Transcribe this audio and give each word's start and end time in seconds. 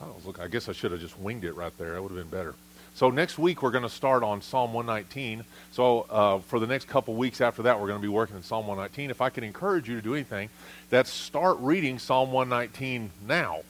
I, 0.00 0.06
was 0.06 0.24
look, 0.24 0.40
I 0.40 0.48
guess 0.48 0.68
I 0.68 0.72
should 0.72 0.92
have 0.92 1.00
just 1.00 1.18
winged 1.18 1.44
it 1.44 1.54
right 1.54 1.76
there. 1.78 1.92
That 1.92 2.02
would 2.02 2.12
have 2.12 2.18
been 2.18 2.38
better. 2.38 2.54
So 2.94 3.10
next 3.10 3.38
week 3.38 3.62
we're 3.62 3.70
going 3.70 3.84
to 3.84 3.88
start 3.88 4.22
on 4.22 4.42
Psalm 4.42 4.72
119. 4.72 5.44
So 5.70 6.06
uh, 6.10 6.38
for 6.40 6.58
the 6.58 6.66
next 6.66 6.88
couple 6.88 7.14
weeks 7.14 7.40
after 7.40 7.62
that, 7.62 7.78
we're 7.80 7.86
going 7.86 8.00
to 8.00 8.02
be 8.02 8.08
working 8.08 8.36
in 8.36 8.42
Psalm 8.42 8.66
119. 8.66 9.10
If 9.10 9.20
I 9.20 9.30
can 9.30 9.44
encourage 9.44 9.88
you 9.88 9.94
to 9.96 10.02
do 10.02 10.14
anything, 10.14 10.48
that's 10.90 11.10
start 11.10 11.58
reading 11.60 11.98
Psalm 11.98 12.32
119 12.32 13.10
now. 13.26 13.60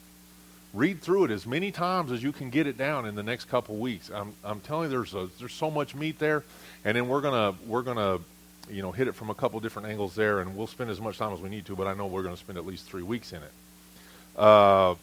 Read 0.75 1.03
through 1.03 1.25
it 1.25 1.31
as 1.31 1.47
many 1.47 1.71
times 1.71 2.13
as 2.13 2.23
you 2.23 2.33
can 2.33 2.51
get 2.51 2.67
it 2.67 2.79
down 2.79 3.07
in 3.07 3.15
the 3.15 3.23
next 3.23 3.47
couple 3.47 3.77
weeks. 3.77 4.11
I'm, 4.11 4.35
I'm 4.45 4.61
telling 4.61 4.91
you, 4.91 4.97
there's 4.97 5.15
a, 5.15 5.29
there's 5.39 5.55
so 5.55 5.71
much 5.71 5.95
meat 5.95 6.19
there, 6.19 6.45
and 6.85 6.97
then 6.97 7.09
we're 7.09 7.23
gonna 7.23 7.55
we're 7.67 7.83
gonna 7.83 8.19
you 8.71 8.83
know 8.83 8.93
hit 8.93 9.09
it 9.09 9.15
from 9.15 9.31
a 9.31 9.35
couple 9.35 9.59
different 9.61 9.89
angles 9.89 10.15
there, 10.15 10.41
and 10.41 10.57
we'll 10.57 10.67
spend 10.67 10.91
as 10.91 11.01
much 11.01 11.19
time 11.19 11.33
as 11.33 11.41
we 11.41 11.49
need 11.49 11.65
to. 11.67 11.75
But 11.77 11.87
I 11.87 11.95
know 11.95 12.07
we're 12.07 12.23
going 12.23 12.35
to 12.35 12.41
spend 12.41 12.59
at 12.59 12.67
least 12.67 12.87
three 12.87 13.03
weeks 13.03 13.33
in 13.33 13.43
it. 13.43 13.53
Uh, 14.37 14.95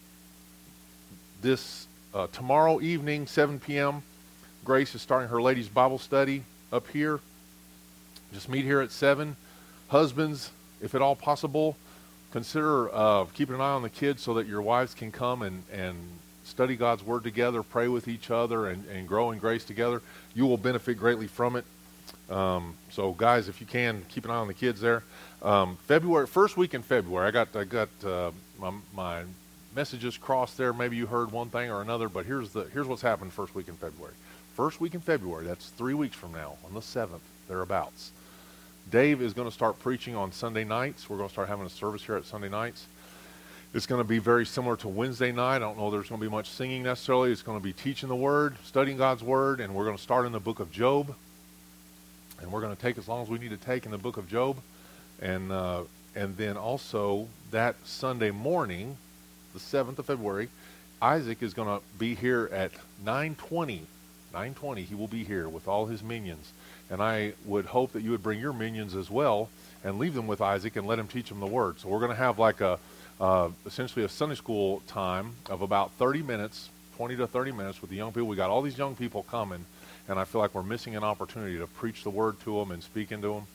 this 1.45 1.85
uh, 2.16 2.26
tomorrow 2.31 2.81
evening, 2.81 3.27
7 3.27 3.59
p.m. 3.59 4.02
Grace 4.63 4.95
is 4.95 5.04
starting 5.04 5.30
her 5.30 5.40
ladies' 5.40 5.70
Bible 5.70 5.99
study 5.99 6.41
up 6.73 6.88
here. 6.88 7.20
Just 8.34 8.49
meet 8.49 8.66
here 8.66 8.81
at 8.81 8.91
7. 8.91 9.35
Husbands, 9.90 10.49
if 10.81 10.95
at 10.95 11.04
all 11.04 11.16
possible, 11.16 11.77
consider 12.31 12.90
uh, 12.91 13.26
keeping 13.26 13.54
an 13.54 13.62
eye 13.62 13.73
on 13.73 13.84
the 13.84 13.91
kids 13.91 14.23
so 14.23 14.34
that 14.34 14.48
your 14.48 14.63
wives 14.63 14.95
can 14.95 15.12
come 15.12 15.44
and, 15.44 15.62
and 15.71 15.95
study 16.45 16.76
God's 16.76 17.04
Word 17.04 17.23
together, 17.23 17.62
pray 17.62 17.90
with 17.90 18.07
each 18.07 18.32
other, 18.32 18.68
and, 18.68 18.84
and 18.88 19.07
grow 19.07 19.30
in 19.30 19.38
grace 19.38 19.63
together. 19.63 20.02
You 20.34 20.48
will 20.48 20.57
benefit 20.57 20.98
greatly 20.98 21.27
from 21.27 21.57
it. 21.57 21.66
Um, 22.27 22.73
so, 22.90 23.12
guys, 23.12 23.49
if 23.49 23.62
you 23.62 23.68
can, 23.68 24.04
keep 24.09 24.26
an 24.26 24.32
eye 24.32 24.38
on 24.38 24.48
the 24.48 24.55
kids 24.55 24.82
there. 24.82 25.04
Um, 25.43 25.77
February, 25.85 26.26
first 26.26 26.57
week 26.57 26.73
in 26.73 26.82
February, 26.82 27.27
I 27.27 27.30
got 27.30 27.55
I 27.55 27.66
got 27.66 27.90
uh, 28.04 28.32
my, 28.57 28.73
my 28.96 29.23
messages 29.75 30.17
crossed 30.17 30.57
there. 30.57 30.73
Maybe 30.73 30.95
you 30.95 31.05
heard 31.05 31.31
one 31.31 31.49
thing 31.49 31.70
or 31.70 31.81
another, 31.81 32.09
but 32.09 32.25
here's 32.25 32.52
the 32.52 32.63
here's 32.73 32.88
what's 32.88 33.01
happened 33.01 33.34
first 33.34 33.54
week 33.54 33.68
in 33.68 33.76
February. 33.76 34.13
First 34.55 34.79
week 34.79 34.93
in 34.93 35.01
February, 35.01 35.45
that's 35.45 35.67
three 35.70 35.93
weeks 35.93 36.15
from 36.15 36.32
now, 36.32 36.55
on 36.65 36.73
the 36.73 36.79
7th, 36.79 37.20
thereabouts. 37.49 38.12
Dave 38.90 39.21
is 39.21 39.34
going 39.34 39.49
to 39.49 39.54
start 39.54 39.77
preaching 39.79 40.15
on 40.15 40.32
Sunday 40.32 40.63
nights. 40.63 41.09
We're 41.09 41.17
going 41.17 41.27
to 41.27 41.34
start 41.34 41.49
having 41.49 41.65
a 41.65 41.70
service 41.70 42.04
here 42.05 42.15
at 42.15 42.26
Sunday 42.26 42.48
nights. 42.48 42.85
It's 43.73 43.85
going 43.85 43.99
to 43.99 44.07
be 44.07 44.20
very 44.20 44.45
similar 44.45 44.77
to 44.77 44.87
Wednesday 44.87 45.34
night. 45.34 45.57
I 45.57 45.59
don't 45.59 45.77
know 45.77 45.91
there's 45.91 46.07
going 46.07 46.21
to 46.21 46.26
be 46.26 46.32
much 46.32 46.49
singing 46.49 46.84
necessarily. 46.84 47.32
It's 47.34 47.41
going 47.41 47.60
to 47.60 47.63
be 47.63 47.73
teaching 47.73 48.07
the 48.07 48.15
Word, 48.15 48.55
studying 48.63 48.95
God's 48.95 49.23
Word, 49.23 49.60
and 49.60 49.76
we're 49.76 49.84
going 49.84 49.98
to 49.98 50.01
start 50.01 50.26
in 50.26 50.32
the 50.32 50.39
book 50.39 50.62
of 50.62 50.71
Job. 50.71 51.13
And 52.41 52.49
we're 52.49 52.62
going 52.62 52.73
to 52.73 52.82
take 52.82 52.98
as 52.98 53.10
long 53.10 53.21
as 53.23 53.29
we 53.29 53.37
need 53.37 53.49
to 53.49 53.57
take 53.57 53.85
in 53.85 53.91
the 53.91 53.98
book 53.98 54.15
of 54.15 54.29
Job. 54.29 54.55
And, 55.21 55.51
uh, 55.51 55.84
and 56.15 56.37
then 56.37 56.55
also 56.55 57.27
that 57.51 57.76
Sunday 57.84 58.32
morning, 58.32 58.95
the 59.55 59.77
7th 59.77 59.98
of 59.98 60.05
February, 60.05 60.49
Isaac 61.01 61.41
is 61.41 61.53
going 61.53 61.67
to 61.67 61.84
be 61.98 62.13
here 62.13 62.49
at 62.51 62.71
920 63.03 63.87
920, 64.35 64.84
he 64.84 64.95
will 64.95 65.07
be 65.07 65.23
here 65.23 65.47
with 65.47 65.66
all 65.66 65.85
his 65.85 66.03
minions. 66.03 66.51
And 66.89 67.01
I 67.01 67.34
would 67.45 67.66
hope 67.66 67.94
that 67.94 68.03
you 68.03 68.11
would 68.11 68.22
bring 68.22 68.38
your 68.38 68.51
minions 68.51 68.94
as 68.94 69.09
well 69.09 69.50
and 69.81 69.97
leave 69.97 70.13
them 70.13 70.28
with 70.28 70.41
Isaac 70.41 70.75
and 70.75 70.85
let 70.85 71.00
him 71.00 71.07
teach 71.07 71.29
them 71.29 71.39
the 71.39 71.47
word. 71.47 71.79
So 71.79 71.88
we're 71.88 72.00
going 72.00 72.11
to 72.11 72.17
have 72.17 72.38
like 72.38 72.59
a 72.59 72.78
uh, 73.19 73.47
essentially 73.66 74.03
a 74.03 74.09
Sunday 74.09 74.35
school 74.35 74.83
time 74.88 75.35
of 75.50 75.61
about 75.61 75.91
30 75.94 76.22
minutes, 76.22 76.69
20 76.97 77.16
to 77.16 77.28
30 77.28 77.53
minutes 77.53 77.79
with 77.79 77.89
the 77.89 77.95
young 77.95 78.11
people. 78.11 78.28
We 78.28 78.35
got 78.35 78.50
all 78.50 78.61
these 78.61 78.78
young 78.78 78.94
people 78.94 79.23
coming, 79.23 79.63
and 80.09 80.19
I 80.19 80.25
feel 80.25 80.41
like 80.41 80.53
we're 80.53 80.63
missing 80.63 80.97
an 80.97 81.06
opportunity 81.06 81.57
to 81.57 81.67
preach 81.67 82.03
the 82.03 82.09
word 82.09 82.38
to 82.41 82.59
them 82.59 82.72
and 82.72 82.83
speak 82.83 83.13
into 83.13 83.29
them. 83.29 83.47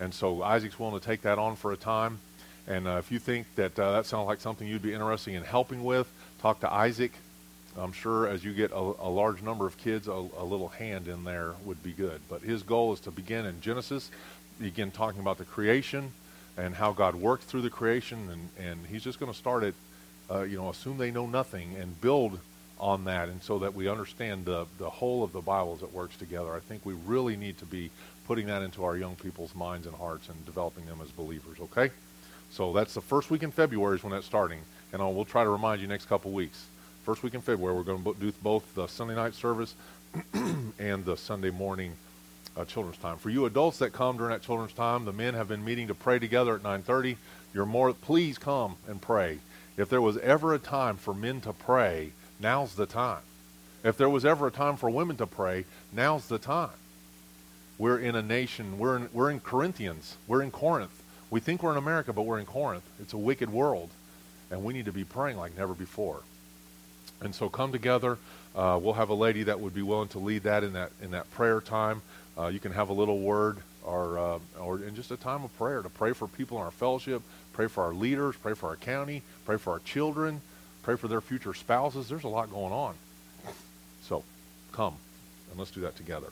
And 0.00 0.12
so 0.12 0.42
Isaac's 0.42 0.78
willing 0.78 1.00
to 1.00 1.04
take 1.04 1.22
that 1.22 1.38
on 1.38 1.56
for 1.56 1.72
a 1.72 1.78
time. 1.78 2.18
And 2.66 2.88
uh, 2.88 2.96
if 2.98 3.12
you 3.12 3.18
think 3.18 3.46
that 3.54 3.78
uh, 3.78 3.92
that 3.92 4.06
sounds 4.06 4.26
like 4.26 4.40
something 4.40 4.66
you'd 4.66 4.82
be 4.82 4.92
interested 4.92 5.34
in 5.34 5.44
helping 5.44 5.84
with, 5.84 6.10
talk 6.40 6.60
to 6.60 6.72
Isaac. 6.72 7.12
I'm 7.78 7.92
sure 7.92 8.26
as 8.26 8.42
you 8.42 8.54
get 8.54 8.72
a, 8.72 8.76
a 8.76 9.10
large 9.10 9.42
number 9.42 9.66
of 9.66 9.76
kids, 9.76 10.08
a, 10.08 10.12
a, 10.12 10.44
little 10.44 10.68
hand 10.68 11.08
in 11.08 11.24
there 11.24 11.52
would 11.64 11.82
be 11.82 11.92
good. 11.92 12.20
But 12.28 12.40
his 12.40 12.62
goal 12.62 12.94
is 12.94 13.00
to 13.00 13.10
begin 13.10 13.44
in 13.44 13.60
Genesis, 13.60 14.10
begin 14.58 14.90
talking 14.90 15.20
about 15.20 15.36
the 15.36 15.44
creation 15.44 16.12
and 16.56 16.74
how 16.74 16.92
God 16.92 17.14
worked 17.14 17.44
through 17.44 17.62
the 17.62 17.70
creation, 17.70 18.30
and, 18.30 18.66
and 18.66 18.86
he's 18.86 19.04
just 19.04 19.20
going 19.20 19.30
to 19.30 19.36
start 19.36 19.62
it, 19.62 19.74
uh, 20.30 20.40
you 20.42 20.56
know, 20.56 20.70
assume 20.70 20.96
they 20.96 21.10
know 21.10 21.26
nothing 21.26 21.76
and 21.78 22.00
build 22.00 22.38
on 22.80 23.04
that, 23.04 23.28
and 23.28 23.42
so 23.42 23.58
that 23.58 23.74
we 23.74 23.88
understand 23.88 24.46
the, 24.46 24.66
the 24.78 24.88
whole 24.88 25.22
of 25.22 25.32
the 25.32 25.40
Bible 25.40 25.74
as 25.76 25.82
it 25.82 25.92
works 25.92 26.16
together. 26.16 26.54
I 26.54 26.60
think 26.60 26.86
we 26.86 26.94
really 26.94 27.36
need 27.36 27.58
to 27.58 27.66
be 27.66 27.90
putting 28.26 28.46
that 28.46 28.62
into 28.62 28.84
our 28.84 28.96
young 28.96 29.16
people's 29.16 29.54
minds 29.54 29.86
and 29.86 29.94
hearts 29.94 30.30
and 30.30 30.46
developing 30.46 30.86
them 30.86 31.00
as 31.02 31.10
believers, 31.10 31.58
okay? 31.60 31.90
So 32.56 32.72
that's 32.72 32.94
the 32.94 33.02
first 33.02 33.30
week 33.30 33.42
in 33.42 33.50
February 33.50 33.96
is 33.96 34.02
when 34.02 34.12
that's 34.12 34.26
starting, 34.26 34.60
and 34.92 35.02
I'll, 35.02 35.12
we'll 35.12 35.26
try 35.26 35.44
to 35.44 35.50
remind 35.50 35.82
you 35.82 35.86
next 35.86 36.06
couple 36.06 36.30
weeks 36.30 36.66
first 37.06 37.22
week 37.22 37.34
in 37.34 37.40
February, 37.40 37.72
we're 37.72 37.84
going 37.84 38.02
to 38.02 38.14
do 38.14 38.32
both 38.42 38.74
the 38.74 38.88
Sunday 38.88 39.14
night 39.14 39.32
service 39.32 39.76
and 40.80 41.04
the 41.04 41.16
Sunday 41.16 41.50
morning 41.50 41.92
uh, 42.56 42.64
children's 42.64 42.98
time. 42.98 43.16
For 43.16 43.30
you 43.30 43.46
adults 43.46 43.78
that 43.78 43.92
come 43.92 44.16
during 44.16 44.32
that 44.32 44.42
children's 44.42 44.72
time, 44.72 45.04
the 45.04 45.12
men 45.12 45.34
have 45.34 45.46
been 45.46 45.64
meeting 45.64 45.86
to 45.86 45.94
pray 45.94 46.18
together 46.18 46.56
at 46.56 46.64
9:30. 46.64 47.16
You're 47.54 47.64
more 47.64 47.92
please 47.92 48.38
come 48.38 48.74
and 48.88 49.00
pray. 49.00 49.38
If 49.76 49.88
there 49.88 50.00
was 50.00 50.18
ever 50.18 50.52
a 50.52 50.58
time 50.58 50.96
for 50.96 51.14
men 51.14 51.40
to 51.42 51.52
pray, 51.52 52.10
now's 52.40 52.74
the 52.74 52.86
time. 52.86 53.22
If 53.84 53.96
there 53.96 54.10
was 54.10 54.24
ever 54.24 54.48
a 54.48 54.50
time 54.50 54.76
for 54.76 54.90
women 54.90 55.16
to 55.18 55.28
pray, 55.28 55.64
now's 55.92 56.26
the 56.26 56.38
time. 56.38 56.70
We're 57.78 58.00
in 58.00 58.16
a 58.16 58.22
nation, 58.22 58.80
we're 58.80 58.96
in, 58.96 59.08
we're 59.12 59.30
in 59.30 59.38
Corinthians, 59.38 60.16
we're 60.26 60.42
in 60.42 60.50
Corinth. 60.50 61.04
We 61.36 61.40
think 61.40 61.62
we're 61.62 61.72
in 61.72 61.76
America, 61.76 62.14
but 62.14 62.22
we're 62.22 62.38
in 62.38 62.46
Corinth. 62.46 62.84
It's 62.98 63.12
a 63.12 63.18
wicked 63.18 63.52
world, 63.52 63.90
and 64.50 64.64
we 64.64 64.72
need 64.72 64.86
to 64.86 64.92
be 64.92 65.04
praying 65.04 65.36
like 65.36 65.54
never 65.54 65.74
before. 65.74 66.22
And 67.20 67.34
so 67.34 67.50
come 67.50 67.72
together. 67.72 68.16
Uh, 68.54 68.80
we'll 68.82 68.94
have 68.94 69.10
a 69.10 69.14
lady 69.14 69.42
that 69.42 69.60
would 69.60 69.74
be 69.74 69.82
willing 69.82 70.08
to 70.08 70.18
lead 70.18 70.44
that 70.44 70.64
in 70.64 70.72
that 70.72 70.92
in 71.02 71.10
that 71.10 71.30
prayer 71.32 71.60
time. 71.60 72.00
Uh, 72.38 72.46
you 72.46 72.58
can 72.58 72.72
have 72.72 72.88
a 72.88 72.94
little 72.94 73.18
word 73.18 73.58
or 73.84 74.18
uh, 74.18 74.38
or 74.58 74.82
in 74.82 74.94
just 74.96 75.10
a 75.10 75.16
time 75.18 75.44
of 75.44 75.54
prayer 75.58 75.82
to 75.82 75.90
pray 75.90 76.14
for 76.14 76.26
people 76.26 76.56
in 76.56 76.64
our 76.64 76.70
fellowship, 76.70 77.20
pray 77.52 77.66
for 77.66 77.84
our 77.84 77.92
leaders, 77.92 78.34
pray 78.36 78.54
for 78.54 78.70
our 78.70 78.76
county, 78.76 79.20
pray 79.44 79.58
for 79.58 79.74
our 79.74 79.80
children, 79.80 80.40
pray 80.84 80.96
for 80.96 81.06
their 81.06 81.20
future 81.20 81.52
spouses. 81.52 82.08
There's 82.08 82.24
a 82.24 82.28
lot 82.28 82.50
going 82.50 82.72
on. 82.72 82.94
So 84.04 84.24
come 84.72 84.94
and 85.50 85.58
let's 85.58 85.70
do 85.70 85.82
that 85.82 85.96
together. 85.96 86.28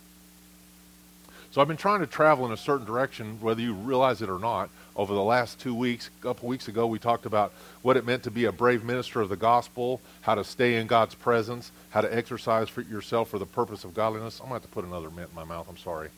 So 1.51 1.61
I've 1.61 1.69
been 1.69 1.77
trying 1.77 2.01
to 2.01 2.07
travel 2.09 2.47
in 2.47 2.53
a 2.53 2.57
certain 2.57 2.85
direction, 2.85 3.39
whether 3.41 3.61
you 3.61 3.75
realize 3.75 4.23
it 4.23 4.29
or 4.29 4.41
not, 4.41 4.71
over 4.97 5.15
the 5.15 5.23
last 5.23 5.59
two 5.61 5.75
weeks. 5.75 6.09
A 6.21 6.23
couple 6.23 6.49
weeks 6.49 6.69
ago, 6.69 6.87
we 6.87 6.99
talked 6.99 7.27
about 7.27 7.53
what 7.83 7.97
it 7.97 8.07
meant 8.07 8.23
to 8.25 8.31
be 8.31 8.45
a 8.45 8.53
brave 8.53 8.85
minister 8.85 9.21
of 9.21 9.29
the 9.29 9.37
gospel, 9.37 10.01
how 10.23 10.35
to 10.35 10.45
stay 10.45 10.77
in 10.77 10.87
God's 10.87 11.15
presence, 11.15 11.73
how 11.91 12.01
to 12.01 12.15
exercise 12.15 12.69
for 12.69 12.83
yourself 12.83 13.29
for 13.31 13.39
the 13.39 13.47
purpose 13.47 13.85
of 13.85 13.95
godliness. 13.95 14.41
I'm 14.41 14.49
going 14.49 14.61
to 14.61 14.63
have 14.65 14.71
to 14.71 14.75
put 14.75 14.85
another 14.85 15.11
mint 15.11 15.31
in 15.31 15.35
my 15.35 15.45
mouth. 15.45 15.67
I'm 15.69 15.79
sorry. 15.79 16.09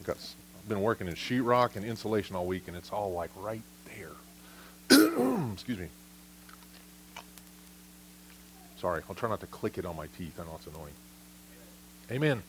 I've, 0.00 0.06
got, 0.06 0.16
I've 0.16 0.68
been 0.68 0.82
working 0.82 1.08
in 1.08 1.14
sheetrock 1.14 1.76
and 1.76 1.84
insulation 1.84 2.36
all 2.36 2.46
week, 2.46 2.68
and 2.68 2.76
it's 2.76 2.90
all 2.90 3.12
like 3.12 3.30
right 3.36 3.62
there. 3.96 4.12
Excuse 5.52 5.78
me. 5.78 5.88
Sorry. 8.78 9.02
I'll 9.08 9.14
try 9.14 9.28
not 9.28 9.40
to 9.40 9.46
click 9.46 9.78
it 9.78 9.86
on 9.86 9.96
my 9.96 10.06
teeth. 10.18 10.38
I 10.38 10.44
know 10.44 10.56
it's 10.56 10.66
annoying. 10.66 10.92
Amen. 12.10 12.42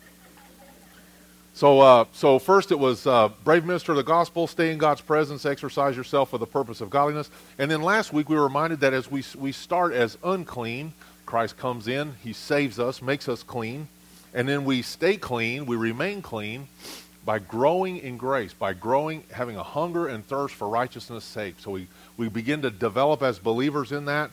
So, 1.56 1.80
uh, 1.80 2.04
so 2.12 2.38
first 2.38 2.74
it 2.74 2.80
was 2.80 3.08
uh, 3.08 3.30
brave 3.46 3.64
minister 3.64 3.94
of 3.94 3.96
the 3.96 4.04
gospel, 4.04 4.46
stay 4.46 4.74
in 4.74 4.78
God's 4.78 5.00
presence, 5.00 5.46
exercise 5.46 5.96
yourself 5.96 6.32
for 6.32 6.38
the 6.38 6.46
purpose 6.46 6.82
of 6.82 6.90
godliness. 6.90 7.30
And 7.58 7.72
then 7.72 7.82
last 7.82 8.12
week 8.12 8.28
we 8.28 8.36
were 8.36 8.44
reminded 8.44 8.82
that 8.82 8.94
as 8.94 9.10
we, 9.10 9.24
we 9.38 9.54
start 9.54 9.94
as 9.94 10.18
unclean, 10.22 10.92
Christ 11.26 11.56
comes 11.56 11.88
in, 11.88 12.16
he 12.22 12.34
saves 12.34 12.78
us, 12.78 13.02
makes 13.02 13.30
us 13.30 13.42
clean. 13.42 13.88
And 14.34 14.50
then 14.50 14.66
we 14.66 14.82
stay 14.82 15.16
clean, 15.16 15.66
we 15.66 15.78
remain 15.78 16.22
clean 16.22 16.68
by 17.24 17.40
growing 17.40 18.00
in 18.00 18.18
grace, 18.18 18.52
by 18.52 18.74
growing, 18.74 19.24
having 19.32 19.56
a 19.56 19.64
hunger 19.64 20.08
and 20.08 20.28
thirst 20.28 20.56
for 20.56 20.68
righteousness' 20.68 21.24
sake. 21.24 21.56
So 21.60 21.72
we, 21.72 21.88
we 22.18 22.28
begin 22.28 22.64
to 22.64 22.70
develop 22.70 23.24
as 23.24 23.40
believers 23.40 23.94
in 23.94 24.04
that. 24.06 24.30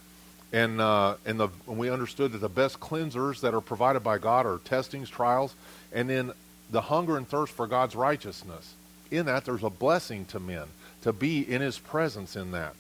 And, 0.53 0.81
uh, 0.81 1.15
and, 1.25 1.39
the, 1.39 1.51
and 1.69 1.79
we 1.79 1.89
understood 1.89 2.33
that 2.33 2.39
the 2.39 2.49
best 2.49 2.81
cleansers 2.81 3.41
that 3.43 3.55
are 3.55 3.61
provided 3.61 4.01
by 4.01 4.19
God 4.19 4.45
are 4.45 4.59
testings, 4.59 5.09
trials, 5.09 5.55
and 5.93 6.11
then 6.11 6.33
the 6.73 6.81
hunger 6.81 7.17
and 7.17 7.29
thirst 7.29 7.53
for 7.53 7.67
God's 7.67 7.95
righteousness. 7.95 8.75
In 9.11 9.27
that, 9.27 9.45
there's 9.45 9.63
a 9.63 9.71
blessing 9.71 10.25
to 10.27 10.41
men 10.41 10.65
to 11.03 11.13
be 11.13 11.41
in 11.41 11.61
his 11.61 11.79
presence 11.79 12.35
in 12.35 12.53
that. 12.53 12.75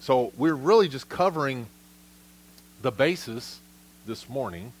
So 0.00 0.32
we're 0.36 0.54
really 0.54 0.88
just 0.88 1.08
covering 1.08 1.66
the 2.82 2.92
basis 2.92 3.58
this 4.06 4.28
morning 4.28 4.72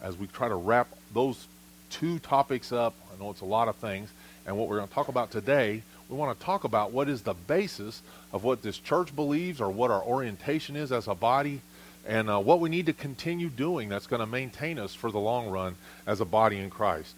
as 0.00 0.16
we 0.16 0.28
try 0.28 0.48
to 0.48 0.54
wrap 0.54 0.86
those 1.12 1.46
two 1.90 2.18
topics 2.20 2.70
up. 2.70 2.94
I 3.12 3.22
know 3.22 3.30
it's 3.30 3.40
a 3.40 3.46
lot 3.46 3.68
of 3.68 3.76
things. 3.76 4.10
And 4.46 4.56
what 4.56 4.68
we're 4.68 4.76
going 4.76 4.88
to 4.88 4.94
talk 4.94 5.08
about 5.08 5.30
today, 5.30 5.82
we 6.08 6.16
want 6.16 6.38
to 6.38 6.44
talk 6.44 6.64
about 6.64 6.92
what 6.92 7.08
is 7.08 7.22
the 7.22 7.34
basis 7.34 8.00
of 8.32 8.44
what 8.44 8.62
this 8.62 8.78
church 8.78 9.14
believes 9.16 9.60
or 9.60 9.70
what 9.70 9.90
our 9.90 10.02
orientation 10.02 10.76
is 10.76 10.92
as 10.92 11.08
a 11.08 11.14
body 11.14 11.60
and 12.06 12.30
uh, 12.30 12.38
what 12.38 12.60
we 12.60 12.68
need 12.68 12.86
to 12.86 12.92
continue 12.92 13.48
doing 13.48 13.88
that's 13.88 14.06
going 14.06 14.20
to 14.20 14.26
maintain 14.26 14.78
us 14.78 14.94
for 14.94 15.10
the 15.10 15.18
long 15.18 15.50
run 15.50 15.74
as 16.06 16.20
a 16.20 16.24
body 16.24 16.58
in 16.58 16.70
Christ. 16.70 17.14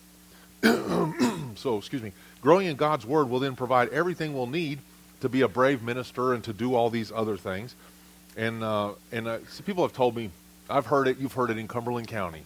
so, 1.57 1.79
excuse 1.79 2.03
me, 2.03 2.12
growing 2.41 2.67
in 2.67 2.77
God's 2.77 3.07
Word 3.07 3.31
will 3.31 3.41
then 3.41 3.57
provide 3.57 3.89
everything 3.91 4.35
we'll 4.35 4.47
need 4.47 4.79
to 5.21 5.29
be 5.29 5.43
a 5.43 5.49
brave 5.49 5.83
minister 5.83 6.33
and 6.35 6.43
to 6.45 6.53
do 6.53 6.75
all 6.75 6.91
these 6.91 7.12
other 7.12 7.37
things. 7.37 7.75
And, 8.37 8.62
uh, 8.62 8.93
and 9.12 9.29
uh, 9.29 9.39
people 9.67 9.85
have 9.85 9.93
told 9.93 10.17
me, 10.17 10.31
I've 10.71 10.87
heard 10.87 11.09
it. 11.09 11.19
You've 11.19 11.33
heard 11.33 11.51
it 11.51 11.59
in 11.59 11.67
Cumberland 11.67 12.09
County. 12.09 12.45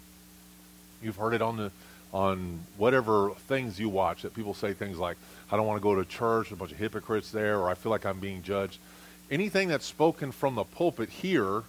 You've 1.02 1.16
heard 1.16 1.34
it 1.34 1.43
on 1.43 1.56
the 1.56 1.70
on 2.12 2.61
whatever 2.76 3.32
things 3.49 3.81
you 3.81 3.88
watch 3.88 4.22
that 4.22 4.34
people 4.34 4.55
say 4.55 4.72
things 4.72 4.99
like, 4.99 5.16
"I 5.50 5.56
don't 5.56 5.66
want 5.66 5.78
to 5.78 5.82
go 5.82 5.96
to 5.96 6.05
church. 6.05 6.50
A 6.52 6.56
bunch 6.56 6.72
of 6.72 6.78
hypocrites 6.78 7.31
there," 7.31 7.58
or 7.58 7.69
"I 7.69 7.75
feel 7.75 7.90
like 7.90 8.06
I'm 8.06 8.20
being 8.20 8.43
judged." 8.43 8.78
Anything 9.31 9.69
that's 9.69 9.84
spoken 9.84 10.32
from 10.32 10.55
the 10.55 10.64
pulpit 10.64 11.11
here, 11.11 11.64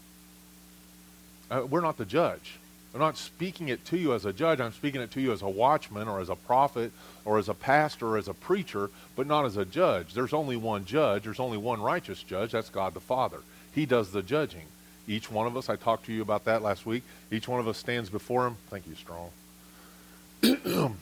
uh, 1.52 1.66
we're 1.70 1.82
not 1.82 1.98
the 1.98 2.06
judge. 2.06 2.58
I'm 2.96 3.02
not 3.02 3.18
speaking 3.18 3.68
it 3.68 3.84
to 3.88 3.98
you 3.98 4.14
as 4.14 4.24
a 4.24 4.32
judge. 4.32 4.62
I'm 4.62 4.72
speaking 4.72 5.02
it 5.02 5.12
to 5.12 5.22
you 5.22 5.34
as 5.34 5.42
a 5.42 5.50
watchman 5.50 6.08
or 6.08 6.22
as 6.22 6.30
a 6.30 6.36
prophet 6.36 6.94
or 7.26 7.38
as 7.38 7.50
a 7.50 7.54
pastor 7.54 8.08
or 8.08 8.18
as 8.18 8.30
a 8.30 8.34
preacher, 8.34 8.90
but 9.18 9.28
not 9.28 9.44
as 9.44 9.58
a 9.58 9.66
judge. 9.66 10.14
There's 10.14 10.32
only 10.32 10.56
one 10.56 10.86
judge. 10.86 11.24
There's 11.24 11.42
only 11.42 11.58
one 11.58 11.82
righteous 11.82 12.24
judge. 12.24 12.54
That's 12.54 12.70
God 12.70 12.94
the 12.94 13.02
Father. 13.02 13.40
He 13.74 13.86
does 13.86 14.12
the 14.12 14.22
judging. 14.22 14.64
Each 15.10 15.30
one 15.30 15.46
of 15.46 15.58
us, 15.58 15.68
I 15.68 15.76
talked 15.76 16.06
to 16.06 16.14
you 16.14 16.22
about 16.22 16.46
that 16.46 16.62
last 16.62 16.86
week. 16.86 17.04
Each 17.32 17.50
one 17.50 17.60
of 17.60 17.68
us 17.68 17.78
stands 17.78 18.10
before 18.10 18.48
him. 18.48 18.56
Thank 18.70 18.88
you, 18.88 18.96
Strong. 18.96 19.30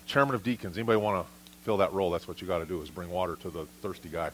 Chairman 0.08 0.34
of 0.34 0.42
Deacons. 0.42 0.76
Anybody 0.76 0.98
want 0.98 1.24
to 1.24 1.32
fill 1.62 1.78
that 1.78 1.94
role? 1.94 2.10
That's 2.10 2.28
what 2.28 2.42
you 2.42 2.48
got 2.48 2.58
to 2.58 2.66
do 2.66 2.82
is 2.82 2.90
bring 2.90 3.12
water 3.12 3.36
to 3.36 3.52
the 3.52 3.66
thirsty 3.84 4.10
guy. 4.10 4.32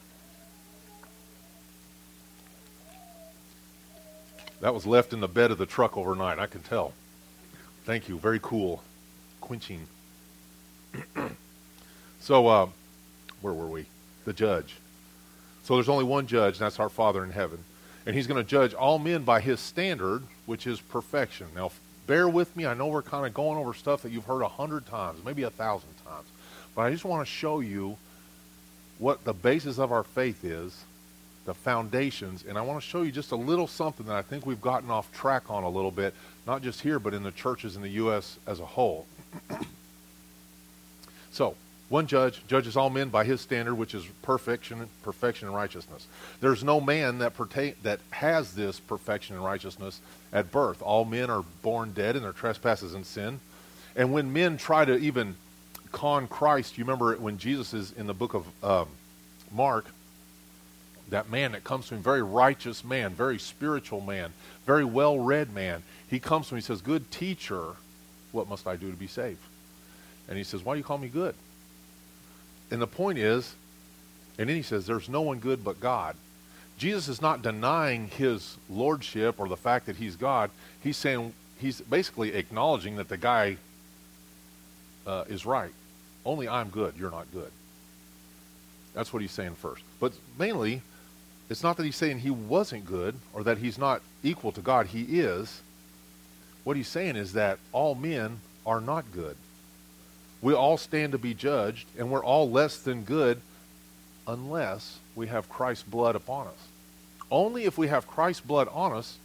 That 4.62 4.74
was 4.74 4.86
left 4.86 5.12
in 5.12 5.20
the 5.20 5.28
bed 5.28 5.52
of 5.52 5.58
the 5.58 5.66
truck 5.66 5.98
overnight. 5.98 6.40
I 6.40 6.46
can 6.48 6.62
tell. 6.62 6.94
Thank 7.90 8.08
you. 8.08 8.20
Very 8.20 8.40
cool. 8.44 8.84
Quenching. 9.42 9.88
so, 12.20 12.46
uh, 12.46 12.68
where 13.42 13.52
were 13.56 13.66
we? 13.66 13.88
The 14.26 14.34
judge. 14.34 14.76
So 15.64 15.74
there's 15.74 15.90
only 15.90 16.04
one 16.04 16.28
judge, 16.28 16.58
and 16.58 16.62
that's 16.62 16.80
our 16.80 16.90
Father 16.90 17.24
in 17.24 17.32
heaven. 17.32 17.58
And 18.06 18.16
he's 18.16 18.28
going 18.28 18.38
to 18.38 18.48
judge 18.48 18.76
all 18.76 19.00
men 19.00 19.24
by 19.24 19.42
his 19.42 19.60
standard, 19.60 20.22
which 20.46 20.68
is 20.68 20.80
perfection. 20.80 21.48
Now, 21.56 21.72
bear 22.06 22.30
with 22.30 22.56
me. 22.56 22.68
I 22.68 22.76
know 22.76 22.86
we're 22.86 23.02
kind 23.02 23.26
of 23.26 23.34
going 23.34 23.58
over 23.58 23.74
stuff 23.74 24.04
that 24.04 24.12
you've 24.12 24.26
heard 24.26 24.44
a 24.44 24.48
hundred 24.48 24.86
times, 24.86 25.26
maybe 25.26 25.42
a 25.42 25.50
thousand 25.50 25.90
times. 26.06 26.28
But 26.76 26.84
I 26.84 26.92
just 26.92 27.06
want 27.06 27.26
to 27.26 27.34
show 27.34 27.60
you 27.60 27.98
what 29.00 29.24
the 29.24 29.34
basis 29.34 29.80
of 29.80 29.92
our 29.92 30.04
faith 30.04 30.46
is, 30.46 30.84
the 31.46 31.56
foundations, 31.56 32.46
and 32.48 32.56
I 32.56 32.62
want 32.62 32.80
to 32.84 32.88
show 32.88 33.02
you 33.02 33.12
just 33.12 33.32
a 33.32 33.36
little 33.36 33.66
something 33.66 34.06
that 34.06 34.16
I 34.16 34.22
think 34.22 34.46
we've 34.46 34.62
gotten 34.62 34.92
off 34.92 35.12
track 35.12 35.50
on 35.50 35.64
a 35.64 35.70
little 35.70 35.90
bit, 35.90 36.14
not 36.50 36.64
just 36.64 36.82
here, 36.82 36.98
but 36.98 37.14
in 37.14 37.22
the 37.22 37.32
churches 37.32 37.76
in 37.76 37.84
the 37.84 37.90
U.S. 37.90 38.40
as 38.48 38.60
a 38.60 38.66
whole. 38.66 39.06
so, 41.32 41.56
one 41.90 42.08
judge 42.08 42.42
judges 42.48 42.76
all 42.76 42.90
men 42.90 43.10
by 43.10 43.24
his 43.24 43.40
standard, 43.40 43.76
which 43.76 43.94
is 43.94 44.04
perfection, 44.24 44.90
perfection 45.04 45.48
and 45.48 45.56
righteousness. 45.56 46.08
There's 46.42 46.64
no 46.64 46.82
man 46.82 47.20
that 47.20 47.36
pertain, 47.36 47.76
that 47.84 48.00
has 48.10 48.54
this 48.54 48.80
perfection 48.80 49.36
and 49.36 49.46
righteousness 49.46 50.02
at 50.34 50.52
birth. 50.52 50.82
All 50.82 51.06
men 51.06 51.30
are 51.30 51.44
born 51.62 51.92
dead 51.94 52.16
in 52.16 52.24
their 52.24 52.32
trespasses 52.32 52.96
and 52.96 53.06
sin. 53.06 53.40
And 53.96 54.12
when 54.12 54.34
men 54.34 54.58
try 54.58 54.86
to 54.86 54.98
even 54.98 55.36
con 55.92 56.28
Christ, 56.28 56.80
you 56.80 56.84
remember 56.84 57.16
when 57.18 57.38
Jesus 57.38 57.76
is 57.76 57.92
in 57.92 58.08
the 58.08 58.14
book 58.16 58.34
of 58.34 58.64
um, 58.64 58.88
Mark, 59.52 59.86
that 61.10 61.30
man 61.30 61.52
that 61.54 61.64
comes 61.64 61.88
to 61.88 61.96
him, 61.96 62.02
very 62.02 62.22
righteous 62.22 62.84
man, 62.84 63.14
very 63.14 63.40
spiritual 63.40 64.02
man, 64.02 64.32
very 64.66 64.86
well 64.86 65.20
read 65.20 65.54
man. 65.54 65.84
He 66.10 66.20
comes 66.20 66.48
to 66.48 66.56
him, 66.56 66.58
he 66.58 66.66
says, 66.66 66.82
Good 66.82 67.12
teacher, 67.12 67.76
what 68.32 68.50
must 68.50 68.68
I 68.68 68.76
do 68.76 68.90
to 68.92 68.98
be 68.98 69.08
saved? 69.08 69.40
And 70.28 70.38
he 70.38 70.44
says, 70.44 70.64
Why 70.64 70.74
do 70.74 70.78
you 70.78 70.84
call 70.84 70.98
me 70.98 71.08
good? 71.08 71.36
And 72.72 72.82
the 72.82 72.88
point 72.88 73.18
is, 73.18 73.56
and 74.38 74.48
then 74.50 74.56
he 74.56 74.62
says, 74.62 74.86
There's 74.86 75.10
no 75.10 75.22
one 75.22 75.40
good 75.40 75.64
but 75.64 75.80
God. 75.80 76.16
Jesus 76.78 77.10
is 77.10 77.22
not 77.22 77.42
denying 77.42 78.08
his 78.08 78.56
lordship 78.70 79.36
or 79.38 79.50
the 79.50 79.58
fact 79.58 79.88
that 79.88 79.98
he's 79.98 80.16
God. 80.16 80.50
He's 80.82 80.96
saying, 80.96 81.34
he's 81.60 81.82
basically 81.82 82.34
acknowledging 82.34 82.96
that 82.96 83.10
the 83.10 83.18
guy 83.18 83.58
uh, 85.06 85.26
is 85.28 85.46
right. 85.46 85.74
Only 86.26 86.48
I'm 86.48 86.70
good, 86.70 86.94
you're 86.98 87.12
not 87.12 87.28
good. 87.34 87.52
That's 88.94 89.12
what 89.12 89.22
he's 89.22 89.32
saying 89.32 89.56
first. 89.56 89.84
But 90.00 90.14
mainly, 90.38 90.82
it's 91.50 91.64
not 91.64 91.78
that 91.78 91.84
he's 91.84 91.96
saying 91.96 92.20
he 92.20 92.30
wasn't 92.30 92.86
good 92.86 93.16
or 93.34 93.44
that 93.44 93.58
he's 93.58 93.78
not 93.78 94.02
equal 94.24 94.52
to 94.52 94.62
God. 94.62 94.88
He 94.88 95.20
is. 95.20 95.62
What 96.64 96.78
he's 96.78 96.88
saying 96.88 97.16
is 97.16 97.34
that 97.34 97.58
all 97.72 97.96
men 97.96 98.40
are 98.66 98.82
not 98.82 99.12
good 99.12 99.36
we 100.42 100.54
all 100.54 100.78
stand 100.78 101.12
to 101.12 101.18
be 101.18 101.34
judged, 101.34 101.88
and 101.98 102.10
we're 102.10 102.24
all 102.24 102.50
less 102.50 102.78
than 102.78 103.04
good 103.04 103.42
unless 104.28 105.00
we 105.16 105.28
have 105.28 105.50
Christ's 105.50 105.84
blood 105.84 106.16
upon 106.16 106.48
us. 106.48 106.68
Only 107.32 107.66
if 107.66 107.78
we 107.78 107.88
have 107.88 108.08
Christ's 108.08 108.42
blood 108.42 108.68
on 108.72 108.94
us 108.94 109.18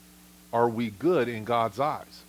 are 0.52 0.68
we 0.68 0.90
good 0.90 1.28
in 1.28 1.44
God's 1.44 1.78
eyes. 1.78 2.22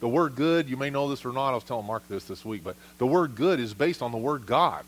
The 0.00 0.08
word 0.08 0.34
good, 0.34 0.68
you 0.68 0.76
may 0.76 0.90
know 0.90 1.08
this 1.08 1.24
or 1.24 1.32
not, 1.32 1.50
I 1.50 1.54
was 1.54 1.64
telling 1.64 1.86
Mark 1.86 2.06
this 2.08 2.24
this 2.24 2.44
week, 2.44 2.64
but 2.64 2.76
the 2.98 3.06
word 3.06 3.36
good 3.36 3.60
is 3.60 3.74
based 3.74 4.02
on 4.02 4.10
the 4.10 4.18
word 4.18 4.46
God. 4.46 4.84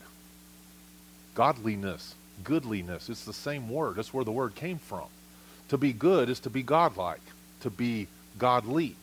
Godliness, 1.35 2.15
goodliness, 2.43 3.09
it's 3.09 3.25
the 3.25 3.33
same 3.33 3.69
word. 3.69 3.95
That's 3.95 4.13
where 4.13 4.25
the 4.25 4.31
word 4.31 4.55
came 4.55 4.77
from. 4.77 5.05
To 5.69 5.77
be 5.77 5.93
good 5.93 6.29
is 6.29 6.39
to 6.41 6.49
be 6.49 6.63
godlike, 6.63 7.21
to 7.61 7.69
be 7.69 8.07
godly. 8.37 8.95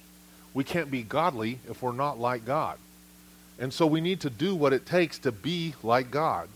We 0.55 0.65
can't 0.65 0.91
be 0.91 1.03
godly 1.03 1.59
if 1.69 1.83
we're 1.83 1.93
not 1.93 2.19
like 2.19 2.45
God. 2.45 2.79
And 3.59 3.73
so 3.73 3.87
we 3.87 4.01
need 4.01 4.21
to 4.21 4.31
do 4.31 4.55
what 4.55 4.73
it 4.73 4.87
takes 4.87 5.19
to 5.21 5.33
be 5.33 5.75
like 5.83 6.11
God. 6.11 6.49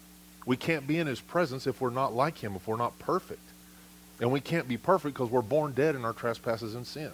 We 0.45 0.57
can't 0.57 0.87
be 0.87 0.99
in 0.99 1.07
his 1.07 1.21
presence 1.21 1.67
if 1.67 1.81
we're 1.81 1.91
not 1.91 2.15
like 2.15 2.39
him, 2.39 2.55
if 2.55 2.69
we're 2.69 2.77
not 2.77 2.99
perfect. 2.99 3.41
And 4.21 4.31
we 4.31 4.41
can't 4.41 4.69
be 4.69 4.77
perfect 4.77 5.15
because 5.15 5.31
we're 5.31 5.43
born 5.43 5.73
dead 5.73 5.95
in 5.95 6.05
our 6.05 6.13
trespasses 6.13 6.75
and 6.75 6.87
sin. 6.87 7.11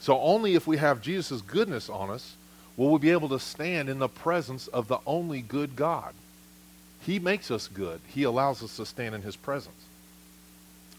So 0.00 0.18
only 0.20 0.54
if 0.54 0.66
we 0.66 0.76
have 0.78 1.02
Jesus' 1.02 1.42
goodness 1.42 1.88
on 1.88 2.10
us 2.10 2.36
will 2.76 2.90
we 2.90 2.98
be 2.98 3.10
able 3.10 3.28
to 3.30 3.40
stand 3.40 3.88
in 3.88 3.98
the 3.98 4.08
presence 4.08 4.68
of 4.68 4.88
the 4.88 4.98
only 5.06 5.42
good 5.42 5.76
God. 5.76 6.14
He 7.08 7.18
makes 7.18 7.50
us 7.50 7.68
good. 7.68 8.00
He 8.06 8.22
allows 8.22 8.62
us 8.62 8.76
to 8.76 8.86
stand 8.86 9.14
in 9.14 9.22
his 9.22 9.34
presence. 9.34 9.82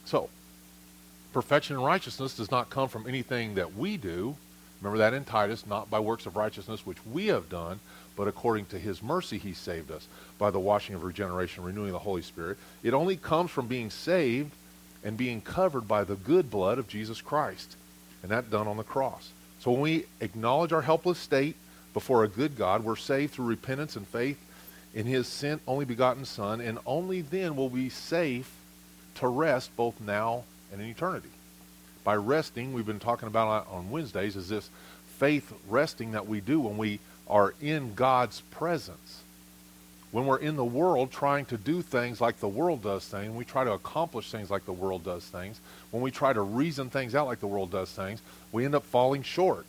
So, 0.06 0.29
perfection 1.33 1.75
and 1.75 1.85
righteousness 1.85 2.35
does 2.35 2.50
not 2.50 2.69
come 2.69 2.89
from 2.89 3.07
anything 3.07 3.56
that 3.56 3.75
we 3.75 3.95
do, 3.95 4.35
Remember 4.81 5.00
that 5.00 5.13
in 5.13 5.25
Titus, 5.25 5.67
not 5.67 5.89
by 5.89 6.00
works 6.00 6.25
of 6.25 6.38
righteousness 6.38 6.85
which 6.85 7.06
we 7.06 7.27
have 7.27 7.50
done, 7.50 7.79
but 8.15 8.27
according 8.27 8.65
to 8.67 8.79
his 8.79 9.03
mercy 9.03 9.38
he 9.38 9.53
saved 9.53 9.91
us 9.91 10.07
by 10.38 10.51
the 10.51 10.59
washing 10.59 10.95
of 10.95 11.03
regeneration, 11.03 11.63
renewing 11.63 11.91
the 11.91 12.00
Holy 12.00 12.21
Spirit. 12.21 12.57
It 12.81 12.94
only 12.94 13.17
comes 13.17 13.51
from 13.51 13.67
being 13.67 13.89
saved 13.89 14.51
and 15.03 15.17
being 15.17 15.41
covered 15.41 15.88
by 15.88 16.03
the 16.06 16.15
good 16.15 16.50
blood 16.50 16.79
of 16.79 16.88
Jesus 16.88 17.21
Christ. 17.21 17.75
And 18.23 18.31
that 18.31 18.50
done 18.50 18.67
on 18.67 18.77
the 18.77 18.83
cross. 18.83 19.31
So 19.59 19.71
when 19.71 19.81
we 19.81 20.06
acknowledge 20.21 20.71
our 20.71 20.81
helpless 20.81 21.19
state 21.19 21.56
before 21.94 22.23
a 22.23 22.30
good 22.30 22.57
God, 22.57 22.83
we're 22.83 22.95
saved 22.95 23.33
through 23.33 23.45
repentance 23.45 23.95
and 23.95 24.07
faith 24.07 24.37
in 24.94 25.06
his 25.06 25.28
sent 25.28 25.62
only 25.68 25.86
begotten 25.86 26.26
Son, 26.26 26.62
and 26.62 26.80
only 26.86 27.22
then 27.22 27.56
will 27.56 27.69
we 27.69 27.84
be 27.84 27.90
safe 27.90 28.52
to 29.16 29.28
rest 29.28 29.76
both 29.76 30.00
now 30.02 30.44
and 30.72 30.81
in 30.81 30.88
eternity 30.88 31.30
by 32.10 32.16
resting, 32.16 32.74
we've 32.74 32.88
been 32.88 33.00
talking 33.00 33.28
about 33.28 33.68
on 33.69 33.92
Wednesdays, 33.92 34.36
is 34.36 34.50
this 34.50 34.69
faith 35.18 35.54
resting 35.68 36.14
that 36.14 36.28
we 36.28 36.42
do 36.42 36.60
when 36.60 36.78
we 36.78 37.00
are 37.28 37.54
in 37.62 37.94
God's 37.94 38.42
presence. 38.50 39.22
When 40.12 40.26
we're 40.26 40.40
in 40.40 40.56
the 40.56 40.66
world 40.66 41.12
trying 41.12 41.46
to 41.46 41.58
do 41.58 41.84
things 41.84 42.19
like 42.19 42.40
the 42.40 42.48
world 42.48 42.81
does 42.81 43.06
things, 43.06 43.31
we 43.31 43.46
try 43.46 43.64
to 43.64 43.74
accomplish 43.74 44.31
things 44.31 44.50
like 44.50 44.66
the 44.66 44.74
world 44.74 45.04
does 45.04 45.24
things, 45.24 45.60
when 45.92 46.02
we 46.02 46.10
try 46.10 46.34
to 46.34 46.42
reason 46.42 46.90
things 46.90 47.14
out 47.14 47.28
like 47.28 47.42
the 47.42 47.48
world 47.48 47.69
does 47.69 47.92
things, 47.92 48.24
we 48.52 48.66
end 48.66 48.74
up 48.74 48.86
falling 48.86 49.22
short. 49.22 49.68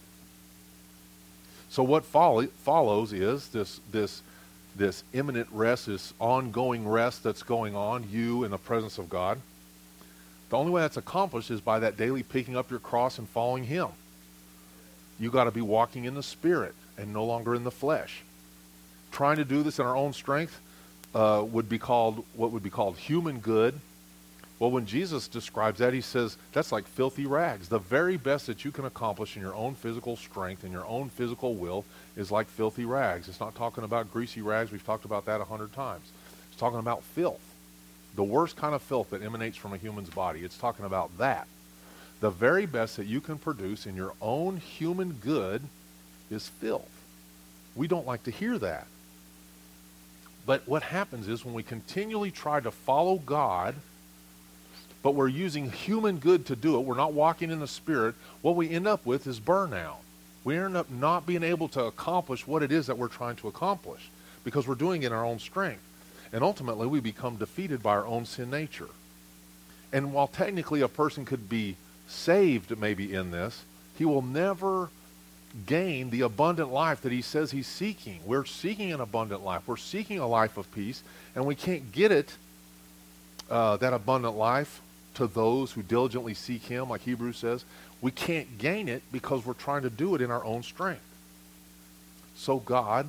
So 1.68 1.82
what 1.82 2.06
follow, 2.06 2.46
follows 2.46 3.12
is 3.12 3.48
this, 3.48 3.80
this, 3.92 4.22
this 4.80 5.04
imminent 5.12 5.46
rest, 5.52 5.86
this 5.86 6.14
ongoing 6.18 6.88
rest 6.88 7.22
that's 7.22 7.42
going 7.42 7.76
on, 7.76 8.08
you 8.10 8.44
in 8.44 8.50
the 8.50 8.56
presence 8.56 8.96
of 8.96 9.10
God. 9.10 9.38
The 10.48 10.56
only 10.56 10.72
way 10.72 10.80
that's 10.80 10.96
accomplished 10.96 11.50
is 11.50 11.60
by 11.60 11.80
that 11.80 11.98
daily 11.98 12.22
picking 12.22 12.56
up 12.56 12.70
your 12.70 12.80
cross 12.80 13.18
and 13.18 13.28
following 13.28 13.64
Him. 13.64 13.88
You 15.20 15.30
got 15.30 15.44
to 15.44 15.50
be 15.50 15.60
walking 15.60 16.06
in 16.06 16.14
the 16.14 16.22
Spirit 16.22 16.74
and 16.96 17.12
no 17.12 17.26
longer 17.26 17.54
in 17.54 17.62
the 17.62 17.70
flesh. 17.70 18.22
Trying 19.12 19.36
to 19.36 19.44
do 19.44 19.62
this 19.62 19.78
in 19.78 19.84
our 19.84 19.94
own 19.94 20.14
strength 20.14 20.58
uh, 21.14 21.44
would 21.46 21.68
be 21.68 21.78
called 21.78 22.24
what 22.34 22.50
would 22.50 22.62
be 22.62 22.70
called 22.70 22.96
human 22.96 23.38
good. 23.40 23.78
Well, 24.60 24.70
when 24.70 24.86
Jesus 24.86 25.26
describes 25.26 25.80
that, 25.80 25.92
he 25.92 26.02
says 26.02 26.36
that's 26.52 26.70
like 26.70 26.86
filthy 26.86 27.26
rags. 27.26 27.68
The 27.68 27.78
very 27.78 28.16
best 28.16 28.46
that 28.46 28.64
you 28.64 28.70
can 28.70 28.84
accomplish 28.84 29.34
in 29.34 29.42
your 29.42 29.54
own 29.54 29.74
physical 29.74 30.16
strength 30.16 30.62
and 30.62 30.72
your 30.72 30.86
own 30.86 31.08
physical 31.08 31.54
will 31.54 31.84
is 32.16 32.30
like 32.30 32.46
filthy 32.46 32.84
rags. 32.84 33.28
It's 33.28 33.40
not 33.40 33.56
talking 33.56 33.82
about 33.82 34.12
greasy 34.12 34.42
rags. 34.42 34.70
We've 34.70 34.86
talked 34.86 35.04
about 35.04 35.24
that 35.24 35.40
a 35.40 35.44
hundred 35.44 35.72
times. 35.72 36.06
It's 36.52 36.60
talking 36.60 36.78
about 36.78 37.02
filth 37.02 37.40
the 38.14 38.24
worst 38.24 38.56
kind 38.56 38.74
of 38.74 38.82
filth 38.82 39.10
that 39.10 39.22
emanates 39.22 39.56
from 39.56 39.72
a 39.72 39.76
human's 39.76 40.10
body. 40.10 40.40
It's 40.40 40.58
talking 40.58 40.84
about 40.84 41.16
that. 41.18 41.46
The 42.20 42.30
very 42.30 42.66
best 42.66 42.96
that 42.96 43.06
you 43.06 43.20
can 43.20 43.38
produce 43.38 43.86
in 43.86 43.96
your 43.96 44.12
own 44.20 44.56
human 44.56 45.12
good 45.12 45.62
is 46.30 46.48
filth. 46.48 46.90
We 47.74 47.88
don't 47.88 48.06
like 48.06 48.24
to 48.24 48.30
hear 48.30 48.58
that. 48.58 48.86
But 50.44 50.66
what 50.66 50.82
happens 50.82 51.28
is 51.28 51.44
when 51.44 51.54
we 51.54 51.62
continually 51.62 52.30
try 52.30 52.60
to 52.60 52.70
follow 52.70 53.16
God 53.18 53.74
but 55.02 55.14
we're 55.14 55.28
using 55.28 55.70
human 55.70 56.18
good 56.18 56.46
to 56.46 56.56
do 56.56 56.76
it. 56.76 56.80
We're 56.80 56.94
not 56.94 57.12
walking 57.12 57.50
in 57.50 57.60
the 57.60 57.68
Spirit. 57.68 58.14
What 58.42 58.56
we 58.56 58.70
end 58.70 58.86
up 58.86 59.06
with 59.06 59.26
is 59.26 59.40
burnout. 59.40 59.96
We 60.44 60.56
end 60.56 60.76
up 60.76 60.90
not 60.90 61.26
being 61.26 61.42
able 61.42 61.68
to 61.68 61.84
accomplish 61.84 62.46
what 62.46 62.62
it 62.62 62.72
is 62.72 62.86
that 62.86 62.98
we're 62.98 63.08
trying 63.08 63.36
to 63.36 63.48
accomplish 63.48 64.10
because 64.44 64.66
we're 64.66 64.74
doing 64.74 65.02
it 65.02 65.06
in 65.06 65.12
our 65.12 65.24
own 65.24 65.38
strength. 65.38 65.82
And 66.32 66.42
ultimately, 66.42 66.86
we 66.86 67.00
become 67.00 67.36
defeated 67.36 67.82
by 67.82 67.90
our 67.90 68.06
own 68.06 68.24
sin 68.24 68.50
nature. 68.50 68.88
And 69.92 70.12
while 70.12 70.28
technically 70.28 70.80
a 70.80 70.88
person 70.88 71.24
could 71.24 71.48
be 71.48 71.76
saved 72.08 72.78
maybe 72.78 73.12
in 73.12 73.30
this, 73.30 73.64
he 73.98 74.04
will 74.04 74.22
never 74.22 74.90
gain 75.66 76.10
the 76.10 76.20
abundant 76.20 76.72
life 76.72 77.00
that 77.02 77.12
he 77.12 77.22
says 77.22 77.50
he's 77.50 77.66
seeking. 77.66 78.20
We're 78.24 78.44
seeking 78.44 78.92
an 78.92 79.00
abundant 79.00 79.44
life. 79.44 79.62
We're 79.66 79.76
seeking 79.76 80.18
a 80.20 80.26
life 80.26 80.56
of 80.56 80.72
peace, 80.72 81.02
and 81.34 81.44
we 81.44 81.54
can't 81.56 81.90
get 81.90 82.12
it, 82.12 82.36
uh, 83.50 83.76
that 83.78 83.92
abundant 83.92 84.36
life, 84.36 84.80
to 85.14 85.26
those 85.26 85.72
who 85.72 85.82
diligently 85.82 86.34
seek 86.34 86.62
him, 86.62 86.88
like 86.88 87.02
Hebrews 87.02 87.36
says. 87.36 87.64
We 88.00 88.10
can't 88.10 88.58
gain 88.58 88.88
it 88.88 89.02
because 89.12 89.44
we're 89.44 89.54
trying 89.54 89.82
to 89.82 89.90
do 89.90 90.14
it 90.14 90.20
in 90.20 90.30
our 90.30 90.44
own 90.44 90.62
strength. 90.62 91.02
So 92.36 92.58
God, 92.58 93.06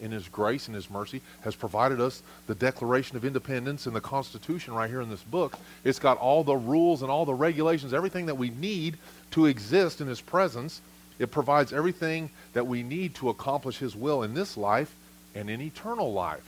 in 0.00 0.10
his 0.10 0.26
grace 0.28 0.66
and 0.66 0.74
his 0.74 0.90
mercy, 0.90 1.20
has 1.42 1.54
provided 1.54 2.00
us 2.00 2.22
the 2.46 2.54
Declaration 2.54 3.16
of 3.16 3.24
Independence 3.24 3.86
and 3.86 3.94
the 3.94 4.00
Constitution 4.00 4.74
right 4.74 4.90
here 4.90 5.00
in 5.00 5.10
this 5.10 5.22
book. 5.22 5.56
It's 5.84 6.00
got 6.00 6.18
all 6.18 6.42
the 6.42 6.56
rules 6.56 7.02
and 7.02 7.10
all 7.10 7.24
the 7.24 7.34
regulations, 7.34 7.94
everything 7.94 8.26
that 8.26 8.38
we 8.38 8.50
need 8.50 8.96
to 9.32 9.46
exist 9.46 10.00
in 10.00 10.08
his 10.08 10.20
presence 10.20 10.80
it 11.22 11.30
provides 11.30 11.72
everything 11.72 12.30
that 12.52 12.66
we 12.66 12.82
need 12.82 13.14
to 13.16 13.28
accomplish 13.28 13.78
His 13.78 13.94
will 13.94 14.24
in 14.24 14.34
this 14.34 14.56
life 14.56 14.94
and 15.34 15.48
in 15.48 15.60
eternal 15.60 16.12
life. 16.12 16.42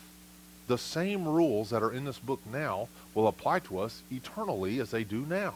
The 0.67 0.79
same 0.79 1.29
rules 1.29 1.71
that 1.71 1.83
are 1.83 1.93
in 1.93 2.05
this 2.05 2.19
book 2.19 2.41
now 2.51 2.89
will 3.15 3.29
apply 3.29 3.61
to 3.61 3.79
us 3.79 4.03
eternally 4.11 4.81
as 4.81 4.91
they 4.91 5.05
do 5.05 5.25
now. 5.27 5.55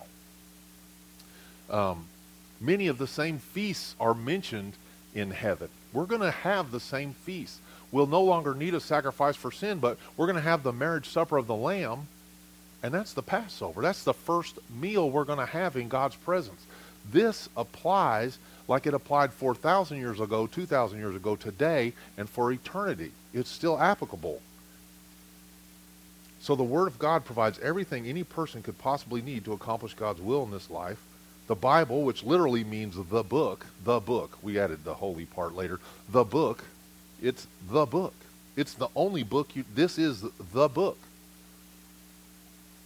Um, 1.70 2.06
many 2.60 2.86
of 2.88 2.98
the 2.98 3.06
same 3.06 3.38
feasts 3.38 3.94
are 4.00 4.14
mentioned 4.14 4.74
in 5.14 5.30
heaven. 5.30 5.68
We're 5.92 6.06
going 6.06 6.22
to 6.22 6.30
have 6.30 6.70
the 6.70 6.80
same 6.80 7.14
feasts. 7.14 7.60
We'll 7.90 8.06
no 8.06 8.22
longer 8.22 8.54
need 8.54 8.74
a 8.74 8.80
sacrifice 8.80 9.36
for 9.36 9.50
sin, 9.50 9.78
but 9.78 9.98
we're 10.16 10.26
going 10.26 10.36
to 10.36 10.42
have 10.42 10.62
the 10.62 10.72
marriage 10.72 11.08
supper 11.08 11.38
of 11.38 11.46
the 11.46 11.54
Lamb, 11.54 12.06
and 12.82 12.92
that's 12.92 13.14
the 13.14 13.22
Passover. 13.22 13.80
That's 13.80 14.04
the 14.04 14.14
first 14.14 14.58
meal 14.78 15.10
we're 15.10 15.24
going 15.24 15.38
to 15.38 15.46
have 15.46 15.76
in 15.76 15.88
God's 15.88 16.16
presence. 16.16 16.66
This 17.10 17.48
applies 17.56 18.38
like 18.68 18.86
it 18.86 18.92
applied 18.92 19.32
4,000 19.32 19.96
years 19.96 20.20
ago, 20.20 20.46
2,000 20.46 20.98
years 20.98 21.16
ago, 21.16 21.36
today, 21.36 21.94
and 22.18 22.28
for 22.28 22.52
eternity. 22.52 23.12
It's 23.32 23.50
still 23.50 23.80
applicable. 23.80 24.42
So 26.40 26.54
the 26.54 26.62
Word 26.62 26.86
of 26.86 26.98
God 26.98 27.24
provides 27.24 27.58
everything 27.58 28.06
any 28.06 28.24
person 28.24 28.62
could 28.62 28.78
possibly 28.78 29.22
need 29.22 29.44
to 29.44 29.52
accomplish 29.52 29.94
God's 29.94 30.20
will 30.20 30.44
in 30.44 30.50
this 30.50 30.70
life. 30.70 30.98
The 31.46 31.54
Bible, 31.54 32.02
which 32.02 32.22
literally 32.22 32.62
means 32.62 32.96
the 32.96 33.22
book, 33.22 33.66
the 33.84 34.00
book, 34.00 34.38
we 34.42 34.58
added 34.58 34.84
the 34.84 34.94
holy 34.94 35.24
part 35.24 35.54
later, 35.54 35.80
the 36.10 36.24
book, 36.24 36.64
it's 37.22 37.46
the 37.70 37.86
book. 37.86 38.14
It's 38.56 38.74
the 38.74 38.88
only 38.94 39.22
book 39.22 39.54
you, 39.54 39.64
this 39.74 39.98
is 39.98 40.24
the 40.52 40.68
book. 40.68 40.98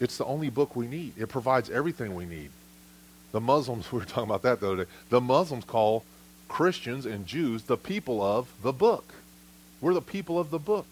It's 0.01 0.19
the 0.19 0.25
only 0.25 0.51
book 0.51 0.77
we 0.77 0.87
need. 0.87 1.15
It 1.17 1.29
provides 1.29 1.71
everything 1.71 2.15
we 2.15 2.27
need. 2.27 2.51
The 3.33 3.41
Muslims, 3.41 3.91
we 3.93 3.99
were 3.99 4.05
talking 4.05 4.25
about 4.25 4.43
that 4.43 4.61
the 4.61 4.73
other 4.73 4.85
day, 4.85 4.91
the 5.11 5.21
Muslims 5.21 5.65
call 5.65 6.05
Christians 6.49 7.07
and 7.07 7.27
Jews 7.27 7.63
the 7.63 7.77
people 7.77 8.23
of 8.23 8.49
the 8.63 8.73
book. 8.73 9.15
We're 9.81 9.95
the 9.95 10.03
people 10.03 10.39
of 10.39 10.51
the 10.51 10.59
book. 10.59 10.87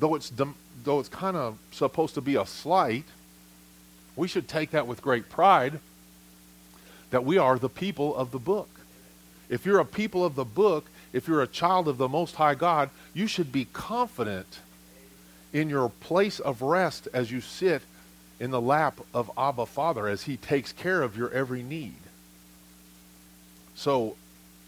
Though 0.00 0.14
it's, 0.14 0.30
though 0.84 1.00
it's 1.00 1.08
kind 1.08 1.36
of 1.36 1.58
supposed 1.70 2.14
to 2.14 2.20
be 2.20 2.36
a 2.36 2.46
slight, 2.46 3.04
we 4.16 4.28
should 4.28 4.48
take 4.48 4.70
that 4.72 4.86
with 4.86 5.02
great 5.02 5.28
pride 5.28 5.80
that 7.10 7.24
we 7.24 7.38
are 7.38 7.58
the 7.58 7.68
people 7.68 8.14
of 8.16 8.30
the 8.30 8.38
book. 8.38 8.68
If 9.48 9.64
you're 9.64 9.78
a 9.78 9.84
people 9.84 10.24
of 10.24 10.34
the 10.34 10.44
book, 10.44 10.86
if 11.12 11.26
you're 11.26 11.42
a 11.42 11.46
child 11.46 11.88
of 11.88 11.96
the 11.96 12.08
Most 12.08 12.34
High 12.34 12.54
God, 12.54 12.90
you 13.14 13.26
should 13.26 13.50
be 13.50 13.66
confident 13.72 14.60
in 15.52 15.70
your 15.70 15.88
place 15.88 16.38
of 16.38 16.60
rest 16.60 17.08
as 17.14 17.30
you 17.30 17.40
sit 17.40 17.82
in 18.38 18.50
the 18.50 18.60
lap 18.60 19.00
of 19.14 19.30
Abba 19.38 19.66
Father 19.66 20.06
as 20.06 20.24
he 20.24 20.36
takes 20.36 20.72
care 20.72 21.02
of 21.02 21.16
your 21.16 21.30
every 21.32 21.62
need. 21.62 21.96
So 23.74 24.16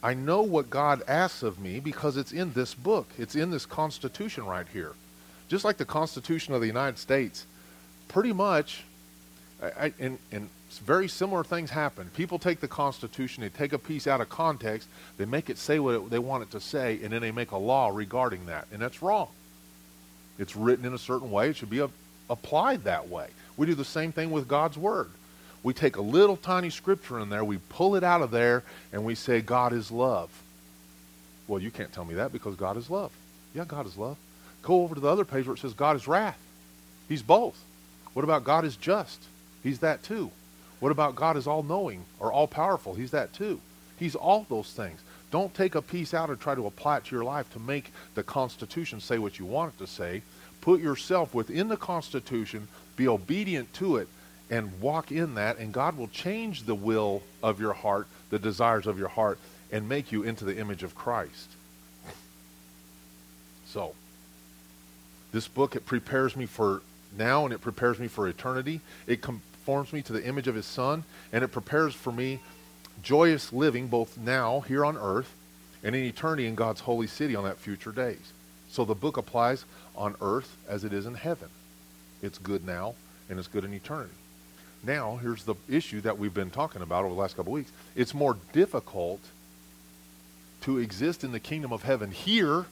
I 0.02 0.14
know 0.14 0.42
what 0.42 0.70
God 0.70 1.02
asks 1.06 1.42
of 1.42 1.58
me 1.60 1.78
because 1.78 2.16
it's 2.16 2.32
in 2.32 2.52
this 2.54 2.74
book. 2.74 3.08
It's 3.18 3.34
in 3.34 3.50
this 3.50 3.66
Constitution 3.66 4.46
right 4.46 4.66
here. 4.72 4.92
Just 5.50 5.64
like 5.64 5.76
the 5.76 5.84
Constitution 5.84 6.54
of 6.54 6.60
the 6.60 6.68
United 6.68 6.96
States, 6.96 7.44
pretty 8.06 8.32
much, 8.32 8.84
I, 9.60 9.66
I, 9.66 9.92
and, 9.98 10.16
and 10.30 10.48
very 10.84 11.08
similar 11.08 11.42
things 11.42 11.70
happen. 11.70 12.08
People 12.16 12.38
take 12.38 12.60
the 12.60 12.68
Constitution, 12.68 13.42
they 13.42 13.48
take 13.48 13.72
a 13.72 13.78
piece 13.78 14.06
out 14.06 14.20
of 14.20 14.28
context, 14.28 14.88
they 15.18 15.24
make 15.24 15.50
it 15.50 15.58
say 15.58 15.80
what 15.80 15.96
it, 15.96 16.08
they 16.08 16.20
want 16.20 16.44
it 16.44 16.52
to 16.52 16.60
say, 16.60 17.00
and 17.02 17.12
then 17.12 17.20
they 17.20 17.32
make 17.32 17.50
a 17.50 17.56
law 17.56 17.90
regarding 17.92 18.46
that. 18.46 18.68
And 18.72 18.80
that's 18.80 19.02
wrong. 19.02 19.26
It's 20.38 20.54
written 20.54 20.86
in 20.86 20.94
a 20.94 20.98
certain 20.98 21.32
way, 21.32 21.50
it 21.50 21.56
should 21.56 21.68
be 21.68 21.80
a, 21.80 21.90
applied 22.30 22.84
that 22.84 23.08
way. 23.08 23.26
We 23.56 23.66
do 23.66 23.74
the 23.74 23.84
same 23.84 24.12
thing 24.12 24.30
with 24.30 24.46
God's 24.46 24.78
Word. 24.78 25.10
We 25.64 25.74
take 25.74 25.96
a 25.96 26.02
little 26.02 26.36
tiny 26.36 26.70
scripture 26.70 27.18
in 27.18 27.28
there, 27.28 27.44
we 27.44 27.58
pull 27.70 27.96
it 27.96 28.04
out 28.04 28.22
of 28.22 28.30
there, 28.30 28.62
and 28.92 29.04
we 29.04 29.16
say, 29.16 29.40
God 29.40 29.72
is 29.72 29.90
love. 29.90 30.30
Well, 31.48 31.60
you 31.60 31.72
can't 31.72 31.92
tell 31.92 32.04
me 32.04 32.14
that 32.14 32.32
because 32.32 32.54
God 32.54 32.76
is 32.76 32.88
love. 32.88 33.10
Yeah, 33.52 33.64
God 33.64 33.84
is 33.86 33.96
love. 33.96 34.16
Go 34.62 34.82
over 34.82 34.94
to 34.94 35.00
the 35.00 35.08
other 35.08 35.24
page 35.24 35.46
where 35.46 35.54
it 35.54 35.60
says 35.60 35.74
God 35.74 35.96
is 35.96 36.06
wrath. 36.06 36.38
He's 37.08 37.22
both. 37.22 37.58
What 38.12 38.24
about 38.24 38.44
God 38.44 38.64
is 38.64 38.76
just? 38.76 39.22
He's 39.62 39.80
that 39.80 40.02
too. 40.02 40.30
What 40.80 40.92
about 40.92 41.14
God 41.14 41.36
is 41.36 41.46
all 41.46 41.62
knowing 41.62 42.04
or 42.18 42.32
all 42.32 42.46
powerful? 42.46 42.94
He's 42.94 43.10
that 43.10 43.32
too. 43.32 43.60
He's 43.98 44.14
all 44.14 44.46
those 44.48 44.72
things. 44.72 45.00
Don't 45.30 45.54
take 45.54 45.74
a 45.74 45.82
piece 45.82 46.14
out 46.14 46.30
and 46.30 46.40
try 46.40 46.54
to 46.54 46.66
apply 46.66 46.98
it 46.98 47.04
to 47.04 47.14
your 47.14 47.24
life 47.24 47.50
to 47.52 47.60
make 47.60 47.92
the 48.14 48.22
Constitution 48.22 49.00
say 49.00 49.18
what 49.18 49.38
you 49.38 49.44
want 49.44 49.74
it 49.74 49.78
to 49.78 49.86
say. 49.86 50.22
Put 50.60 50.80
yourself 50.80 51.34
within 51.34 51.68
the 51.68 51.76
Constitution, 51.76 52.68
be 52.96 53.06
obedient 53.06 53.72
to 53.74 53.96
it, 53.96 54.08
and 54.50 54.80
walk 54.80 55.12
in 55.12 55.36
that, 55.36 55.58
and 55.58 55.72
God 55.72 55.96
will 55.96 56.08
change 56.08 56.64
the 56.64 56.74
will 56.74 57.22
of 57.42 57.60
your 57.60 57.72
heart, 57.72 58.08
the 58.30 58.38
desires 58.38 58.86
of 58.86 58.98
your 58.98 59.08
heart, 59.08 59.38
and 59.70 59.88
make 59.88 60.10
you 60.10 60.24
into 60.24 60.44
the 60.44 60.56
image 60.56 60.82
of 60.82 60.96
Christ. 60.96 61.48
So, 63.68 63.94
this 65.32 65.48
book, 65.48 65.76
it 65.76 65.86
prepares 65.86 66.36
me 66.36 66.46
for 66.46 66.82
now 67.16 67.44
and 67.44 67.54
it 67.54 67.60
prepares 67.60 67.98
me 67.98 68.08
for 68.08 68.28
eternity. 68.28 68.80
It 69.06 69.22
conforms 69.22 69.92
me 69.92 70.02
to 70.02 70.12
the 70.12 70.24
image 70.24 70.48
of 70.48 70.54
his 70.54 70.66
son, 70.66 71.04
and 71.32 71.44
it 71.44 71.48
prepares 71.48 71.94
for 71.94 72.12
me 72.12 72.40
joyous 73.02 73.52
living 73.52 73.88
both 73.88 74.18
now 74.18 74.60
here 74.60 74.84
on 74.84 74.96
earth 74.96 75.34
and 75.82 75.94
in 75.94 76.04
eternity 76.04 76.46
in 76.46 76.54
God's 76.54 76.80
holy 76.80 77.06
city 77.06 77.34
on 77.34 77.44
that 77.44 77.58
future 77.58 77.92
days. 77.92 78.32
So 78.68 78.84
the 78.84 78.94
book 78.94 79.16
applies 79.16 79.64
on 79.96 80.14
earth 80.20 80.56
as 80.68 80.84
it 80.84 80.92
is 80.92 81.06
in 81.06 81.14
heaven. 81.14 81.48
It's 82.22 82.38
good 82.38 82.66
now, 82.66 82.94
and 83.28 83.38
it's 83.38 83.48
good 83.48 83.64
in 83.64 83.72
eternity. 83.72 84.14
Now, 84.82 85.16
here's 85.16 85.44
the 85.44 85.56
issue 85.68 86.00
that 86.02 86.18
we've 86.18 86.32
been 86.32 86.50
talking 86.50 86.82
about 86.82 87.04
over 87.04 87.14
the 87.14 87.20
last 87.20 87.36
couple 87.36 87.52
weeks. 87.52 87.72
It's 87.96 88.14
more 88.14 88.36
difficult 88.52 89.20
to 90.62 90.78
exist 90.78 91.24
in 91.24 91.32
the 91.32 91.40
kingdom 91.40 91.72
of 91.72 91.82
heaven 91.82 92.10
here 92.10 92.66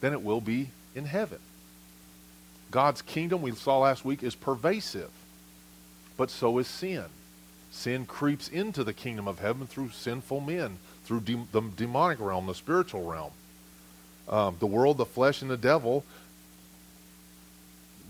than 0.00 0.12
it 0.12 0.22
will 0.22 0.40
be 0.40 0.70
in 0.94 1.04
heaven. 1.04 1.38
God's 2.74 3.02
kingdom, 3.02 3.40
we 3.40 3.52
saw 3.52 3.78
last 3.78 4.04
week, 4.04 4.24
is 4.24 4.34
pervasive, 4.34 5.10
but 6.16 6.28
so 6.28 6.58
is 6.58 6.66
sin. 6.66 7.04
Sin 7.70 8.04
creeps 8.04 8.48
into 8.48 8.82
the 8.82 8.92
kingdom 8.92 9.28
of 9.28 9.38
heaven 9.38 9.68
through 9.68 9.90
sinful 9.90 10.40
men, 10.40 10.78
through 11.04 11.20
de- 11.20 11.46
the 11.52 11.60
demonic 11.60 12.18
realm, 12.18 12.48
the 12.48 12.54
spiritual 12.54 13.08
realm. 13.08 13.30
Um, 14.28 14.56
the 14.58 14.66
world, 14.66 14.96
the 14.96 15.04
flesh, 15.04 15.40
and 15.40 15.48
the 15.48 15.56
devil 15.56 16.04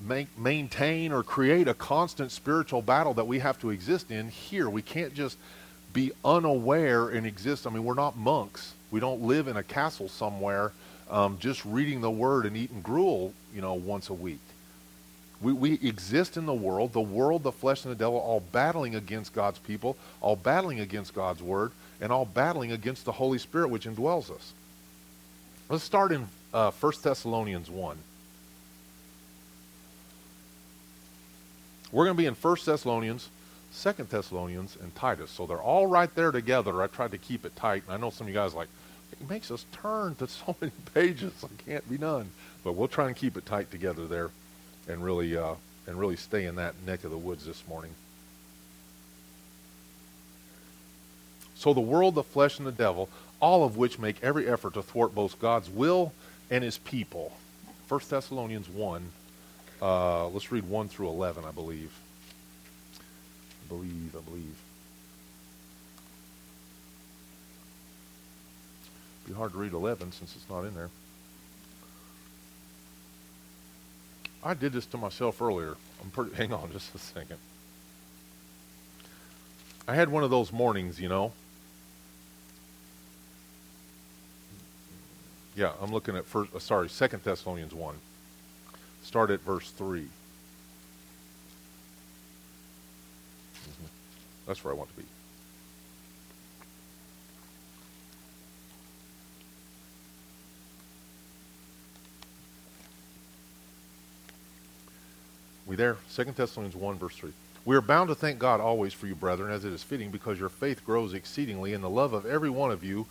make, 0.03 0.29
maintain 0.39 1.13
or 1.13 1.23
create 1.23 1.69
a 1.69 1.75
constant 1.75 2.33
spiritual 2.33 2.81
battle 2.81 3.13
that 3.13 3.27
we 3.27 3.41
have 3.41 3.61
to 3.61 3.69
exist 3.69 4.11
in 4.11 4.31
here. 4.31 4.71
We 4.71 4.81
can't 4.81 5.13
just 5.13 5.37
be 5.93 6.13
unaware 6.25 7.11
and 7.11 7.27
exist. 7.27 7.67
I 7.67 7.71
mean, 7.71 7.85
we're 7.85 7.93
not 7.93 8.17
monks. 8.17 8.73
We 8.91 8.99
don't 8.99 9.21
live 9.21 9.47
in 9.47 9.59
a 9.59 9.63
castle 9.63 10.09
somewhere 10.09 10.73
um, 11.11 11.37
just 11.39 11.63
reading 11.67 12.01
the 12.01 12.11
word 12.11 12.47
and 12.47 12.57
eating 12.57 12.81
gruel, 12.81 13.35
you 13.55 13.61
know, 13.61 13.75
once 13.75 14.09
a 14.09 14.15
week. 14.15 14.41
We, 15.41 15.53
we 15.53 15.73
exist 15.75 16.37
in 16.37 16.47
the 16.47 16.55
world, 16.55 16.93
the 16.93 17.01
world, 17.01 17.43
the 17.43 17.53
flesh, 17.53 17.85
and 17.85 17.93
the 17.93 17.99
devil, 17.99 18.19
all 18.19 18.41
battling 18.41 18.95
against 18.95 19.35
God's 19.35 19.59
people, 19.59 19.97
all 20.21 20.37
battling 20.37 20.81
against 20.81 21.15
God's 21.15 21.43
word, 21.43 21.73
and 22.01 22.13
all 22.13 22.25
battling 22.25 22.73
against 22.73 23.05
the 23.05 23.13
Holy 23.13 23.39
Spirit 23.39 23.69
which 23.69 23.87
indwells 23.87 24.31
us. 24.31 24.53
Let's 25.69 25.85
start 25.85 26.13
in 26.13 26.29
uh, 26.53 26.71
1 26.71 26.93
Thessalonians 27.03 27.71
1. 27.71 27.97
We're 31.91 32.05
going 32.05 32.17
to 32.17 32.21
be 32.21 32.27
in 32.27 32.35
1 32.35 32.57
Thessalonians, 32.65 33.29
2 33.81 33.93
Thessalonians, 34.05 34.77
and 34.81 34.95
Titus. 34.95 35.31
So 35.31 35.47
they're 35.47 35.61
all 35.61 35.87
right 35.87 36.13
there 36.15 36.33
together. 36.33 36.83
I 36.83 36.87
tried 36.87 37.13
to 37.13 37.19
keep 37.19 37.45
it 37.45 37.55
tight. 37.57 37.85
And 37.87 37.95
I 37.95 37.97
know 37.99 38.11
some 38.11 38.27
of 38.27 38.29
you 38.29 38.35
guys 38.35 38.55
like, 38.55 38.69
it 39.13 39.29
makes 39.29 39.51
us 39.51 39.65
turn 39.73 40.15
to 40.17 40.27
so 40.27 40.57
many 40.61 40.73
pages. 40.95 41.33
It 41.43 41.65
can't 41.65 41.89
be 41.89 41.99
done. 41.99 42.31
But 42.63 42.73
we'll 42.73 42.89
try 42.89 43.07
and 43.07 43.17
keep 43.17 43.37
it 43.37 43.47
tight 43.47 43.71
together 43.71 44.07
there 44.07 44.31
and 44.89 45.05
really 45.05 45.37
uh, 45.37 45.55
and 45.87 45.99
really 45.99 46.17
stay 46.17 46.47
in 46.47 46.57
that 46.57 46.75
neck 46.87 47.05
of 47.05 47.11
the 47.11 47.19
woods 47.19 47.45
this 47.45 47.63
morning. 47.69 47.95
So 51.55 51.73
the 51.73 51.81
world, 51.81 52.15
the 52.15 52.23
flesh, 52.23 52.59
and 52.59 52.67
the 52.67 52.73
devil, 52.73 53.09
all 53.41 53.65
of 53.65 53.77
which 53.77 53.99
make 53.99 54.23
every 54.23 54.49
effort 54.49 54.75
to 54.75 54.83
thwart 54.83 55.15
both 55.15 55.39
God's 55.39 55.71
will 55.71 56.13
and 56.51 56.65
His 56.65 56.79
people. 56.79 57.33
1 57.89 58.01
Thessalonians 58.09 58.69
one, 58.69 59.13
uh, 59.81 60.29
let's 60.29 60.51
read 60.51 60.65
one 60.65 60.89
through 60.89 61.09
eleven, 61.09 61.45
I 61.45 61.51
believe. 61.51 61.93
I 62.97 63.69
believe, 63.69 64.17
I 64.17 64.21
believe. 64.21 64.57
It'd 69.23 69.35
be 69.35 69.39
hard 69.39 69.53
to 69.53 69.59
read 69.59 69.73
eleven 69.73 70.13
since 70.13 70.35
it's 70.37 70.49
not 70.49 70.65
in 70.65 70.75
there. 70.75 70.91
I 74.45 74.53
did 74.53 74.73
this 74.73 74.85
to 74.87 74.99
myself 74.99 75.41
earlier. 75.41 75.77
I'm 76.03 76.11
pretty, 76.11 76.35
hang 76.35 76.53
on 76.53 76.71
just 76.71 76.95
a 76.95 76.99
second. 76.99 77.39
I 79.89 79.95
had 79.95 80.11
one 80.11 80.23
of 80.23 80.31
those 80.31 80.53
mornings, 80.53 81.01
you 81.01 81.09
know. 81.09 81.33
Yeah, 85.57 85.73
I'm 85.81 85.93
looking 85.93 86.17
at 86.17 86.27
first. 86.27 86.55
Uh, 86.55 86.59
sorry, 86.59 86.89
Second 86.89 87.23
Thessalonians 87.23 87.73
one. 87.73 87.97
Start 89.03 89.31
at 89.31 89.41
verse 89.41 89.71
3 89.71 90.01
mm-hmm. 90.01 90.09
That's 94.47 94.65
where 94.65 94.75
I 94.75 94.77
want 94.77 94.91
to 94.91 94.97
be. 94.97 95.05
There? 105.75 105.97
Second 106.09 106.37
Thessalonians 106.37 106.77
1, 106.77 106.99
verse 106.99 107.17
3. 107.17 107.33
We 107.65 107.77
are 107.77 107.81
bound 107.81 108.09
to 108.09 108.15
thank 108.15 108.39
God 108.39 108.61
always 108.61 108.93
for 108.93 109.07
you, 109.07 109.15
brethren, 109.15 109.51
as 109.51 109.65
it 109.65 109.73
is 109.73 109.83
fitting, 109.83 110.11
because 110.11 110.39
your 110.39 110.51
faith 110.51 110.85
grows 110.85 111.15
exceedingly, 111.15 111.73
and 111.73 111.83
the 111.83 111.89
love 111.89 112.13
of 112.13 112.27
every 112.27 112.51
one 112.51 112.71
of 112.71 112.85
you, 112.85 113.07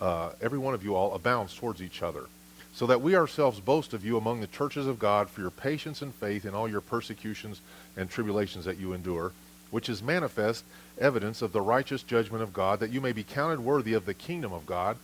uh, 0.00 0.30
every 0.40 0.58
one 0.58 0.74
of 0.74 0.84
you 0.84 0.94
all, 0.94 1.12
abounds 1.14 1.54
towards 1.54 1.82
each 1.82 2.00
other. 2.00 2.26
So 2.72 2.86
that 2.86 3.02
we 3.02 3.16
ourselves 3.16 3.58
boast 3.58 3.92
of 3.92 4.04
you 4.04 4.16
among 4.16 4.40
the 4.40 4.46
churches 4.46 4.86
of 4.86 5.00
God 5.00 5.28
for 5.28 5.40
your 5.40 5.50
patience 5.50 6.02
and 6.02 6.14
faith 6.14 6.44
in 6.44 6.54
all 6.54 6.68
your 6.68 6.80
persecutions 6.80 7.60
and 7.96 8.08
tribulations 8.08 8.64
that 8.64 8.78
you 8.78 8.92
endure, 8.92 9.32
which 9.72 9.88
is 9.88 10.02
manifest 10.02 10.64
evidence 10.98 11.42
of 11.42 11.52
the 11.52 11.60
righteous 11.60 12.04
judgment 12.04 12.44
of 12.44 12.52
God, 12.52 12.78
that 12.78 12.92
you 12.92 13.00
may 13.00 13.12
be 13.12 13.24
counted 13.24 13.58
worthy 13.58 13.94
of 13.94 14.06
the 14.06 14.14
kingdom 14.14 14.52
of 14.52 14.66
God, 14.66 14.96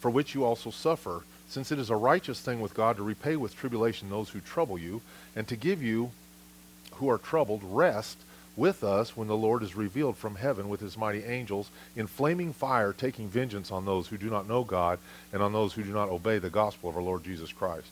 for 0.00 0.10
which 0.10 0.34
you 0.34 0.44
also 0.44 0.70
suffer, 0.70 1.22
since 1.48 1.72
it 1.72 1.78
is 1.78 1.88
a 1.88 1.96
righteous 1.96 2.40
thing 2.40 2.60
with 2.60 2.74
God 2.74 2.96
to 2.96 3.02
repay 3.02 3.36
with 3.36 3.56
tribulation 3.56 4.10
those 4.10 4.28
who 4.28 4.40
trouble 4.40 4.78
you, 4.78 5.00
and 5.34 5.48
to 5.48 5.56
give 5.56 5.82
you 5.82 6.10
who 6.98 7.08
are 7.08 7.18
troubled 7.18 7.62
rest 7.64 8.18
with 8.56 8.82
us 8.82 9.16
when 9.16 9.28
the 9.28 9.36
Lord 9.36 9.62
is 9.62 9.76
revealed 9.76 10.16
from 10.16 10.34
heaven 10.34 10.68
with 10.68 10.80
his 10.80 10.96
mighty 10.96 11.24
angels 11.24 11.70
in 11.94 12.06
flaming 12.06 12.52
fire, 12.52 12.92
taking 12.92 13.28
vengeance 13.28 13.70
on 13.70 13.84
those 13.84 14.08
who 14.08 14.18
do 14.18 14.28
not 14.28 14.48
know 14.48 14.64
God 14.64 14.98
and 15.32 15.42
on 15.42 15.52
those 15.52 15.72
who 15.72 15.84
do 15.84 15.92
not 15.92 16.08
obey 16.08 16.38
the 16.38 16.50
gospel 16.50 16.90
of 16.90 16.96
our 16.96 17.02
Lord 17.02 17.22
Jesus 17.22 17.52
Christ. 17.52 17.86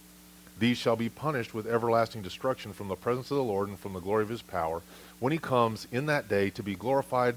These 0.58 0.78
shall 0.78 0.96
be 0.96 1.08
punished 1.08 1.54
with 1.54 1.66
everlasting 1.66 2.22
destruction 2.22 2.72
from 2.72 2.88
the 2.88 2.96
presence 2.96 3.30
of 3.30 3.36
the 3.36 3.44
Lord 3.44 3.68
and 3.68 3.78
from 3.78 3.92
the 3.92 4.00
glory 4.00 4.24
of 4.24 4.28
his 4.28 4.42
power, 4.42 4.82
when 5.20 5.32
he 5.32 5.38
comes 5.38 5.86
in 5.92 6.06
that 6.06 6.28
day 6.28 6.50
to 6.50 6.62
be 6.62 6.74
glorified 6.74 7.36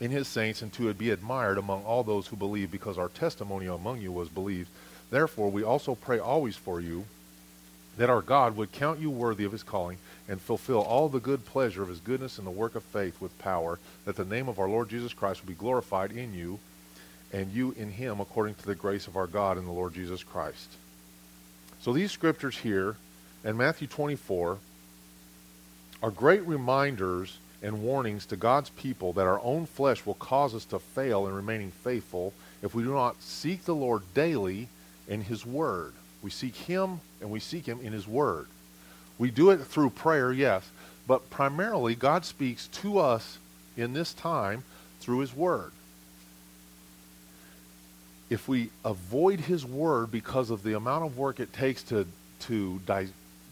in 0.00 0.10
his 0.10 0.26
saints 0.26 0.60
and 0.60 0.72
to 0.72 0.92
be 0.94 1.10
admired 1.10 1.58
among 1.58 1.84
all 1.84 2.02
those 2.02 2.26
who 2.26 2.36
believe, 2.36 2.70
because 2.70 2.98
our 2.98 3.08
testimony 3.08 3.66
among 3.66 4.00
you 4.00 4.10
was 4.10 4.28
believed. 4.28 4.70
Therefore, 5.10 5.50
we 5.50 5.62
also 5.62 5.94
pray 5.94 6.18
always 6.18 6.56
for 6.56 6.80
you 6.80 7.04
that 7.96 8.10
our 8.10 8.22
God 8.22 8.56
would 8.56 8.72
count 8.72 9.00
you 9.00 9.10
worthy 9.10 9.44
of 9.44 9.52
his 9.52 9.62
calling 9.62 9.98
and 10.28 10.40
fulfill 10.40 10.80
all 10.80 11.08
the 11.08 11.20
good 11.20 11.44
pleasure 11.44 11.82
of 11.82 11.88
his 11.88 12.00
goodness 12.00 12.38
in 12.38 12.44
the 12.44 12.50
work 12.50 12.74
of 12.74 12.82
faith 12.82 13.20
with 13.20 13.38
power, 13.38 13.78
that 14.04 14.16
the 14.16 14.24
name 14.24 14.48
of 14.48 14.58
our 14.58 14.68
Lord 14.68 14.88
Jesus 14.88 15.12
Christ 15.12 15.42
will 15.42 15.48
be 15.48 15.54
glorified 15.54 16.12
in 16.12 16.34
you 16.34 16.58
and 17.32 17.52
you 17.52 17.72
in 17.72 17.90
him 17.90 18.20
according 18.20 18.54
to 18.56 18.66
the 18.66 18.74
grace 18.74 19.06
of 19.06 19.16
our 19.16 19.26
God 19.26 19.56
and 19.56 19.66
the 19.66 19.72
Lord 19.72 19.94
Jesus 19.94 20.22
Christ. 20.22 20.70
So 21.80 21.92
these 21.92 22.12
scriptures 22.12 22.58
here 22.58 22.96
and 23.44 23.56
Matthew 23.56 23.86
24 23.86 24.58
are 26.02 26.10
great 26.10 26.46
reminders 26.46 27.38
and 27.62 27.82
warnings 27.82 28.26
to 28.26 28.36
God's 28.36 28.70
people 28.70 29.12
that 29.14 29.26
our 29.26 29.40
own 29.42 29.66
flesh 29.66 30.04
will 30.04 30.14
cause 30.14 30.54
us 30.54 30.64
to 30.66 30.78
fail 30.78 31.26
in 31.26 31.34
remaining 31.34 31.70
faithful 31.70 32.32
if 32.62 32.74
we 32.74 32.82
do 32.82 32.92
not 32.92 33.22
seek 33.22 33.64
the 33.64 33.74
Lord 33.74 34.02
daily 34.14 34.68
in 35.08 35.22
his 35.22 35.46
word. 35.46 35.92
We 36.26 36.30
seek 36.30 36.56
him 36.56 36.98
and 37.20 37.30
we 37.30 37.38
seek 37.38 37.66
him 37.66 37.78
in 37.80 37.92
his 37.92 38.08
word. 38.08 38.48
We 39.16 39.30
do 39.30 39.50
it 39.50 39.58
through 39.58 39.90
prayer, 39.90 40.32
yes, 40.32 40.68
but 41.06 41.30
primarily 41.30 41.94
God 41.94 42.24
speaks 42.24 42.66
to 42.82 42.98
us 42.98 43.38
in 43.76 43.92
this 43.92 44.12
time 44.12 44.64
through 44.98 45.20
his 45.20 45.32
word. 45.32 45.70
If 48.28 48.48
we 48.48 48.70
avoid 48.84 49.38
his 49.38 49.64
word 49.64 50.10
because 50.10 50.50
of 50.50 50.64
the 50.64 50.72
amount 50.72 51.04
of 51.04 51.16
work 51.16 51.38
it 51.38 51.52
takes 51.52 51.84
to, 51.84 52.08
to 52.40 52.80
di- 52.84 53.06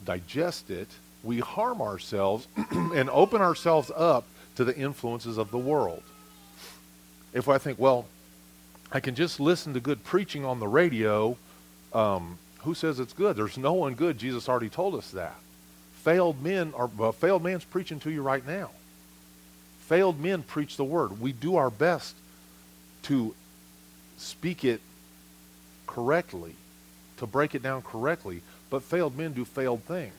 digest 0.04 0.68
it, 0.68 0.88
we 1.22 1.38
harm 1.38 1.80
ourselves 1.80 2.48
and 2.72 3.08
open 3.10 3.40
ourselves 3.40 3.92
up 3.94 4.24
to 4.56 4.64
the 4.64 4.76
influences 4.76 5.38
of 5.38 5.52
the 5.52 5.58
world. 5.58 6.02
If 7.32 7.48
I 7.48 7.58
think, 7.58 7.78
well, 7.78 8.06
I 8.90 8.98
can 8.98 9.14
just 9.14 9.38
listen 9.38 9.74
to 9.74 9.80
good 9.80 10.02
preaching 10.02 10.44
on 10.44 10.58
the 10.58 10.66
radio, 10.66 11.36
um, 11.92 12.38
who 12.64 12.74
says 12.74 12.98
it's 12.98 13.12
good? 13.12 13.36
There's 13.36 13.58
no 13.58 13.74
one 13.74 13.94
good. 13.94 14.18
Jesus 14.18 14.48
already 14.48 14.68
told 14.68 14.94
us 14.94 15.10
that. 15.12 15.36
Failed 16.02 16.42
men 16.42 16.72
are 16.76 16.90
uh, 17.00 17.12
failed 17.12 17.42
man's 17.42 17.64
preaching 17.64 18.00
to 18.00 18.10
you 18.10 18.22
right 18.22 18.46
now. 18.46 18.70
Failed 19.86 20.20
men 20.20 20.42
preach 20.42 20.76
the 20.76 20.84
word. 20.84 21.20
We 21.20 21.32
do 21.32 21.56
our 21.56 21.70
best 21.70 22.14
to 23.04 23.34
speak 24.16 24.64
it 24.64 24.80
correctly, 25.86 26.54
to 27.18 27.26
break 27.26 27.54
it 27.54 27.62
down 27.62 27.82
correctly, 27.82 28.42
but 28.70 28.82
failed 28.82 29.16
men 29.16 29.32
do 29.32 29.44
failed 29.44 29.82
things. 29.82 30.12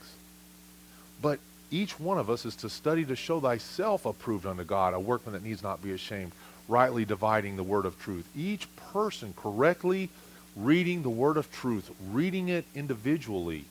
But 1.21 1.39
each 1.71 1.99
one 1.99 2.17
of 2.17 2.29
us 2.29 2.45
is 2.45 2.55
to 2.58 2.69
study 2.69 3.05
to 3.05 3.15
show 3.15 3.39
thyself 3.39 4.05
approved 4.05 4.45
unto 4.45 4.63
God, 4.63 4.93
a 4.93 4.99
workman 4.99 5.34
that 5.34 5.43
needs 5.43 5.63
not 5.63 5.84
be 5.84 5.91
ashamed, 5.91 6.31
rightly 6.67 7.05
dividing 7.05 7.55
the 7.55 7.63
word 7.63 7.86
of 7.86 7.99
truth. 7.99 8.27
Each 8.36 8.67
person 8.93 9.34
correctly 9.36 10.10
reading 10.55 11.03
the 11.03 11.09
word 11.09 11.37
of 11.37 11.51
truth, 11.51 11.91
reading 12.11 12.49
it 12.49 12.65
individually, 12.75 13.65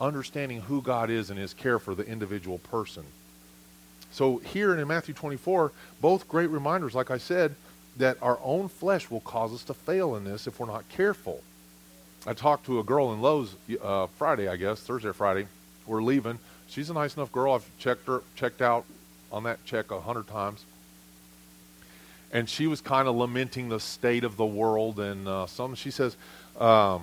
understanding 0.00 0.60
who 0.60 0.80
God 0.80 1.10
is 1.10 1.30
and 1.30 1.38
his 1.38 1.54
care 1.54 1.78
for 1.78 1.94
the 1.94 2.06
individual 2.06 2.58
person. 2.58 3.04
So 4.12 4.38
here 4.38 4.74
in 4.74 4.88
Matthew 4.88 5.14
24, 5.14 5.72
both 6.00 6.28
great 6.28 6.50
reminders, 6.50 6.94
like 6.94 7.10
I 7.10 7.18
said, 7.18 7.54
that 7.96 8.16
our 8.22 8.38
own 8.42 8.68
flesh 8.68 9.10
will 9.10 9.20
cause 9.20 9.52
us 9.52 9.64
to 9.64 9.74
fail 9.74 10.14
in 10.14 10.24
this 10.24 10.46
if 10.46 10.60
we're 10.60 10.66
not 10.66 10.88
careful. 10.88 11.42
I 12.26 12.32
talked 12.32 12.66
to 12.66 12.78
a 12.78 12.84
girl 12.84 13.12
in 13.12 13.20
Lowe's 13.20 13.54
uh, 13.82 14.06
Friday, 14.16 14.48
I 14.48 14.56
guess, 14.56 14.80
Thursday 14.80 15.08
or 15.08 15.12
Friday. 15.12 15.46
We're 15.86 16.02
leaving. 16.02 16.38
She's 16.68 16.90
a 16.90 16.94
nice 16.94 17.16
enough 17.16 17.32
girl. 17.32 17.54
I've 17.54 17.78
checked 17.78 18.06
her, 18.06 18.22
checked 18.36 18.62
out 18.62 18.84
on 19.32 19.42
that 19.44 19.64
check 19.64 19.90
a 19.90 20.00
hundred 20.00 20.26
times 20.28 20.64
and 22.32 22.48
she 22.48 22.66
was 22.66 22.80
kind 22.80 23.08
of 23.08 23.16
lamenting 23.16 23.68
the 23.68 23.80
state 23.80 24.24
of 24.24 24.36
the 24.36 24.46
world 24.46 25.00
and 25.00 25.26
uh, 25.26 25.46
some 25.46 25.74
she 25.74 25.90
says 25.90 26.16
um, 26.58 27.02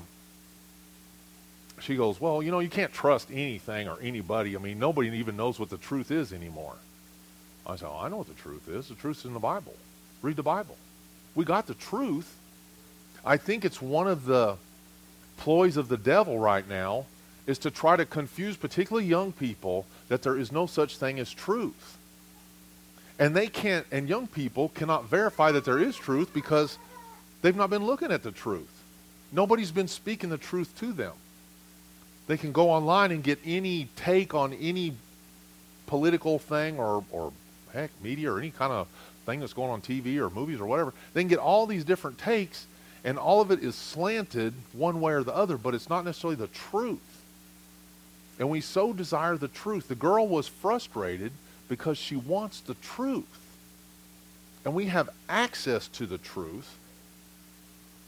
she 1.79 1.95
goes 1.95 2.19
well 2.21 2.43
you 2.43 2.51
know 2.51 2.59
you 2.59 2.69
can't 2.69 2.93
trust 2.93 3.29
anything 3.31 3.87
or 3.87 3.97
anybody. 4.01 4.55
I 4.55 4.59
mean 4.59 4.79
nobody 4.79 5.09
even 5.17 5.35
knows 5.35 5.59
what 5.59 5.69
the 5.69 5.77
truth 5.77 6.11
is 6.11 6.33
anymore. 6.33 6.75
I 7.65 7.75
said 7.75 7.87
oh, 7.89 7.99
i 8.01 8.09
know 8.09 8.17
what 8.17 8.27
the 8.27 8.33
truth 8.33 8.67
is. 8.67 8.87
The 8.89 8.95
truth 8.95 9.19
is 9.19 9.25
in 9.25 9.33
the 9.33 9.39
bible. 9.39 9.75
Read 10.21 10.35
the 10.35 10.43
bible. 10.43 10.77
We 11.33 11.45
got 11.45 11.67
the 11.67 11.73
truth. 11.73 12.37
I 13.25 13.37
think 13.37 13.65
it's 13.65 13.81
one 13.81 14.07
of 14.07 14.25
the 14.25 14.57
ploys 15.37 15.77
of 15.77 15.87
the 15.87 15.97
devil 15.97 16.39
right 16.39 16.67
now 16.67 17.05
is 17.47 17.57
to 17.59 17.71
try 17.71 17.95
to 17.95 18.05
confuse 18.05 18.55
particularly 18.55 19.07
young 19.07 19.31
people 19.31 19.85
that 20.07 20.21
there 20.21 20.37
is 20.37 20.51
no 20.51 20.65
such 20.65 20.97
thing 20.97 21.19
as 21.19 21.31
truth 21.31 21.97
and 23.17 23.35
they 23.35 23.47
can't, 23.47 23.85
and 23.91 24.09
young 24.09 24.27
people 24.27 24.69
cannot 24.69 25.05
verify 25.05 25.51
that 25.51 25.65
there 25.65 25.79
is 25.79 25.95
truth 25.95 26.33
because 26.33 26.77
they've 27.41 27.55
not 27.55 27.69
been 27.69 27.85
looking 27.85 28.11
at 28.11 28.23
the 28.23 28.31
truth. 28.31 28.69
Nobody's 29.31 29.71
been 29.71 29.87
speaking 29.87 30.29
the 30.29 30.37
truth 30.37 30.77
to 30.79 30.91
them. 30.91 31.13
They 32.27 32.37
can 32.37 32.51
go 32.51 32.71
online 32.71 33.11
and 33.11 33.23
get 33.23 33.39
any 33.45 33.87
take 33.95 34.33
on 34.33 34.53
any 34.53 34.93
political 35.85 36.39
thing 36.39 36.77
or, 36.79 37.03
or 37.11 37.31
heck, 37.71 37.91
media 38.01 38.31
or 38.31 38.39
any 38.39 38.51
kind 38.51 38.73
of 38.73 38.87
thing 39.25 39.39
that's 39.39 39.53
going 39.53 39.71
on 39.71 39.81
TV 39.81 40.17
or 40.17 40.29
movies 40.29 40.59
or 40.59 40.65
whatever. 40.65 40.93
They 41.13 41.21
can 41.21 41.27
get 41.27 41.39
all 41.39 41.67
these 41.67 41.83
different 41.83 42.17
takes, 42.17 42.65
and 43.03 43.17
all 43.17 43.41
of 43.41 43.51
it 43.51 43.63
is 43.63 43.75
slanted 43.75 44.53
one 44.73 44.99
way 44.99 45.13
or 45.13 45.23
the 45.23 45.35
other, 45.35 45.57
but 45.57 45.73
it's 45.73 45.89
not 45.89 46.05
necessarily 46.05 46.35
the 46.35 46.47
truth. 46.47 46.99
And 48.39 48.49
we 48.49 48.61
so 48.61 48.91
desire 48.91 49.37
the 49.37 49.47
truth. 49.47 49.87
The 49.87 49.95
girl 49.95 50.27
was 50.27 50.47
frustrated 50.47 51.31
because 51.67 51.97
she 51.97 52.15
wants 52.15 52.59
the 52.61 52.75
truth. 52.75 53.25
And 54.63 54.73
we 54.73 54.85
have 54.85 55.09
access 55.29 55.87
to 55.89 56.05
the 56.05 56.17
truth, 56.17 56.77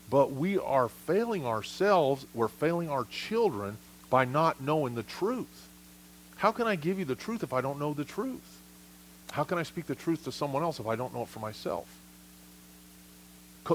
but 0.09 0.31
we 0.31 0.57
are 0.57 0.89
failing 0.89 1.45
ourselves, 1.45 2.25
we're 2.33 2.47
failing 2.47 2.89
our 2.89 3.05
children 3.05 3.77
by 4.09 4.25
not 4.25 4.61
knowing 4.61 4.95
the 4.95 5.03
truth. 5.03 5.67
How 6.37 6.51
can 6.51 6.67
I 6.67 6.75
give 6.75 6.99
you 6.99 7.05
the 7.05 7.15
truth 7.15 7.43
if 7.43 7.53
I 7.53 7.61
don't 7.61 7.79
know 7.79 7.93
the 7.93 8.05
truth? 8.05 8.59
How 9.31 9.43
can 9.43 9.57
I 9.57 9.63
speak 9.63 9.87
the 9.87 9.95
truth 9.95 10.23
to 10.23 10.31
someone 10.31 10.63
else 10.63 10.79
if 10.79 10.87
I 10.87 10.95
don't 10.95 11.13
know 11.13 11.23
it 11.23 11.27
for 11.27 11.39
myself? 11.39 11.87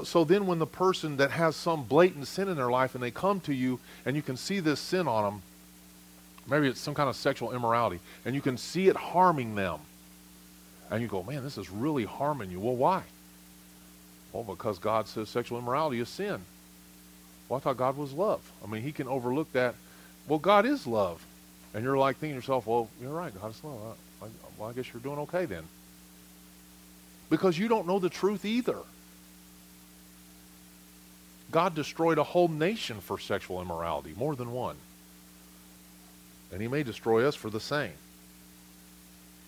So 0.05 0.23
then, 0.23 0.47
when 0.47 0.57
the 0.57 0.65
person 0.65 1.17
that 1.17 1.29
has 1.29 1.55
some 1.55 1.83
blatant 1.83 2.27
sin 2.27 2.47
in 2.47 2.57
their 2.57 2.71
life 2.71 2.95
and 2.95 3.03
they 3.03 3.11
come 3.11 3.39
to 3.41 3.53
you 3.53 3.79
and 4.05 4.15
you 4.15 4.23
can 4.23 4.37
see 4.37 4.59
this 4.59 4.79
sin 4.79 5.07
on 5.07 5.23
them, 5.23 5.41
maybe 6.47 6.67
it's 6.67 6.79
some 6.79 6.93
kind 6.93 7.09
of 7.09 7.15
sexual 7.15 7.53
immorality, 7.53 7.99
and 8.25 8.35
you 8.35 8.41
can 8.41 8.57
see 8.57 8.87
it 8.87 8.95
harming 8.95 9.55
them, 9.55 9.79
and 10.91 11.01
you 11.01 11.07
go, 11.07 11.23
man, 11.23 11.43
this 11.43 11.57
is 11.57 11.69
really 11.69 12.05
harming 12.05 12.51
you. 12.51 12.59
Well, 12.59 12.75
why? 12.75 13.03
Well, 14.31 14.43
because 14.43 14.79
God 14.79 15.07
says 15.07 15.29
sexual 15.29 15.59
immorality 15.59 15.99
is 15.99 16.09
sin. 16.09 16.41
Well, 17.47 17.57
I 17.57 17.59
thought 17.61 17.77
God 17.77 17.97
was 17.97 18.13
love. 18.13 18.41
I 18.63 18.67
mean, 18.67 18.81
He 18.81 18.91
can 18.91 19.07
overlook 19.07 19.51
that. 19.53 19.75
Well, 20.27 20.39
God 20.39 20.65
is 20.65 20.87
love. 20.87 21.23
And 21.73 21.83
you're 21.83 21.97
like 21.97 22.17
thinking 22.17 22.35
to 22.35 22.37
yourself, 22.37 22.67
well, 22.67 22.89
you're 23.01 23.11
right, 23.11 23.33
God 23.39 23.51
is 23.51 23.63
love. 23.63 23.97
Well, 24.57 24.69
I 24.69 24.73
guess 24.73 24.85
you're 24.93 25.01
doing 25.01 25.19
okay 25.19 25.45
then. 25.45 25.63
Because 27.29 27.57
you 27.57 27.67
don't 27.67 27.87
know 27.87 27.99
the 27.99 28.09
truth 28.09 28.45
either. 28.45 28.77
God 31.51 31.75
destroyed 31.75 32.17
a 32.17 32.23
whole 32.23 32.47
nation 32.47 33.01
for 33.01 33.19
sexual 33.19 33.61
immorality, 33.61 34.13
more 34.15 34.35
than 34.35 34.51
one. 34.51 34.75
And 36.53 36.61
he 36.61 36.67
may 36.67 36.83
destroy 36.83 37.27
us 37.27 37.35
for 37.35 37.49
the 37.49 37.59
same. 37.59 37.93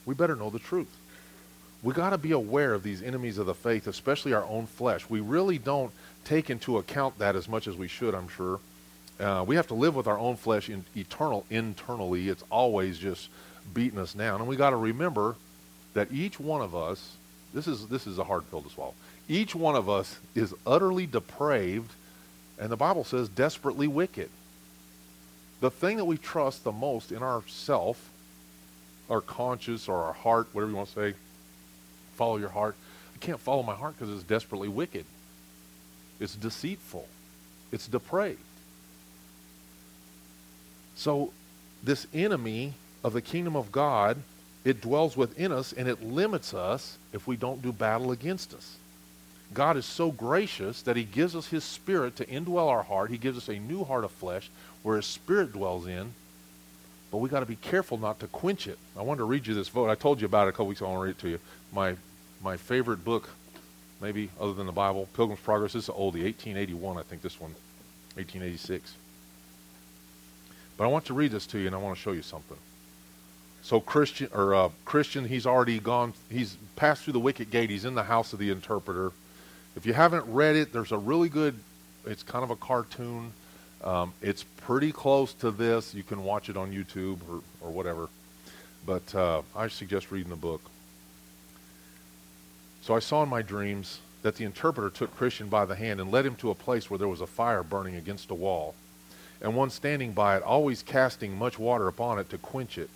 We 0.05 0.15
better 0.15 0.35
know 0.35 0.49
the 0.49 0.59
truth. 0.59 0.93
We 1.83 1.93
got 1.93 2.09
to 2.09 2.17
be 2.17 2.31
aware 2.31 2.73
of 2.73 2.81
these 2.81 3.03
enemies 3.03 3.37
of 3.37 3.45
the 3.45 3.53
faith, 3.53 3.85
especially 3.85 4.33
our 4.33 4.43
own 4.45 4.65
flesh. 4.65 5.07
We 5.07 5.19
really 5.19 5.59
don't 5.59 5.91
take 6.23 6.49
into 6.49 6.79
account 6.79 7.19
that 7.19 7.35
as 7.35 7.47
much 7.47 7.67
as 7.67 7.75
we 7.75 7.87
should, 7.87 8.15
I'm 8.15 8.27
sure. 8.27 8.59
Uh, 9.19 9.45
we 9.47 9.55
have 9.55 9.67
to 9.67 9.75
live 9.75 9.95
with 9.95 10.07
our 10.07 10.17
own 10.17 10.35
flesh 10.35 10.67
in 10.67 10.83
eternal 10.95 11.45
internally. 11.49 12.27
It's 12.27 12.43
always 12.49 12.97
just 12.97 13.29
beating 13.73 13.99
us 13.99 14.13
down, 14.13 14.41
and 14.41 14.49
we 14.49 14.55
got 14.55 14.71
to 14.71 14.75
remember 14.75 15.35
that 15.93 16.11
each 16.11 16.39
one 16.39 16.61
of 16.61 16.75
us. 16.75 17.15
This 17.53 17.67
is 17.67 17.87
this 17.87 18.05
is 18.05 18.17
a 18.17 18.23
hard 18.23 18.49
pill 18.49 18.61
to 18.61 18.69
swallow. 18.69 18.93
Each 19.29 19.55
one 19.55 19.75
of 19.75 19.89
us 19.89 20.19
is 20.33 20.53
utterly 20.67 21.05
depraved, 21.05 21.91
and 22.59 22.69
the 22.69 22.75
Bible 22.75 23.05
says 23.05 23.29
desperately 23.29 23.87
wicked. 23.87 24.29
The 25.61 25.71
thing 25.71 25.97
that 25.97 26.05
we 26.05 26.17
trust 26.17 26.63
the 26.63 26.71
most 26.71 27.11
in 27.11 27.23
ourself, 27.23 28.09
our 29.09 29.21
conscience 29.21 29.87
or 29.87 30.03
our 30.03 30.13
heart, 30.13 30.47
whatever 30.51 30.71
you 30.71 30.77
want 30.77 30.89
to 30.89 30.95
say, 30.95 31.13
follow 32.15 32.37
your 32.37 32.49
heart. 32.49 32.75
I 33.13 33.17
can't 33.19 33.39
follow 33.39 33.63
my 33.63 33.75
heart 33.75 33.95
because 33.97 34.13
it's 34.13 34.23
desperately 34.23 34.67
wicked. 34.67 35.05
It's 36.19 36.35
deceitful. 36.35 37.07
It's 37.71 37.87
depraved. 37.87 38.39
So, 40.95 41.31
this 41.83 42.07
enemy 42.13 42.73
of 43.03 43.13
the 43.13 43.21
kingdom 43.21 43.55
of 43.55 43.71
God, 43.71 44.17
it 44.63 44.81
dwells 44.81 45.15
within 45.15 45.51
us 45.51 45.73
and 45.73 45.87
it 45.87 46.03
limits 46.03 46.53
us 46.53 46.97
if 47.13 47.27
we 47.27 47.35
don't 47.35 47.61
do 47.61 47.71
battle 47.71 48.11
against 48.11 48.53
us. 48.53 48.77
God 49.53 49.77
is 49.77 49.85
so 49.85 50.11
gracious 50.11 50.81
that 50.81 50.95
he 50.95 51.03
gives 51.03 51.35
us 51.35 51.47
his 51.47 51.63
spirit 51.63 52.15
to 52.15 52.25
indwell 52.25 52.67
our 52.67 52.83
heart. 52.83 53.11
He 53.11 53.17
gives 53.17 53.37
us 53.37 53.47
a 53.47 53.59
new 53.59 53.83
heart 53.83 54.03
of 54.03 54.11
flesh 54.11 54.49
where 54.85 54.97
his 54.97 55.07
spirit 55.07 55.51
dwells 55.51 55.87
in. 55.87 56.13
But 57.09 57.17
we 57.17 57.27
got 57.27 57.39
to 57.39 57.47
be 57.47 57.55
careful 57.55 57.97
not 57.97 58.19
to 58.19 58.27
quench 58.27 58.67
it. 58.67 58.77
I 58.95 59.01
wanted 59.01 59.19
to 59.19 59.23
read 59.23 59.47
you 59.47 59.55
this 59.55 59.67
vote. 59.67 59.89
I 59.89 59.95
told 59.95 60.21
you 60.21 60.25
about 60.27 60.45
it 60.45 60.49
a 60.49 60.51
couple 60.51 60.67
weeks 60.67 60.79
ago. 60.79 60.89
I 60.89 60.93
want 60.93 61.01
to 61.01 61.05
read 61.05 61.15
it 61.15 61.19
to 61.21 61.29
you. 61.29 61.39
My 61.73 61.95
my 62.43 62.55
favorite 62.55 63.03
book, 63.03 63.29
maybe 63.99 64.29
other 64.39 64.53
than 64.53 64.67
the 64.67 64.71
Bible, 64.71 65.09
Pilgrim's 65.15 65.41
Progress. 65.41 65.73
This 65.73 65.85
is 65.85 65.89
oldie, 65.89 66.21
1881, 66.23 66.97
I 66.99 67.01
think 67.01 67.23
this 67.23 67.39
one, 67.39 67.49
1886. 68.13 68.93
But 70.77 70.83
I 70.83 70.87
want 70.87 71.05
to 71.05 71.15
read 71.15 71.31
this 71.31 71.47
to 71.47 71.57
you, 71.57 71.65
and 71.65 71.75
I 71.75 71.79
want 71.79 71.97
to 71.97 72.01
show 72.01 72.11
you 72.11 72.21
something. 72.21 72.57
So 73.63 73.79
Christian 73.79 74.29
or 74.33 74.53
uh, 74.53 74.69
Christian, 74.83 75.25
he's 75.25 75.47
already 75.47 75.79
gone. 75.79 76.13
He's 76.29 76.57
passed 76.75 77.05
through 77.05 77.13
the 77.13 77.19
wicket 77.19 77.49
gate. 77.49 77.71
He's 77.71 77.85
in 77.85 77.95
the 77.95 78.03
house 78.03 78.33
of 78.33 78.39
the 78.39 78.51
interpreter. 78.51 79.13
If 79.75 79.87
you 79.87 79.93
haven't 79.93 80.25
read 80.27 80.55
it, 80.55 80.71
there's 80.71 80.91
a 80.91 80.97
really 80.97 81.29
good. 81.29 81.57
It's 82.05 82.21
kind 82.21 82.43
of 82.43 82.51
a 82.51 82.55
cartoon. 82.55 83.31
Um, 83.83 84.13
it's 84.21 84.43
pretty 84.43 84.91
close 84.91 85.33
to 85.35 85.51
this. 85.51 85.93
You 85.93 86.03
can 86.03 86.23
watch 86.23 86.49
it 86.49 86.57
on 86.57 86.71
YouTube 86.71 87.17
or, 87.29 87.41
or 87.61 87.71
whatever. 87.71 88.09
But 88.85 89.13
uh, 89.15 89.41
I 89.55 89.67
suggest 89.67 90.11
reading 90.11 90.29
the 90.29 90.35
book. 90.35 90.61
So 92.81 92.95
I 92.95 92.99
saw 92.99 93.23
in 93.23 93.29
my 93.29 93.41
dreams 93.41 93.99
that 94.21 94.35
the 94.35 94.45
interpreter 94.45 94.89
took 94.89 95.15
Christian 95.15 95.49
by 95.49 95.65
the 95.65 95.75
hand 95.75 95.99
and 95.99 96.11
led 96.11 96.25
him 96.25 96.35
to 96.37 96.49
a 96.49 96.55
place 96.55 96.89
where 96.89 96.97
there 96.97 97.07
was 97.07 97.21
a 97.21 97.27
fire 97.27 97.63
burning 97.63 97.95
against 97.95 98.31
a 98.31 98.35
wall, 98.35 98.75
and 99.41 99.55
one 99.55 99.69
standing 99.69 100.13
by 100.13 100.37
it, 100.37 100.43
always 100.43 100.81
casting 100.81 101.37
much 101.37 101.59
water 101.59 101.87
upon 101.87 102.19
it 102.19 102.29
to 102.29 102.37
quench 102.37 102.77
it. 102.77 102.89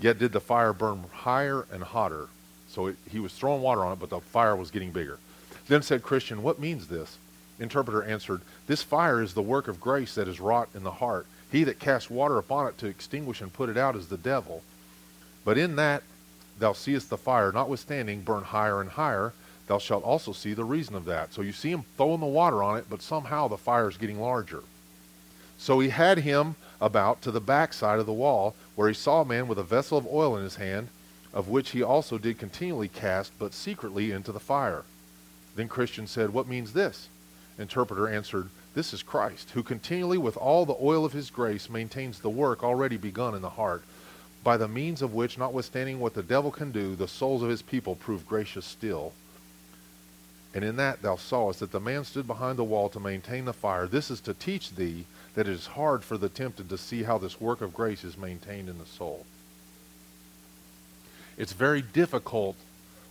Yet 0.00 0.18
did 0.18 0.32
the 0.32 0.40
fire 0.40 0.72
burn 0.72 1.04
higher 1.12 1.66
and 1.72 1.82
hotter. 1.82 2.28
So 2.68 2.88
it, 2.88 2.96
he 3.10 3.18
was 3.18 3.32
throwing 3.32 3.62
water 3.62 3.84
on 3.84 3.92
it, 3.92 3.98
but 3.98 4.10
the 4.10 4.20
fire 4.20 4.56
was 4.56 4.70
getting 4.70 4.90
bigger. 4.92 5.18
Then 5.66 5.82
said 5.82 6.02
Christian, 6.02 6.42
What 6.42 6.60
means 6.60 6.86
this? 6.86 7.18
Interpreter 7.58 8.02
answered, 8.02 8.42
This 8.66 8.82
fire 8.82 9.22
is 9.22 9.34
the 9.34 9.42
work 9.42 9.68
of 9.68 9.80
grace 9.80 10.14
that 10.14 10.28
is 10.28 10.40
wrought 10.40 10.68
in 10.74 10.84
the 10.84 10.90
heart. 10.90 11.26
He 11.50 11.64
that 11.64 11.78
casts 11.78 12.10
water 12.10 12.38
upon 12.38 12.68
it 12.68 12.78
to 12.78 12.86
extinguish 12.86 13.40
and 13.40 13.52
put 13.52 13.68
it 13.68 13.76
out 13.76 13.96
is 13.96 14.08
the 14.08 14.16
devil. 14.16 14.62
But 15.44 15.58
in 15.58 15.76
that 15.76 16.02
thou 16.58 16.72
seest 16.72 17.10
the 17.10 17.16
fire, 17.16 17.52
notwithstanding, 17.52 18.22
burn 18.22 18.44
higher 18.44 18.80
and 18.80 18.90
higher, 18.90 19.32
thou 19.66 19.78
shalt 19.78 20.04
also 20.04 20.32
see 20.32 20.54
the 20.54 20.64
reason 20.64 20.94
of 20.94 21.04
that. 21.06 21.32
So 21.32 21.42
you 21.42 21.52
see 21.52 21.70
him 21.70 21.84
throwing 21.96 22.20
the 22.20 22.26
water 22.26 22.62
on 22.62 22.76
it, 22.76 22.86
but 22.90 23.02
somehow 23.02 23.48
the 23.48 23.56
fire 23.56 23.88
is 23.88 23.96
getting 23.96 24.20
larger. 24.20 24.62
So 25.58 25.80
he 25.80 25.88
had 25.88 26.18
him 26.18 26.56
about 26.80 27.22
to 27.22 27.30
the 27.30 27.40
back 27.40 27.72
side 27.72 27.98
of 27.98 28.06
the 28.06 28.12
wall, 28.12 28.54
where 28.76 28.88
he 28.88 28.94
saw 28.94 29.22
a 29.22 29.24
man 29.24 29.48
with 29.48 29.58
a 29.58 29.64
vessel 29.64 29.98
of 29.98 30.06
oil 30.06 30.36
in 30.36 30.44
his 30.44 30.56
hand, 30.56 30.88
of 31.32 31.48
which 31.48 31.70
he 31.70 31.82
also 31.82 32.18
did 32.18 32.38
continually 32.38 32.88
cast, 32.88 33.32
but 33.38 33.52
secretly 33.52 34.12
into 34.12 34.32
the 34.32 34.40
fire. 34.40 34.84
Then 35.56 35.68
Christian 35.68 36.06
said, 36.06 36.30
What 36.30 36.48
means 36.48 36.72
this? 36.72 37.08
Interpreter 37.58 38.08
answered, 38.08 38.50
This 38.74 38.92
is 38.92 39.02
Christ, 39.02 39.50
who 39.50 39.62
continually 39.62 40.18
with 40.18 40.36
all 40.36 40.64
the 40.64 40.76
oil 40.80 41.04
of 41.04 41.12
his 41.12 41.30
grace 41.30 41.68
maintains 41.68 42.20
the 42.20 42.30
work 42.30 42.62
already 42.62 42.96
begun 42.96 43.34
in 43.34 43.42
the 43.42 43.50
heart 43.50 43.82
by 44.44 44.56
the 44.56 44.68
means 44.68 45.02
of 45.02 45.12
which, 45.12 45.36
notwithstanding 45.36 45.98
what 45.98 46.14
the 46.14 46.22
devil 46.22 46.50
can 46.50 46.70
do, 46.70 46.94
the 46.94 47.08
souls 47.08 47.42
of 47.42 47.50
his 47.50 47.62
people 47.62 47.96
prove 47.96 48.26
gracious 48.26 48.64
still. 48.64 49.12
And 50.54 50.64
in 50.64 50.76
that 50.76 51.02
thou 51.02 51.16
sawest 51.16 51.60
that 51.60 51.72
the 51.72 51.80
man 51.80 52.04
stood 52.04 52.26
behind 52.26 52.58
the 52.58 52.64
wall 52.64 52.88
to 52.90 53.00
maintain 53.00 53.44
the 53.44 53.52
fire. 53.52 53.86
This 53.86 54.10
is 54.10 54.20
to 54.22 54.34
teach 54.34 54.74
thee 54.74 55.04
that 55.34 55.46
it 55.46 55.52
is 55.52 55.66
hard 55.66 56.02
for 56.02 56.16
the 56.16 56.28
tempted 56.28 56.68
to 56.68 56.78
see 56.78 57.02
how 57.02 57.18
this 57.18 57.40
work 57.40 57.60
of 57.60 57.74
grace 57.74 58.04
is 58.04 58.16
maintained 58.16 58.68
in 58.68 58.78
the 58.78 58.86
soul. 58.86 59.26
It's 61.36 61.52
very 61.52 61.82
difficult 61.82 62.56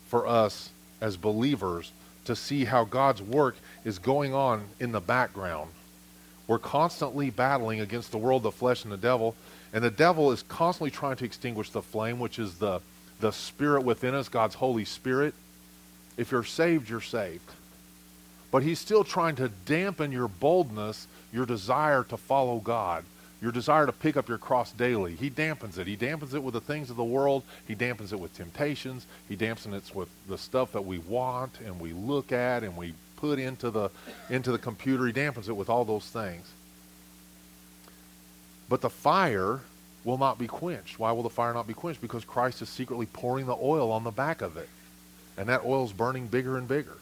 for 0.08 0.26
us 0.26 0.72
as 1.00 1.18
believers 1.18 1.92
to 2.26 2.36
see 2.36 2.66
how 2.66 2.84
God's 2.84 3.22
work 3.22 3.56
is 3.88 4.00
going 4.00 4.34
on 4.34 4.66
in 4.82 4.92
the 4.92 5.00
background. 5.00 5.72
We're 6.46 6.60
constantly 6.60 7.30
battling 7.30 7.80
against 7.80 8.12
the 8.12 8.18
world, 8.18 8.44
the 8.44 8.52
flesh, 8.52 8.84
and 8.84 8.92
the 8.92 8.98
devil, 8.98 9.34
and 9.72 9.82
the 9.82 9.90
devil 9.90 10.34
is 10.34 10.44
constantly 10.44 10.92
trying 10.92 11.16
to 11.16 11.26
extinguish 11.26 11.70
the 11.70 11.82
flame, 11.82 12.20
which 12.20 12.38
is 12.38 12.56
the, 12.56 12.82
the 13.22 13.32
spirit 13.32 13.86
within 13.86 14.14
us, 14.14 14.28
God's 14.28 14.56
Holy 14.56 14.84
Spirit. 14.84 15.34
If 16.18 16.32
you're 16.32 16.44
saved, 16.44 16.90
you're 16.90 17.00
saved. 17.00 17.50
But 18.52 18.62
he's 18.62 18.78
still 18.78 19.06
trying 19.06 19.38
to 19.38 19.48
dampen 19.48 20.12
your 20.12 20.28
boldness, 20.28 21.08
your 21.32 21.46
desire 21.46 22.04
to 22.10 22.18
follow 22.18 22.60
God, 22.60 23.06
your 23.42 23.54
desire 23.54 23.86
to 23.86 23.94
pick 23.94 24.18
up 24.18 24.28
your 24.28 24.38
cross 24.38 24.74
daily. 24.74 25.16
He 25.16 25.30
dampens 25.30 25.78
it. 25.78 25.88
He 25.88 25.96
dampens 25.96 26.34
it 26.34 26.44
with 26.44 26.54
the 26.54 26.62
things 26.62 26.90
of 26.90 26.98
the 26.98 27.06
world. 27.06 27.44
He 27.66 27.76
dampens 27.76 28.12
it 28.12 28.20
with 28.20 28.34
temptations. 28.34 29.08
He 29.30 29.38
dampens 29.38 29.74
it 29.74 29.96
with 29.96 30.10
the 30.28 30.38
stuff 30.38 30.74
that 30.74 30.84
we 30.84 30.98
want 30.98 31.62
and 31.64 31.80
we 31.80 31.94
look 31.94 32.34
at 32.34 32.64
and 32.64 32.76
we 32.76 32.94
put 33.18 33.40
into 33.40 33.70
the 33.70 33.90
into 34.30 34.52
the 34.52 34.58
computer. 34.58 35.06
He 35.06 35.14
dampens 35.14 35.50
it 35.50 35.58
with 35.58 35.70
all 35.70 35.84
those 35.84 36.06
things. 36.06 36.48
But 38.70 38.82
the 38.82 38.90
fire 38.90 39.62
will 40.04 40.18
not 40.18 40.38
be 40.38 40.48
quenched. 40.48 41.00
Why 41.00 41.12
will 41.12 41.24
the 41.24 41.30
fire 41.30 41.54
not 41.54 41.68
be 41.68 41.74
quenched? 41.74 42.02
Because 42.02 42.24
Christ 42.24 42.62
is 42.62 42.70
secretly 42.70 43.06
pouring 43.06 43.46
the 43.46 43.58
oil 43.62 43.92
on 43.92 44.04
the 44.04 44.12
back 44.12 44.42
of 44.42 44.56
it. 44.58 44.70
And 45.38 45.50
that 45.50 45.66
oil 45.66 45.86
is 45.86 45.94
burning 45.94 46.28
bigger 46.28 46.58
and 46.58 46.68
bigger. 46.68 46.98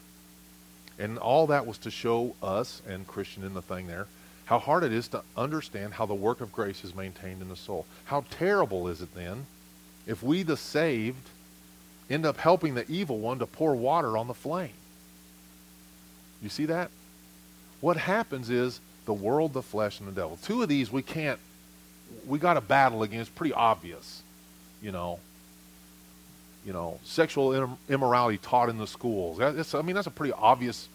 And 0.97 1.17
all 1.17 1.47
that 1.47 1.67
was 1.67 1.77
to 1.79 1.91
show 1.91 2.35
us, 2.41 2.81
and 2.87 3.07
Christian 3.07 3.43
in 3.43 3.53
the 3.53 3.61
thing 3.61 3.87
there, 3.87 4.07
how 4.45 4.59
hard 4.59 4.83
it 4.83 4.93
is 4.93 5.07
to 5.09 5.23
understand 5.35 5.93
how 5.93 6.05
the 6.05 6.13
work 6.13 6.39
of 6.39 6.51
grace 6.51 6.83
is 6.83 6.95
maintained 6.95 7.41
in 7.41 7.49
the 7.49 7.55
soul. 7.55 7.85
How 8.05 8.23
terrible 8.29 8.87
is 8.87 9.01
it 9.01 9.13
then 9.15 9.45
if 10.07 10.21
we, 10.21 10.43
the 10.43 10.57
saved, 10.57 11.29
end 12.09 12.25
up 12.25 12.37
helping 12.37 12.75
the 12.75 12.89
evil 12.89 13.17
one 13.17 13.39
to 13.39 13.45
pour 13.45 13.75
water 13.75 14.17
on 14.17 14.27
the 14.27 14.33
flame? 14.33 14.69
You 16.41 16.49
see 16.49 16.65
that? 16.65 16.91
What 17.81 17.97
happens 17.97 18.49
is 18.49 18.79
the 19.05 19.13
world, 19.13 19.53
the 19.53 19.61
flesh, 19.61 19.99
and 19.99 20.07
the 20.07 20.13
devil. 20.13 20.37
Two 20.41 20.61
of 20.61 20.69
these 20.69 20.91
we 20.91 21.01
can't 21.01 21.39
we 22.27 22.39
got 22.39 22.57
a 22.57 22.61
battle 22.61 23.03
against 23.03 23.35
pretty 23.35 23.53
obvious, 23.53 24.21
you 24.81 24.91
know. 24.91 25.19
You 26.65 26.73
know, 26.73 26.99
sexual 27.03 27.77
immorality 27.87 28.39
taught 28.39 28.69
in 28.69 28.79
the 28.79 28.87
schools. 28.87 29.39
I 29.39 29.81
mean, 29.83 29.95
that's 29.95 30.07
a 30.07 30.11
pretty 30.11 30.33
obvious 30.33 30.89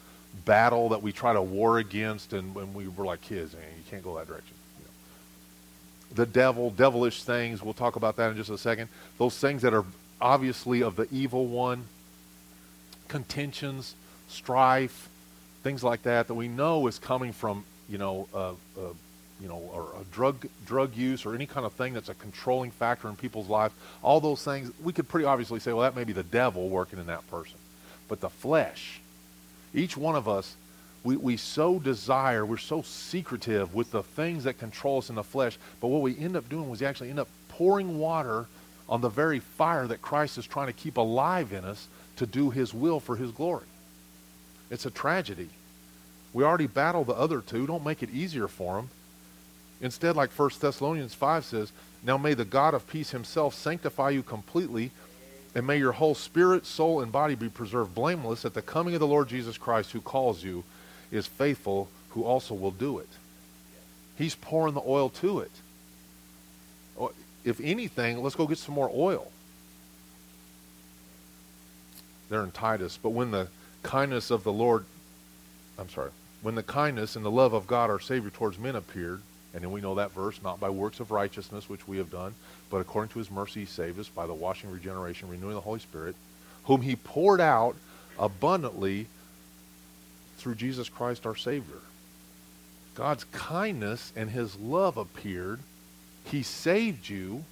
battle 0.45 0.89
that 0.89 1.01
we 1.01 1.13
try 1.13 1.33
to 1.33 1.41
war 1.41 1.79
against, 1.79 2.33
and 2.33 2.57
when 2.57 2.75
we 2.75 2.89
were 2.89 3.05
like 3.05 3.21
kids, 3.21 3.55
man, 3.55 3.63
you 3.77 3.85
can't 3.89 4.03
go 4.03 4.17
that 4.17 4.27
direction. 4.27 4.57
You 4.81 4.85
know. 4.85 6.15
The 6.17 6.27
devil, 6.27 6.71
devilish 6.71 7.23
things. 7.23 7.63
We'll 7.63 7.75
talk 7.75 7.95
about 7.95 8.17
that 8.17 8.33
in 8.33 8.37
just 8.37 8.51
a 8.51 8.59
second. 8.59 8.89
Those 9.17 9.39
things 9.39 9.63
that 9.63 9.73
are 9.73 9.85
obviously 10.21 10.83
of 10.83 10.97
the 10.97 11.07
evil 11.13 11.47
one. 11.47 11.85
Contentions, 13.07 13.95
strife, 14.29 15.09
things 15.63 15.83
like 15.83 16.03
that 16.03 16.29
that 16.29 16.35
we 16.35 16.49
know 16.49 16.87
is 16.87 16.99
coming 16.99 17.33
from, 17.33 17.65
you 17.89 17.99
know, 17.99 18.29
uh, 18.35 18.51
uh, 18.51 18.93
you 19.41 19.49
know, 19.49 19.57
or 19.73 19.89
a 20.01 20.05
drug 20.13 20.47
drug 20.67 20.95
use 20.95 21.25
or 21.25 21.35
any 21.35 21.47
kind 21.47 21.65
of 21.65 21.73
thing 21.73 21.95
that's 21.95 22.09
a 22.09 22.15
controlling 22.15 22.71
factor 22.71 23.09
in 23.09 23.17
people's 23.17 23.49
lives, 23.49 23.75
all 24.03 24.21
those 24.21 24.45
things, 24.45 24.71
we 24.83 24.93
could 24.93 25.09
pretty 25.09 25.25
obviously 25.25 25.61
say, 25.61 25.73
well, 25.73 25.83
that 25.83 25.97
may 25.97 26.05
be 26.05 26.13
the 26.13 26.23
devil 26.23 26.69
working 26.69 26.99
in 26.99 27.07
that 27.07 27.29
person. 27.31 27.57
But 28.09 28.21
the 28.21 28.29
flesh, 28.29 29.01
each 29.73 29.97
one 29.97 30.15
of 30.15 30.29
us, 30.29 30.55
we, 31.03 31.17
we 31.17 31.37
so 31.39 31.79
desire, 31.79 32.45
we're 32.45 32.59
so 32.59 32.83
secretive 32.83 33.75
with 33.75 33.91
the 33.91 34.03
things 34.03 34.45
that 34.45 34.59
control 34.59 34.99
us 34.99 35.09
in 35.09 35.15
the 35.15 35.23
flesh. 35.23 35.57
But 35.81 35.89
what 35.89 36.03
we 36.03 36.19
end 36.19 36.37
up 36.37 36.49
doing 36.49 36.69
was 36.69 36.81
we 36.81 36.87
actually 36.87 37.11
end 37.11 37.21
up 37.21 37.29
pouring 37.49 37.99
water 37.99 38.47
on 38.89 39.01
the 39.01 39.09
very 39.09 39.39
fire 39.39 39.87
that 39.87 40.03
Christ 40.03 40.37
is 40.37 40.47
trying 40.47 40.67
to 40.67 40.73
keep 40.73 40.97
alive 40.99 41.53
in 41.53 41.65
us 41.65 41.89
to 42.17 42.27
do 42.27 42.51
his 42.51 42.75
will 42.75 43.01
for 43.01 43.17
his 43.17 43.31
glory. 43.31 43.65
It's 44.71 44.87
a 44.87 44.91
tragedy. 44.91 45.49
We 46.33 46.45
already 46.45 46.69
battle 46.69 47.05
the 47.05 47.15
other 47.15 47.41
two. 47.41 47.67
Don't 47.67 47.85
make 47.85 48.03
it 48.03 48.11
easier 48.11 48.49
for 48.49 48.77
them. 48.77 48.91
Instead, 49.81 50.15
like 50.17 50.31
1 50.31 50.51
Thessalonians 50.61 51.15
5 51.15 51.45
says, 51.45 51.73
Now 52.03 52.17
may 52.19 52.35
the 52.35 52.45
God 52.45 52.75
of 52.75 52.87
peace 52.87 53.11
himself 53.11 53.55
sanctify 53.55 54.11
you 54.11 54.23
completely, 54.23 54.91
and 55.55 55.67
may 55.67 55.79
your 55.79 55.93
whole 55.93 56.15
spirit, 56.15 56.67
soul, 56.67 57.01
and 57.01 57.11
body 57.11 57.35
be 57.35 57.49
preserved 57.49 57.95
blameless 57.95 58.45
at 58.45 58.55
the 58.55 58.63
coming 58.63 58.95
of 58.95 59.01
the 59.01 59.07
Lord 59.07 59.29
Jesus 59.29 59.59
Christ, 59.59 59.91
who 59.91 60.01
calls 60.01 60.45
you, 60.45 60.63
is 61.11 61.27
faithful, 61.27 61.89
who 62.11 62.25
also 62.25 62.55
will 62.55 62.71
do 62.71 62.99
it. 62.99 63.09
He's 64.17 64.35
pouring 64.35 64.75
the 64.75 64.83
oil 64.87 65.09
to 65.09 65.41
it. 65.41 65.51
Oh, 66.99 67.13
if 67.45 67.59
anything, 67.61 68.23
let's 68.23 68.37
go 68.37 68.47
get 68.47 68.59
some 68.59 68.75
more 68.75 68.91
oil. 68.95 69.33
There 72.29 72.45
in 72.45 72.51
Titus. 72.51 72.99
But 73.03 73.11
when 73.11 73.31
the 73.31 73.49
kindness 73.83 74.31
of 74.31 74.45
the 74.45 74.53
Lord, 74.53 74.85
I'm 75.79 75.89
sorry, 75.89 76.11
when 76.43 76.55
the 76.55 76.63
kindness 76.63 77.17
and 77.17 77.25
the 77.25 77.31
love 77.31 77.53
of 77.53 77.67
God 77.67 77.91
our 77.91 78.01
Savior 78.01 78.31
towards 78.31 78.59
men 78.59 78.77
appeared, 78.77 79.21
and 79.53 79.63
then 79.63 79.73
we 79.73 79.81
know 79.81 79.97
that 79.97 80.13
verse, 80.13 80.41
not 80.43 80.61
by 80.61 80.71
works 80.71 81.01
of 81.01 81.11
righteousness, 81.11 81.69
which 81.69 81.89
we 81.89 81.99
have 81.99 82.11
done, 82.11 82.35
but 82.71 82.79
according 82.79 83.11
to 83.13 83.19
his 83.19 83.31
mercy 83.31 83.61
he 83.61 83.67
saved 83.67 83.99
us 83.99 84.09
by 84.09 84.27
the 84.27 84.35
washing, 84.35 84.71
regeneration, 84.71 85.29
renewing 85.29 85.55
the 85.55 85.61
Holy 85.61 85.81
Spirit, 85.81 86.15
whom 86.65 86.83
he 86.83 86.97
poured 86.97 87.41
out 87.41 87.75
abundantly 88.19 89.07
through 90.39 90.55
Jesus 90.55 90.89
Christ 90.89 91.27
our 91.27 91.37
Savior. 91.37 91.81
God's 92.95 93.25
kindness 93.25 94.13
and 94.17 94.31
his 94.31 94.57
love 94.59 94.97
appeared. 94.97 95.61
He 96.25 96.43
saved 96.43 97.09
you. 97.09 97.45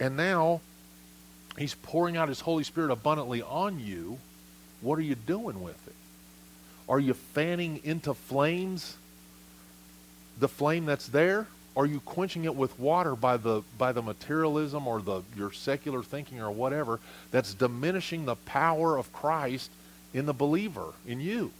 And 0.00 0.16
now 0.16 0.60
he's 1.58 1.74
pouring 1.74 2.16
out 2.16 2.28
his 2.28 2.40
Holy 2.40 2.64
Spirit 2.64 2.90
abundantly 2.90 3.42
on 3.42 3.80
you. 3.80 4.18
What 4.84 4.98
are 4.98 5.02
you 5.02 5.14
doing 5.14 5.62
with 5.62 5.86
it? 5.86 5.94
Are 6.90 7.00
you 7.00 7.14
fanning 7.14 7.80
into 7.84 8.12
flames 8.12 8.96
the 10.38 10.48
flame 10.48 10.84
that's 10.84 11.08
there? 11.08 11.46
Are 11.74 11.86
you 11.86 12.00
quenching 12.00 12.44
it 12.44 12.54
with 12.54 12.78
water 12.78 13.16
by 13.16 13.38
the 13.38 13.62
by 13.78 13.92
the 13.92 14.02
materialism 14.02 14.86
or 14.86 15.00
the 15.00 15.22
your 15.36 15.52
secular 15.52 16.02
thinking 16.02 16.40
or 16.40 16.50
whatever 16.50 17.00
that's 17.30 17.54
diminishing 17.54 18.26
the 18.26 18.36
power 18.36 18.98
of 18.98 19.10
Christ 19.12 19.70
in 20.12 20.26
the 20.26 20.34
believer, 20.34 20.92
in 21.06 21.18
you? 21.18 21.50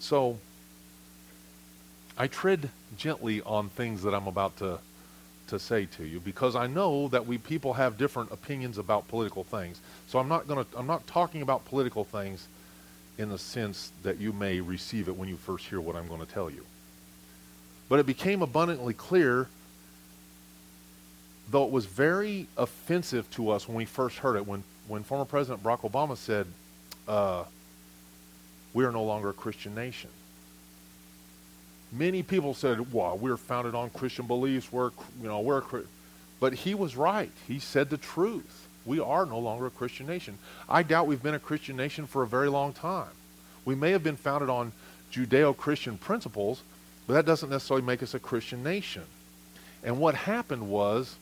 So 0.00 0.38
I 2.18 2.26
tread 2.26 2.70
gently 2.98 3.40
on 3.42 3.68
things 3.68 4.02
that 4.02 4.14
I'm 4.14 4.26
about 4.26 4.56
to 4.56 4.80
to 5.52 5.58
say 5.58 5.86
to 5.86 6.04
you 6.04 6.18
because 6.18 6.56
I 6.56 6.66
know 6.66 7.08
that 7.08 7.26
we 7.26 7.38
people 7.38 7.74
have 7.74 7.98
different 7.98 8.32
opinions 8.32 8.78
about 8.78 9.06
political 9.08 9.44
things. 9.44 9.80
So 10.08 10.18
I'm 10.18 10.28
not 10.28 10.48
going 10.48 10.64
to 10.64 10.78
I'm 10.78 10.86
not 10.86 11.06
talking 11.06 11.42
about 11.42 11.64
political 11.66 12.04
things 12.04 12.48
in 13.18 13.28
the 13.28 13.38
sense 13.38 13.92
that 14.02 14.18
you 14.18 14.32
may 14.32 14.60
receive 14.60 15.08
it 15.08 15.16
when 15.16 15.28
you 15.28 15.36
first 15.36 15.66
hear 15.66 15.80
what 15.80 15.94
I'm 15.94 16.08
going 16.08 16.20
to 16.20 16.26
tell 16.26 16.50
you. 16.50 16.64
But 17.88 17.98
it 18.00 18.06
became 18.06 18.40
abundantly 18.40 18.94
clear, 18.94 19.48
though 21.50 21.64
it 21.64 21.70
was 21.70 21.84
very 21.84 22.46
offensive 22.56 23.30
to 23.32 23.50
us 23.50 23.68
when 23.68 23.76
we 23.76 23.84
first 23.84 24.18
heard 24.18 24.36
it, 24.36 24.46
when, 24.46 24.64
when 24.88 25.02
former 25.02 25.26
President 25.26 25.62
Barack 25.62 25.80
Obama 25.80 26.16
said, 26.16 26.46
uh, 27.06 27.44
We 28.72 28.86
are 28.86 28.92
no 28.92 29.04
longer 29.04 29.28
a 29.28 29.34
Christian 29.34 29.74
nation. 29.74 30.08
Many 31.92 32.22
people 32.22 32.54
said, 32.54 32.92
"Well, 32.92 33.18
we're 33.18 33.36
founded 33.36 33.74
on 33.74 33.90
Christian 33.90 34.26
beliefs. 34.26 34.72
We're, 34.72 34.90
you 35.20 35.28
know, 35.28 35.40
we're." 35.40 35.62
But 36.40 36.54
he 36.54 36.74
was 36.74 36.96
right. 36.96 37.30
He 37.46 37.58
said 37.58 37.90
the 37.90 37.98
truth 37.98 38.66
we 38.84 39.00
are 39.00 39.26
no 39.26 39.38
longer 39.38 39.66
a 39.66 39.70
Christian 39.70 40.06
nation. 40.06 40.38
I 40.68 40.82
doubt 40.82 41.06
we've 41.06 41.22
been 41.22 41.34
a 41.34 41.38
Christian 41.40 41.76
nation 41.76 42.06
for 42.06 42.22
a 42.22 42.26
very 42.26 42.48
long 42.48 42.72
time. 42.72 43.10
We 43.64 43.74
may 43.74 43.92
have 43.92 44.02
been 44.02 44.16
founded 44.16 44.50
on 44.50 44.72
Judeo 45.12 45.56
Christian 45.56 45.98
principles, 45.98 46.62
but 47.06 47.14
that 47.14 47.26
doesn't 47.26 47.50
necessarily 47.50 47.86
make 47.86 48.02
us 48.02 48.14
a 48.14 48.18
Christian 48.18 48.62
nation. 48.62 49.04
And 49.84 49.98
what 49.98 50.14
happened 50.14 50.68
was, 50.68 51.16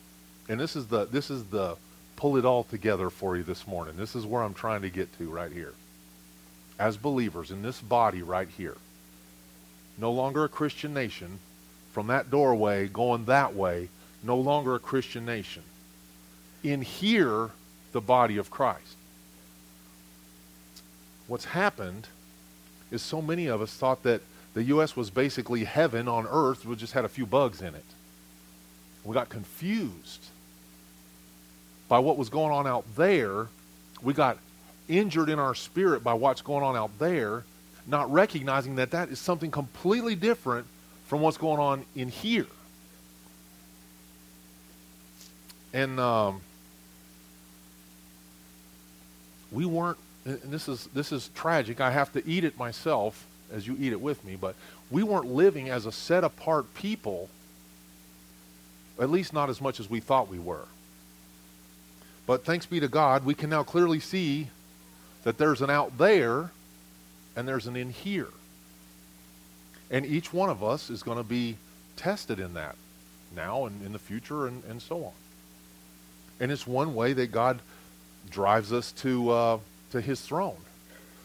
and 0.49 0.59
this 0.59 0.75
is 0.75 0.87
the 0.87 1.05
this 1.05 1.29
is 1.29 1.45
the 1.45 1.75
pull 2.15 2.37
it 2.37 2.45
all 2.45 2.63
together 2.63 3.09
for 3.09 3.37
you 3.37 3.43
this 3.43 3.67
morning. 3.67 3.95
This 3.97 4.15
is 4.15 4.25
where 4.25 4.43
I'm 4.43 4.53
trying 4.53 4.81
to 4.83 4.89
get 4.89 5.15
to 5.17 5.29
right 5.29 5.51
here. 5.51 5.73
As 6.79 6.97
believers 6.97 7.51
in 7.51 7.61
this 7.61 7.79
body 7.79 8.21
right 8.23 8.47
here, 8.57 8.77
no 10.01 10.11
longer 10.11 10.43
a 10.43 10.49
Christian 10.49 10.93
nation, 10.93 11.39
from 11.93 12.07
that 12.07 12.31
doorway 12.31 12.87
going 12.87 13.25
that 13.25 13.53
way, 13.55 13.87
no 14.23 14.35
longer 14.35 14.75
a 14.75 14.79
Christian 14.79 15.25
nation 15.25 15.63
in 16.63 16.81
here 16.81 17.51
the 17.91 18.01
body 18.01 18.37
of 18.37 18.49
Christ. 18.49 18.95
What's 21.27 21.45
happened 21.45 22.07
is 22.91 23.01
so 23.01 23.21
many 23.21 23.47
of 23.47 23.61
us 23.61 23.73
thought 23.73 24.03
that 24.03 24.21
the 24.53 24.63
U.S. 24.63 24.95
was 24.95 25.09
basically 25.09 25.63
heaven 25.63 26.07
on 26.07 26.27
earth, 26.29 26.65
we 26.65 26.75
just 26.75 26.93
had 26.93 27.05
a 27.05 27.09
few 27.09 27.25
bugs 27.25 27.61
in 27.61 27.73
it. 27.73 27.85
We 29.03 29.13
got 29.13 29.29
confused 29.29 30.25
by 31.87 31.99
what 31.99 32.17
was 32.17 32.29
going 32.29 32.51
on 32.51 32.67
out 32.67 32.85
there. 32.95 33.47
We 34.01 34.13
got 34.13 34.37
injured 34.89 35.29
in 35.29 35.39
our 35.39 35.55
spirit 35.55 36.03
by 36.03 36.13
what's 36.13 36.41
going 36.41 36.63
on 36.63 36.75
out 36.75 36.91
there, 36.99 37.43
not 37.87 38.11
recognizing 38.11 38.75
that 38.75 38.91
that 38.91 39.09
is 39.09 39.19
something 39.19 39.51
completely 39.51 40.15
different 40.15 40.67
from 41.07 41.21
what's 41.21 41.37
going 41.37 41.59
on 41.59 41.85
in 41.95 42.09
here. 42.09 42.47
And 45.73 45.99
um, 45.99 46.41
we 49.51 49.65
weren't 49.65 49.97
and 50.25 50.39
this 50.45 50.67
is 50.67 50.87
this 50.93 51.11
is 51.11 51.29
tragic. 51.33 51.81
I 51.81 51.91
have 51.91 52.13
to 52.13 52.27
eat 52.27 52.43
it 52.43 52.57
myself 52.57 53.25
as 53.51 53.67
you 53.67 53.75
eat 53.79 53.91
it 53.91 53.99
with 53.99 54.23
me, 54.23 54.35
but 54.35 54.55
we 54.89 55.03
weren't 55.03 55.25
living 55.25 55.69
as 55.69 55.85
a 55.85 55.91
set 55.91 56.23
apart 56.23 56.73
people, 56.73 57.29
at 58.99 59.09
least 59.09 59.33
not 59.33 59.49
as 59.49 59.59
much 59.59 59.79
as 59.79 59.89
we 59.89 59.99
thought 59.99 60.29
we 60.29 60.39
were. 60.39 60.65
But 62.27 62.45
thanks 62.45 62.65
be 62.65 62.79
to 62.79 62.87
God, 62.87 63.25
we 63.25 63.33
can 63.33 63.49
now 63.49 63.63
clearly 63.63 63.99
see 63.99 64.47
that 65.23 65.37
there's 65.37 65.61
an 65.61 65.69
out 65.69 65.97
there 65.97 66.51
and 67.35 67.47
there's 67.47 67.67
an 67.67 67.75
in 67.75 67.89
here. 67.89 68.29
And 69.89 70.05
each 70.05 70.31
one 70.31 70.49
of 70.49 70.63
us 70.63 70.89
is 70.89 71.03
going 71.03 71.17
to 71.17 71.23
be 71.23 71.57
tested 71.95 72.39
in 72.39 72.53
that 72.53 72.75
now 73.35 73.65
and 73.65 73.85
in 73.85 73.93
the 73.93 73.99
future 73.99 74.47
and, 74.47 74.63
and 74.69 74.81
so 74.81 75.05
on. 75.05 75.11
And 76.39 76.51
it's 76.51 76.65
one 76.65 76.95
way 76.95 77.13
that 77.13 77.31
God 77.31 77.59
drives 78.29 78.73
us 78.73 78.91
to, 78.93 79.29
uh, 79.29 79.57
to 79.91 80.01
his 80.01 80.21
throne. 80.21 80.57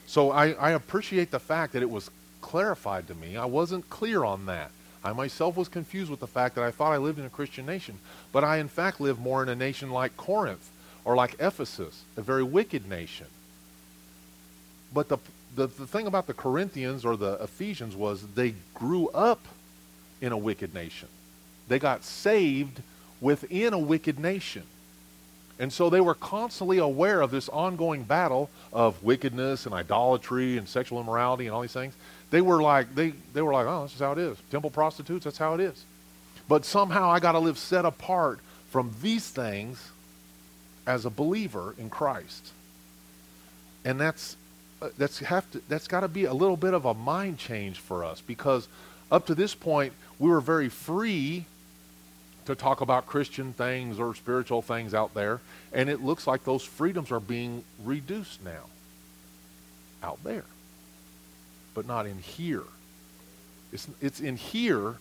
So 0.07 0.31
I, 0.31 0.51
I 0.53 0.71
appreciate 0.73 1.31
the 1.31 1.39
fact 1.39 1.73
that 1.73 1.83
it 1.83 1.91
was 1.91 2.11
clarified 2.41 3.09
to 3.09 3.15
me. 3.15 3.37
I 3.37 3.45
wasn't 3.45 3.89
clear 3.91 4.25
on 4.25 4.47
that. 4.47 4.71
I 5.03 5.13
myself 5.13 5.57
was 5.57 5.69
confused 5.69 6.11
with 6.11 6.21
the 6.21 6.27
fact 6.27 6.57
that 6.57 6.65
I 6.65 6.71
thought 6.71 6.93
I 6.93 6.97
lived 6.97 7.19
in 7.19 7.25
a 7.25 7.31
Christian 7.31 7.65
nation, 7.65 7.99
but 8.33 8.45
I 8.45 8.59
in 8.59 8.69
fact 8.69 9.01
live 9.01 9.21
more 9.21 9.43
in 9.43 9.49
a 9.49 9.55
nation 9.55 9.91
like 9.91 10.17
Corinth 10.17 10.69
or 11.05 11.15
like 11.15 11.37
Ephesus, 11.39 12.03
a 12.17 12.23
very 12.23 12.43
wicked 12.43 12.89
nation. 12.89 13.27
But 14.93 15.09
the, 15.09 15.19
the, 15.57 15.67
the 15.67 15.87
thing 15.87 16.07
about 16.07 16.27
the 16.27 16.35
Corinthians 16.35 17.05
or 17.05 17.17
the 17.17 17.35
Ephesians 17.43 17.97
was 17.97 18.23
they 18.35 18.55
grew 18.75 19.09
up 19.09 19.41
in 20.21 20.33
a 20.33 20.37
wicked 20.37 20.75
nation. 20.75 21.09
They 21.69 21.79
got 21.79 22.05
saved 22.05 22.81
within 23.21 23.73
a 23.73 23.79
wicked 23.79 24.19
nation. 24.19 24.63
And 25.59 25.73
so 25.73 25.89
they 25.89 26.03
were 26.03 26.15
constantly 26.15 26.79
aware 26.79 27.23
of 27.23 27.31
this 27.31 27.49
ongoing 27.49 28.03
battle 28.03 28.51
of 28.73 29.03
wickedness 29.03 29.65
and 29.65 29.75
idolatry 29.75 30.59
and 30.59 30.69
sexual 30.69 31.01
immorality 31.01 31.47
and 31.47 31.55
all 31.55 31.63
these 31.63 31.73
things. 31.73 31.95
They 32.31 32.43
were 32.43 32.61
like, 32.61 32.95
they, 32.95 33.15
they 33.33 33.41
were 33.41 33.53
like, 33.53 33.67
oh, 33.67 33.85
this 33.85 33.95
is 33.95 34.01
how 34.01 34.13
it 34.13 34.19
is. 34.19 34.37
Temple 34.51 34.71
prostitutes, 34.71 35.25
that's 35.25 35.39
how 35.39 35.55
it 35.55 35.61
is. 35.61 35.83
But 36.49 36.65
somehow 36.65 37.11
I 37.11 37.21
got 37.21 37.33
to 37.33 37.39
live 37.39 37.59
set 37.59 37.85
apart 37.85 38.41
from 38.71 38.95
these 39.01 39.29
things 39.29 39.91
as 40.87 41.07
a 41.07 41.11
believer 41.11 41.75
in 41.79 41.89
Christ. 41.89 42.53
And 43.85 43.99
that's, 43.99 44.37
that's, 44.99 45.19
have 45.21 45.51
to, 45.53 45.63
that's 45.69 45.89
got 45.89 46.01
to 46.01 46.09
be 46.09 46.25
a 46.25 46.33
little 46.33 46.57
bit 46.57 46.75
of 46.75 46.85
a 46.85 46.95
mind 46.95 47.39
change 47.39 47.79
for 47.79 48.05
us 48.05 48.21
because 48.21 48.69
up 49.11 49.27
to 49.27 49.35
this 49.35 49.55
point, 49.55 49.93
we 50.19 50.29
were 50.29 50.41
very 50.41 50.69
free 50.69 51.45
to 52.47 52.55
talk 52.55 52.81
about 52.81 53.07
Christian 53.07 53.53
things 53.53 53.99
or 53.99 54.15
spiritual 54.15 54.63
things 54.63 54.95
out 54.95 55.15
there. 55.15 55.41
And 55.73 55.89
it 55.89 56.03
looks 56.03 56.27
like 56.27 56.45
those 56.45 56.63
freedoms 56.63 57.11
are 57.11 57.21
being 57.21 57.65
reduced 57.85 58.43
now 58.45 58.65
out 60.03 60.23
there, 60.25 60.45
but 61.75 61.87
not 61.87 62.07
in 62.07 62.19
here. 62.19 62.65
It's, 63.73 63.89
it's 64.01 64.21
in 64.21 64.37
here, 64.37 64.95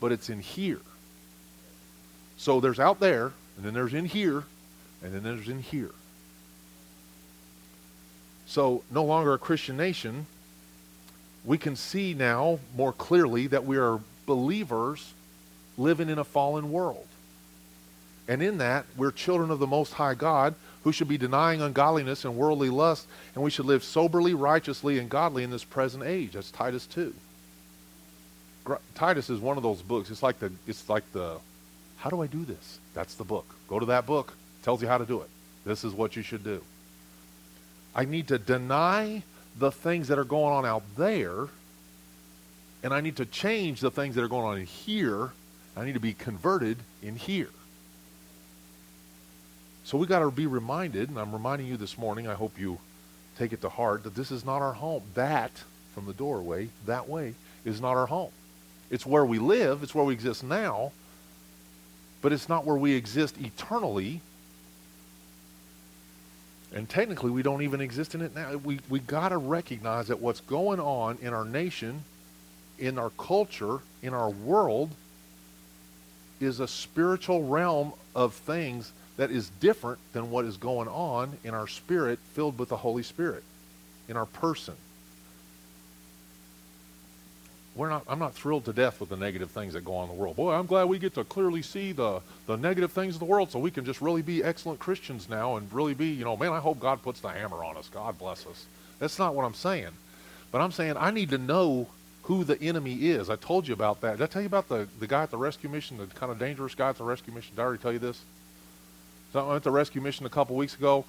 but 0.00 0.12
it's 0.12 0.28
in 0.28 0.40
here. 0.40 0.80
So 2.36 2.60
there's 2.60 2.80
out 2.80 3.00
there, 3.00 3.32
and 3.56 3.64
then 3.64 3.72
there's 3.72 3.94
in 3.94 4.04
here, 4.04 4.44
and 5.02 5.14
then 5.14 5.22
there's 5.22 5.48
in 5.48 5.60
here. 5.60 5.92
So, 8.46 8.82
no 8.90 9.04
longer 9.04 9.32
a 9.32 9.38
Christian 9.38 9.76
nation, 9.76 10.26
we 11.44 11.58
can 11.58 11.76
see 11.76 12.14
now 12.14 12.58
more 12.76 12.92
clearly 12.92 13.46
that 13.48 13.64
we 13.64 13.78
are 13.78 14.00
believers 14.26 15.14
living 15.78 16.08
in 16.08 16.18
a 16.18 16.24
fallen 16.24 16.70
world. 16.70 17.06
And 18.28 18.42
in 18.42 18.58
that, 18.58 18.84
we're 18.96 19.10
children 19.10 19.50
of 19.50 19.58
the 19.58 19.66
Most 19.66 19.94
High 19.94 20.14
God 20.14 20.54
who 20.84 20.92
should 20.92 21.08
be 21.08 21.18
denying 21.18 21.60
ungodliness 21.60 22.24
and 22.24 22.36
worldly 22.36 22.70
lust, 22.70 23.06
and 23.34 23.42
we 23.42 23.50
should 23.50 23.66
live 23.66 23.84
soberly, 23.84 24.34
righteously, 24.34 24.98
and 24.98 25.08
godly 25.08 25.44
in 25.44 25.50
this 25.50 25.64
present 25.64 26.04
age. 26.04 26.32
That's 26.32 26.50
Titus 26.50 26.86
2. 26.86 27.14
Titus 28.94 29.30
is 29.30 29.40
one 29.40 29.56
of 29.56 29.62
those 29.62 29.82
books. 29.82 30.10
It's 30.10 30.22
like 30.22 30.38
the, 30.38 30.52
it's 30.66 30.88
like 30.88 31.10
the, 31.12 31.38
how 31.96 32.10
do 32.10 32.22
I 32.22 32.26
do 32.26 32.44
this? 32.44 32.78
That's 32.94 33.14
the 33.14 33.24
book. 33.24 33.46
Go 33.68 33.78
to 33.78 33.86
that 33.86 34.06
book. 34.06 34.34
Tells 34.62 34.82
you 34.82 34.88
how 34.88 34.98
to 34.98 35.06
do 35.06 35.20
it. 35.20 35.28
This 35.64 35.84
is 35.84 35.92
what 35.92 36.14
you 36.14 36.22
should 36.22 36.44
do. 36.44 36.62
I 37.94 38.04
need 38.04 38.28
to 38.28 38.38
deny 38.38 39.22
the 39.58 39.70
things 39.70 40.08
that 40.08 40.18
are 40.18 40.24
going 40.24 40.52
on 40.52 40.66
out 40.66 40.82
there, 40.96 41.48
and 42.82 42.92
I 42.94 43.00
need 43.00 43.16
to 43.16 43.26
change 43.26 43.80
the 43.80 43.90
things 43.90 44.14
that 44.14 44.22
are 44.22 44.28
going 44.28 44.44
on 44.44 44.58
in 44.58 44.66
here. 44.66 45.30
I 45.76 45.84
need 45.84 45.94
to 45.94 46.00
be 46.00 46.14
converted 46.14 46.78
in 47.02 47.16
here. 47.16 47.50
So 49.84 49.98
we 49.98 50.06
got 50.06 50.20
to 50.20 50.30
be 50.30 50.46
reminded, 50.46 51.08
and 51.08 51.18
I'm 51.18 51.32
reminding 51.32 51.66
you 51.66 51.76
this 51.76 51.98
morning, 51.98 52.28
I 52.28 52.34
hope 52.34 52.58
you 52.58 52.78
take 53.38 53.52
it 53.52 53.60
to 53.62 53.68
heart, 53.68 54.04
that 54.04 54.14
this 54.14 54.30
is 54.30 54.44
not 54.44 54.62
our 54.62 54.72
home. 54.72 55.02
That, 55.14 55.50
from 55.94 56.06
the 56.06 56.12
doorway, 56.12 56.68
that 56.86 57.08
way, 57.08 57.34
is 57.64 57.80
not 57.80 57.96
our 57.96 58.06
home. 58.06 58.30
It's 58.90 59.06
where 59.06 59.24
we 59.24 59.38
live, 59.38 59.82
it's 59.82 59.94
where 59.94 60.04
we 60.04 60.12
exist 60.12 60.44
now, 60.44 60.92
but 62.20 62.32
it's 62.32 62.48
not 62.48 62.64
where 62.64 62.76
we 62.76 62.92
exist 62.92 63.36
eternally. 63.40 64.20
And 66.74 66.88
technically, 66.88 67.30
we 67.30 67.42
don't 67.42 67.62
even 67.62 67.80
exist 67.80 68.14
in 68.14 68.22
it 68.22 68.34
now. 68.34 68.56
We, 68.56 68.80
we 68.88 68.98
got 69.00 69.28
to 69.28 69.36
recognize 69.36 70.08
that 70.08 70.20
what's 70.20 70.40
going 70.40 70.80
on 70.80 71.18
in 71.20 71.34
our 71.34 71.44
nation, 71.44 72.02
in 72.78 72.98
our 72.98 73.10
culture, 73.10 73.80
in 74.02 74.14
our 74.14 74.30
world, 74.30 74.90
is 76.40 76.60
a 76.60 76.68
spiritual 76.68 77.44
realm 77.44 77.92
of 78.14 78.34
things 78.34 78.92
that 79.16 79.30
is 79.30 79.50
different 79.60 79.98
than 80.12 80.30
what 80.30 80.44
is 80.44 80.56
going 80.56 80.88
on 80.88 81.36
in 81.44 81.54
our 81.54 81.68
spirit 81.68 82.18
filled 82.32 82.58
with 82.58 82.70
the 82.70 82.76
Holy 82.76 83.02
Spirit, 83.02 83.44
in 84.08 84.16
our 84.16 84.26
person. 84.26 84.74
We're 87.74 87.88
not, 87.88 88.04
I'm 88.06 88.18
not 88.18 88.34
thrilled 88.34 88.66
to 88.66 88.72
death 88.72 89.00
with 89.00 89.08
the 89.08 89.16
negative 89.16 89.50
things 89.50 89.72
that 89.72 89.84
go 89.84 89.96
on 89.96 90.10
in 90.10 90.14
the 90.14 90.20
world. 90.20 90.36
Boy, 90.36 90.52
I'm 90.52 90.66
glad 90.66 90.84
we 90.84 90.98
get 90.98 91.14
to 91.14 91.24
clearly 91.24 91.62
see 91.62 91.92
the, 91.92 92.20
the 92.46 92.56
negative 92.56 92.92
things 92.92 93.14
of 93.14 93.20
the 93.20 93.24
world 93.24 93.50
so 93.50 93.58
we 93.58 93.70
can 93.70 93.86
just 93.86 94.02
really 94.02 94.20
be 94.20 94.44
excellent 94.44 94.78
Christians 94.78 95.28
now 95.28 95.56
and 95.56 95.72
really 95.72 95.94
be, 95.94 96.08
you 96.08 96.24
know, 96.24 96.36
man, 96.36 96.52
I 96.52 96.60
hope 96.60 96.80
God 96.80 97.02
puts 97.02 97.20
the 97.20 97.30
hammer 97.30 97.64
on 97.64 97.78
us. 97.78 97.88
God 97.88 98.18
bless 98.18 98.46
us. 98.46 98.66
That's 98.98 99.18
not 99.18 99.34
what 99.34 99.44
I'm 99.44 99.54
saying. 99.54 99.88
But 100.50 100.60
I'm 100.60 100.70
saying 100.70 100.96
I 100.98 101.10
need 101.10 101.30
to 101.30 101.38
know 101.38 101.88
who 102.24 102.44
the 102.44 102.60
enemy 102.60 102.94
is. 102.94 103.30
I 103.30 103.36
told 103.36 103.66
you 103.66 103.72
about 103.72 104.02
that. 104.02 104.18
Did 104.18 104.24
I 104.24 104.26
tell 104.26 104.42
you 104.42 104.46
about 104.46 104.68
the, 104.68 104.86
the 105.00 105.06
guy 105.06 105.22
at 105.22 105.30
the 105.30 105.38
rescue 105.38 105.70
mission, 105.70 105.96
the 105.96 106.06
kind 106.06 106.30
of 106.30 106.38
dangerous 106.38 106.74
guy 106.74 106.90
at 106.90 106.98
the 106.98 107.04
rescue 107.04 107.32
mission? 107.32 107.54
Did 107.56 107.62
I 107.62 107.64
already 107.64 107.82
tell 107.82 107.92
you 107.92 107.98
this? 107.98 108.22
So 109.32 109.40
I 109.40 109.50
went 109.50 109.62
to 109.62 109.70
the 109.70 109.74
rescue 109.74 110.02
mission 110.02 110.26
a 110.26 110.30
couple 110.30 110.56
weeks 110.56 110.74
ago. 110.74 111.06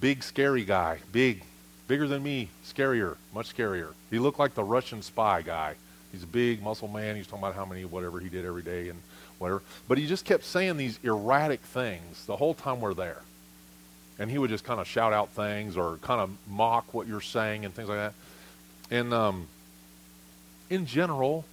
Big, 0.00 0.22
scary 0.22 0.64
guy. 0.64 0.98
Big. 1.12 1.44
Bigger 1.88 2.08
than 2.08 2.22
me. 2.22 2.48
Scarier. 2.64 3.16
Much 3.34 3.54
scarier. 3.54 3.92
He 4.10 4.18
looked 4.18 4.38
like 4.38 4.54
the 4.54 4.64
Russian 4.64 5.02
spy 5.02 5.42
guy. 5.42 5.74
He's 6.16 6.22
a 6.22 6.26
big 6.26 6.62
muscle 6.62 6.88
man. 6.88 7.14
He's 7.14 7.26
talking 7.26 7.40
about 7.40 7.54
how 7.54 7.66
many 7.66 7.84
whatever 7.84 8.20
he 8.20 8.30
did 8.30 8.46
every 8.46 8.62
day 8.62 8.88
and 8.88 8.98
whatever. 9.38 9.62
But 9.86 9.98
he 9.98 10.06
just 10.06 10.24
kept 10.24 10.44
saying 10.44 10.78
these 10.78 10.98
erratic 11.02 11.60
things 11.60 12.24
the 12.24 12.36
whole 12.36 12.54
time 12.54 12.80
we're 12.80 12.94
there. 12.94 13.20
And 14.18 14.30
he 14.30 14.38
would 14.38 14.48
just 14.48 14.64
kind 14.64 14.80
of 14.80 14.86
shout 14.86 15.12
out 15.12 15.28
things 15.32 15.76
or 15.76 15.98
kind 15.98 16.22
of 16.22 16.30
mock 16.48 16.94
what 16.94 17.06
you're 17.06 17.20
saying 17.20 17.66
and 17.66 17.74
things 17.74 17.90
like 17.90 17.98
that. 17.98 18.14
And 18.90 19.12
um, 19.12 19.46
in 20.70 20.86
general, 20.86 21.44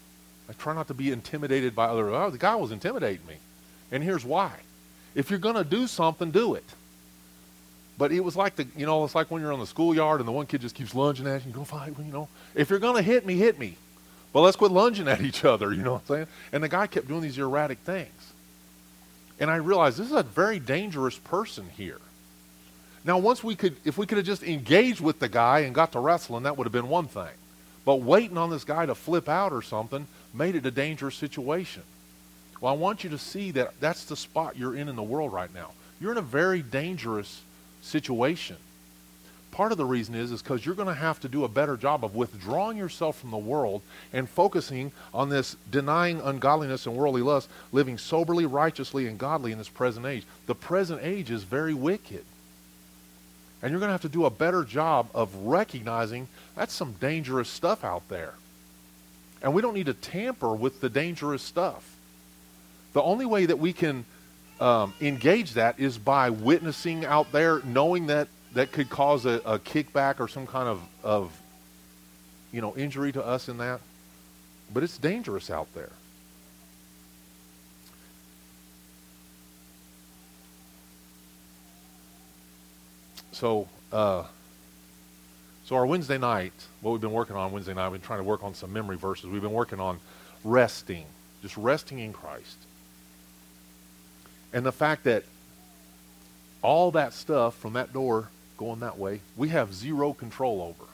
I 0.48 0.54
try 0.54 0.74
not 0.74 0.88
to 0.88 0.94
be 0.94 1.12
intimidated 1.12 1.76
by 1.76 1.88
other. 1.88 2.10
Oh, 2.10 2.30
the 2.30 2.38
guy 2.38 2.56
was 2.56 2.72
intimidating 2.72 3.28
me. 3.28 3.36
And 3.92 4.02
here's 4.02 4.24
why. 4.24 4.54
If 5.14 5.30
you're 5.30 5.40
going 5.40 5.56
to 5.56 5.66
do 5.66 5.88
something, 5.88 6.32
do 6.32 6.54
it. 6.54 6.64
But 7.98 8.14
it 8.14 8.22
was 8.22 8.38
like 8.38 8.56
the, 8.56 8.66
you 8.78 8.86
know, 8.86 9.04
it's 9.04 9.14
like 9.14 9.30
when 9.30 9.42
you're 9.42 9.52
on 9.52 9.60
the 9.60 9.68
schoolyard 9.68 10.22
and 10.22 10.28
the 10.28 10.32
one 10.32 10.46
kid 10.46 10.62
just 10.62 10.74
keeps 10.74 10.96
lunging 10.96 11.28
at 11.28 11.42
you. 11.42 11.50
You 11.50 11.54
go 11.54 11.66
fight, 11.66 11.94
you 12.00 12.14
know. 12.14 12.30
If 12.56 12.70
you're 12.70 12.80
going 12.80 12.96
to 12.96 13.02
hit 13.02 13.26
me, 13.26 13.36
hit 13.36 13.60
me. 13.60 13.76
But 14.34 14.42
let's 14.42 14.58
quit 14.58 14.72
lunging 14.72 15.08
at 15.08 15.22
each 15.22 15.46
other. 15.46 15.72
You 15.72 15.84
know 15.84 15.94
what 15.94 16.02
I'm 16.02 16.08
saying? 16.08 16.28
And 16.52 16.64
the 16.64 16.70
guy 16.70 16.88
kept 16.88 17.08
doing 17.08 17.22
these 17.22 17.38
erratic 17.38 17.78
things. 17.80 18.34
And 19.40 19.50
I 19.50 19.58
realized 19.58 19.98
this 19.98 20.08
is 20.08 20.14
a 20.14 20.24
very 20.24 20.60
dangerous 20.60 21.18
person 21.18 21.70
here. 21.78 22.00
Now, 23.06 23.18
once 23.18 23.44
we 23.44 23.56
could, 23.56 23.76
if 23.86 23.98
we 23.98 24.06
could 24.06 24.18
have 24.18 24.26
just 24.26 24.44
engaged 24.44 25.02
with 25.02 25.20
the 25.20 25.28
guy 25.30 25.60
and 25.60 25.76
got 25.76 25.92
to 25.92 26.00
wrestling, 26.00 26.44
that 26.44 26.58
would 26.58 26.66
have 26.66 26.72
been 26.72 26.88
one 26.90 27.08
thing. 27.08 27.32
But 27.86 27.98
waiting 27.98 28.38
on 28.38 28.50
this 28.50 28.64
guy 28.64 28.86
to 28.86 28.96
flip 28.96 29.28
out 29.28 29.52
or 29.52 29.62
something 29.62 30.08
made 30.34 30.56
it 30.56 30.66
a 30.66 30.72
dangerous 30.72 31.16
situation. 31.16 31.84
Well, 32.62 32.74
I 32.74 32.78
want 32.78 33.04
you 33.04 33.10
to 33.10 33.18
see 33.18 33.52
that 33.52 33.74
that's 33.82 34.06
the 34.06 34.16
spot 34.16 34.58
you're 34.58 34.76
in 34.76 34.88
in 34.88 34.96
the 34.96 35.04
world 35.04 35.34
right 35.34 35.54
now. 35.54 35.72
You're 36.00 36.14
in 36.14 36.18
a 36.18 36.22
very 36.22 36.62
dangerous 36.62 37.42
situation. 37.82 38.56
Part 39.54 39.72
of 39.72 39.78
the 39.78 39.86
reason 39.86 40.16
is 40.16 40.32
is 40.32 40.42
because 40.42 40.66
you're 40.66 40.74
going 40.74 40.88
to 40.88 40.96
have 40.96 41.20
to 41.20 41.30
do 41.30 41.44
a 41.44 41.48
better 41.48 41.78
job 41.78 42.04
of 42.04 42.16
withdrawing 42.16 42.76
yourself 42.76 43.20
from 43.20 43.30
the 43.30 43.38
world 43.38 43.84
and 44.12 44.28
focusing 44.28 44.92
on 45.14 45.30
this 45.30 45.56
denying 45.70 46.20
ungodliness 46.22 46.88
and 46.88 46.96
worldly 46.96 47.22
lust, 47.22 47.48
living 47.72 48.00
soberly, 48.00 48.48
righteously, 48.48 49.06
and 49.06 49.20
godly 49.20 49.52
in 49.52 49.60
this 49.60 49.70
present 49.70 50.08
age. 50.08 50.26
The 50.48 50.56
present 50.56 51.02
age 51.04 51.30
is 51.30 51.44
very 51.44 51.76
wicked. 51.76 52.26
And 53.62 53.70
you're 53.70 53.80
going 53.80 53.90
to 53.90 53.94
have 53.94 54.02
to 54.02 54.10
do 54.10 54.26
a 54.26 54.32
better 54.32 54.64
job 54.64 55.10
of 55.14 55.36
recognizing 55.36 56.28
that's 56.56 56.74
some 56.74 56.94
dangerous 56.94 57.48
stuff 57.48 57.84
out 57.84 58.10
there. 58.10 58.34
And 59.44 59.54
we 59.54 59.62
don't 59.62 59.76
need 59.76 59.86
to 59.86 59.94
tamper 59.94 60.56
with 60.56 60.82
the 60.82 60.90
dangerous 60.90 61.44
stuff. 61.44 61.96
The 62.94 63.04
only 63.04 63.28
way 63.28 63.46
that 63.46 63.60
we 63.60 63.72
can 63.72 64.06
um, 64.60 64.96
engage 65.00 65.54
that 65.54 65.80
is 65.80 66.00
by 66.00 66.32
witnessing 66.32 67.06
out 67.06 67.32
there, 67.32 67.62
knowing 67.64 68.08
that 68.08 68.30
that 68.54 68.72
could 68.72 68.90
cause 68.90 69.26
a, 69.26 69.42
a 69.46 69.60
kickback 69.60 70.20
or 70.20 70.28
some 70.28 70.46
kind 70.46 70.68
of, 70.68 70.82
of, 71.04 71.42
you 72.52 72.62
know, 72.62 72.76
injury 72.76 73.12
to 73.12 73.26
us 73.26 73.50
in 73.50 73.58
that. 73.58 73.80
But 74.74 74.84
it's 74.84 74.98
dangerous 74.98 75.50
out 75.50 75.68
there. 75.74 75.92
So, 83.32 83.68
uh, 83.92 84.24
so 85.66 85.76
our 85.76 85.86
Wednesday 85.86 86.18
night, 86.18 86.54
what 86.82 86.92
we've 86.92 87.02
been 87.02 87.12
working 87.12 87.36
on 87.36 87.52
Wednesday 87.52 87.74
night, 87.74 87.90
we've 87.90 88.00
been 88.00 88.08
trying 88.08 88.20
to 88.20 88.24
work 88.24 88.44
on 88.44 88.54
some 88.54 88.72
memory 88.72 88.98
verses. 88.98 89.26
We've 89.26 89.42
been 89.42 89.52
working 89.52 89.80
on 89.80 90.00
resting, 90.44 91.06
just 91.42 91.58
resting 91.58 92.00
in 92.00 92.14
Christ. 92.14 92.58
And 94.54 94.64
the 94.64 94.72
fact 94.72 95.06
that 95.06 95.24
all 96.62 96.92
that 96.92 97.14
stuff 97.14 97.56
from 97.58 97.74
that 97.74 97.92
door 97.92 98.30
going 98.64 98.80
that 98.80 98.98
way, 98.98 99.20
we 99.36 99.50
have 99.50 99.74
zero 99.74 100.14
control 100.14 100.62
over. 100.62 100.90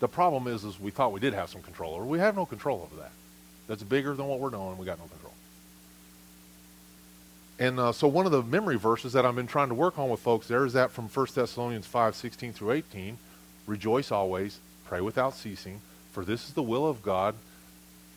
The 0.00 0.08
problem 0.08 0.46
is, 0.46 0.64
is 0.64 0.78
we 0.78 0.90
thought 0.90 1.12
we 1.12 1.20
did 1.20 1.34
have 1.34 1.50
some 1.50 1.62
control 1.62 1.94
over. 1.94 2.04
We 2.04 2.20
have 2.20 2.36
no 2.36 2.46
control 2.46 2.88
over 2.90 3.02
that. 3.02 3.10
That's 3.66 3.82
bigger 3.82 4.14
than 4.14 4.26
what 4.26 4.38
we're 4.38 4.50
doing. 4.50 4.78
We 4.78 4.86
got 4.86 4.98
no 4.98 5.06
control. 5.06 5.34
And 7.58 7.80
uh, 7.80 7.92
so 7.92 8.06
one 8.06 8.24
of 8.24 8.32
the 8.32 8.42
memory 8.42 8.78
verses 8.78 9.14
that 9.14 9.26
I've 9.26 9.34
been 9.34 9.48
trying 9.48 9.68
to 9.68 9.74
work 9.74 9.98
on 9.98 10.08
with 10.08 10.20
folks 10.20 10.46
there 10.46 10.64
is 10.64 10.74
that 10.74 10.92
from 10.92 11.08
1 11.08 11.26
Thessalonians 11.34 11.86
5, 11.86 12.14
16 12.14 12.52
through 12.52 12.72
18. 12.72 13.18
Rejoice 13.66 14.12
always, 14.12 14.60
pray 14.86 15.00
without 15.00 15.34
ceasing, 15.34 15.80
for 16.12 16.24
this 16.24 16.46
is 16.46 16.54
the 16.54 16.62
will 16.62 16.88
of 16.88 17.02
God 17.02 17.34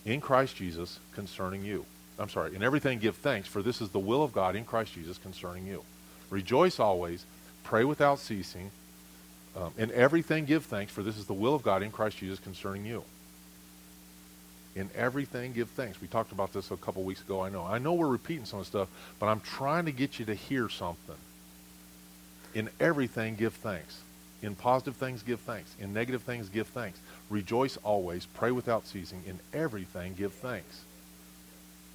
in 0.05 0.21
Christ 0.21 0.55
Jesus 0.55 0.99
concerning 1.13 1.65
you. 1.65 1.85
I'm 2.19 2.29
sorry, 2.29 2.55
in 2.55 2.61
everything 2.61 2.99
give 2.99 3.15
thanks, 3.15 3.47
for 3.47 3.63
this 3.63 3.81
is 3.81 3.89
the 3.89 3.99
will 3.99 4.23
of 4.23 4.31
God 4.31 4.55
in 4.55 4.63
Christ 4.63 4.93
Jesus 4.93 5.17
concerning 5.17 5.65
you. 5.65 5.83
Rejoice 6.29 6.79
always, 6.79 7.25
pray 7.63 7.83
without 7.83 8.19
ceasing, 8.19 8.71
um, 9.55 9.73
in 9.77 9.91
everything 9.91 10.45
give 10.45 10.65
thanks, 10.65 10.91
for 10.91 11.03
this 11.03 11.17
is 11.17 11.25
the 11.25 11.33
will 11.33 11.55
of 11.55 11.63
God 11.63 11.83
in 11.83 11.91
Christ 11.91 12.17
Jesus 12.17 12.39
concerning 12.39 12.85
you. 12.85 13.03
In 14.75 14.89
everything 14.95 15.51
give 15.51 15.69
thanks. 15.69 15.99
We 15.99 16.07
talked 16.07 16.31
about 16.31 16.53
this 16.53 16.71
a 16.71 16.77
couple 16.77 17.03
weeks 17.03 17.21
ago, 17.21 17.41
I 17.41 17.49
know. 17.49 17.65
I 17.65 17.77
know 17.77 17.93
we're 17.93 18.07
repeating 18.07 18.45
some 18.45 18.59
of 18.59 18.67
stuff, 18.67 18.87
but 19.19 19.27
I'm 19.27 19.41
trying 19.41 19.85
to 19.85 19.91
get 19.91 20.19
you 20.19 20.25
to 20.25 20.33
hear 20.33 20.69
something. 20.69 21.15
In 22.53 22.69
everything 22.79 23.35
give 23.35 23.53
thanks. 23.53 23.99
In 24.41 24.55
positive 24.55 24.95
things 24.95 25.23
give 25.23 25.41
thanks. 25.41 25.75
In 25.79 25.93
negative 25.93 26.21
things 26.23 26.47
give 26.47 26.67
thanks. 26.67 26.99
Rejoice 27.29 27.77
always, 27.83 28.25
pray 28.25 28.51
without 28.51 28.87
ceasing. 28.87 29.23
In 29.27 29.39
everything 29.53 30.15
give 30.17 30.33
thanks 30.33 30.81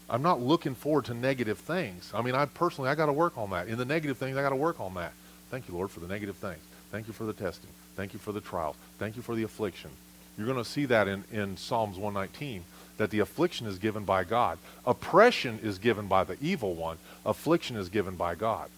I'm 0.09 0.23
not 0.23 0.41
looking 0.41 0.75
forward 0.75 1.07
to 1.07 1.15
negative 1.15 1.59
things. 1.59 2.11
I 2.15 2.23
mean, 2.23 2.35
I 2.35 2.45
personally, 2.47 2.91
I 2.91 2.95
got 2.95 3.07
to 3.07 3.13
work 3.13 3.37
on 3.37 3.51
that. 3.51 3.67
In 3.69 3.77
the 3.77 3.85
negative 3.85 4.19
things, 4.19 4.37
I 4.37 4.43
got 4.43 4.51
to 4.51 4.57
work 4.57 4.81
on 4.81 4.95
that. 4.95 5.13
Thank 5.51 5.69
you, 5.69 5.75
Lord, 5.75 5.91
for 5.91 6.01
the 6.01 6.09
negative 6.09 6.37
things. 6.37 6.61
Thank 6.91 7.07
you 7.07 7.13
for 7.13 7.25
the 7.25 7.33
testing. 7.33 7.71
Thank 7.95 8.13
you 8.13 8.19
for 8.19 8.33
the 8.33 8.41
trials. 8.41 8.77
Thank 8.99 9.17
you 9.17 9.23
for 9.23 9.35
the 9.35 9.43
affliction. 9.43 9.91
You're 10.37 10.47
going 10.47 10.63
to 10.63 10.69
see 10.69 10.85
that 10.87 11.09
in, 11.09 11.25
in 11.33 11.57
Psalms 11.57 11.97
119, 11.97 12.65
that 12.99 13.11
the 13.11 13.21
affliction 13.21 13.67
is 13.67 13.79
given 13.79 14.05
by 14.05 14.25
God. 14.25 14.59
Oppression 14.87 15.59
is 15.63 15.79
given 15.79 16.07
by 16.07 16.25
the 16.25 16.37
evil 16.41 16.75
one. 16.75 16.99
Affliction 17.25 17.77
is 17.77 17.89
given 17.89 18.17
by 18.17 18.35
God. 18.35 18.69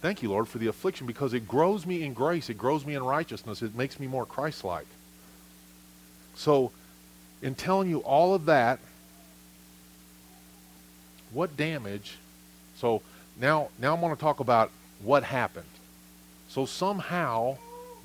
Thank 0.00 0.22
you, 0.22 0.30
Lord, 0.30 0.48
for 0.48 0.58
the 0.58 0.66
affliction 0.66 1.06
because 1.06 1.32
it 1.32 1.46
grows 1.46 1.86
me 1.86 2.02
in 2.02 2.12
grace. 2.12 2.50
It 2.50 2.58
grows 2.58 2.84
me 2.84 2.94
in 2.94 3.04
righteousness. 3.04 3.62
It 3.62 3.74
makes 3.74 4.00
me 4.00 4.06
more 4.06 4.26
Christ-like. 4.26 4.86
So, 6.34 6.72
in 7.40 7.54
telling 7.54 7.88
you 7.88 7.98
all 7.98 8.34
of 8.34 8.46
that, 8.46 8.78
what 11.32 11.56
damage? 11.56 12.16
So 12.76 13.02
now, 13.40 13.68
now 13.78 13.94
I'm 13.94 14.00
going 14.00 14.14
to 14.14 14.20
talk 14.20 14.40
about 14.40 14.70
what 15.02 15.24
happened. 15.24 15.66
So 16.52 16.66
somehow, 16.66 17.56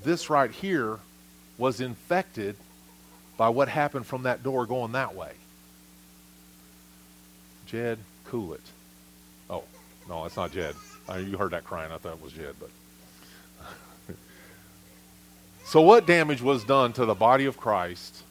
this 0.05 0.29
right 0.29 0.49
here 0.49 0.99
was 1.57 1.81
infected 1.81 2.55
by 3.35 3.49
what 3.49 3.67
happened 3.67 4.05
from 4.05 4.23
that 4.23 4.41
door 4.41 4.65
going 4.65 4.93
that 4.93 5.13
way. 5.13 5.33
Jed, 7.65 7.99
cool 8.23 8.53
it. 8.53 8.61
Oh, 9.49 9.65
no, 10.07 10.23
it's 10.23 10.37
not 10.37 10.53
Jed. 10.53 10.75
I, 11.09 11.17
you 11.17 11.35
heard 11.35 11.51
that 11.51 11.65
crying. 11.65 11.91
I 11.91 11.97
thought 11.97 12.13
it 12.13 12.21
was 12.21 12.31
Jed, 12.31 12.55
but. 12.57 12.69
so, 15.65 15.81
what 15.81 16.07
damage 16.07 16.41
was 16.41 16.63
done 16.63 16.93
to 16.93 17.05
the 17.05 17.15
body 17.15 17.47
of 17.47 17.57
Christ 17.57 18.23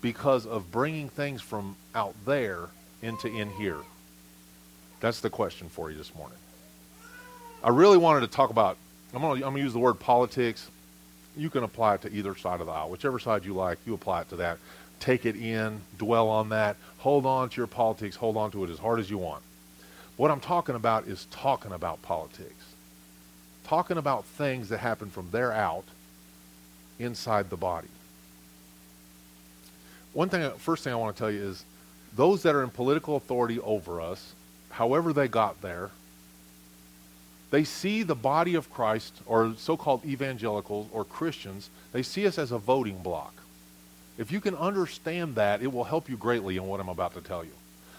because 0.00 0.46
of 0.46 0.70
bringing 0.70 1.08
things 1.08 1.42
from 1.42 1.74
out 1.96 2.14
there 2.26 2.68
into 3.02 3.26
in 3.26 3.50
here? 3.50 3.80
That's 5.00 5.18
the 5.18 5.30
question 5.30 5.68
for 5.68 5.90
you 5.90 5.96
this 5.96 6.14
morning. 6.14 6.38
I 7.64 7.70
really 7.70 7.98
wanted 7.98 8.20
to 8.20 8.28
talk 8.28 8.50
about, 8.50 8.76
I'm 9.12 9.20
going 9.20 9.40
to, 9.40 9.60
use 9.60 9.72
the 9.72 9.78
word 9.78 9.94
politics. 9.94 10.68
You 11.36 11.50
can 11.50 11.64
apply 11.64 11.94
it 11.96 12.02
to 12.02 12.12
either 12.12 12.36
side 12.36 12.60
of 12.60 12.66
the 12.66 12.72
aisle. 12.72 12.90
Whichever 12.90 13.18
side 13.18 13.44
you 13.44 13.54
like, 13.54 13.78
you 13.86 13.94
apply 13.94 14.22
it 14.22 14.28
to 14.30 14.36
that. 14.36 14.58
Take 15.00 15.26
it 15.26 15.36
in, 15.36 15.80
dwell 15.98 16.28
on 16.28 16.50
that, 16.50 16.76
hold 16.98 17.24
on 17.24 17.48
to 17.48 17.56
your 17.56 17.66
politics, 17.66 18.16
hold 18.16 18.36
on 18.36 18.50
to 18.50 18.64
it 18.64 18.70
as 18.70 18.78
hard 18.78 19.00
as 19.00 19.08
you 19.08 19.18
want. 19.18 19.42
What 20.16 20.30
I'm 20.30 20.40
talking 20.40 20.74
about 20.74 21.06
is 21.06 21.26
talking 21.30 21.72
about 21.72 22.02
politics. 22.02 22.52
Talking 23.64 23.96
about 23.96 24.26
things 24.26 24.68
that 24.68 24.78
happen 24.78 25.08
from 25.08 25.28
there 25.30 25.52
out 25.52 25.84
inside 26.98 27.48
the 27.48 27.56
body. 27.56 27.88
One 30.12 30.28
thing, 30.28 30.50
first 30.58 30.84
thing 30.84 30.92
I 30.92 30.96
want 30.96 31.16
to 31.16 31.20
tell 31.20 31.30
you 31.30 31.42
is 31.42 31.64
those 32.14 32.42
that 32.42 32.54
are 32.54 32.62
in 32.62 32.70
political 32.70 33.16
authority 33.16 33.58
over 33.60 34.00
us 34.00 34.34
however 34.70 35.12
they 35.12 35.28
got 35.28 35.60
there, 35.62 35.90
they 37.50 37.64
see 37.64 38.02
the 38.02 38.14
body 38.14 38.54
of 38.54 38.72
Christ, 38.72 39.20
or 39.26 39.54
so 39.56 39.76
called 39.76 40.04
evangelicals 40.04 40.88
or 40.92 41.04
Christians, 41.04 41.68
they 41.92 42.02
see 42.02 42.26
us 42.26 42.38
as 42.38 42.52
a 42.52 42.58
voting 42.58 42.98
block. 43.02 43.34
If 44.18 44.30
you 44.30 44.40
can 44.40 44.54
understand 44.54 45.34
that, 45.34 45.62
it 45.62 45.72
will 45.72 45.84
help 45.84 46.08
you 46.08 46.16
greatly 46.16 46.56
in 46.56 46.66
what 46.66 46.80
I'm 46.80 46.88
about 46.88 47.14
to 47.14 47.20
tell 47.20 47.44
you. 47.44 47.52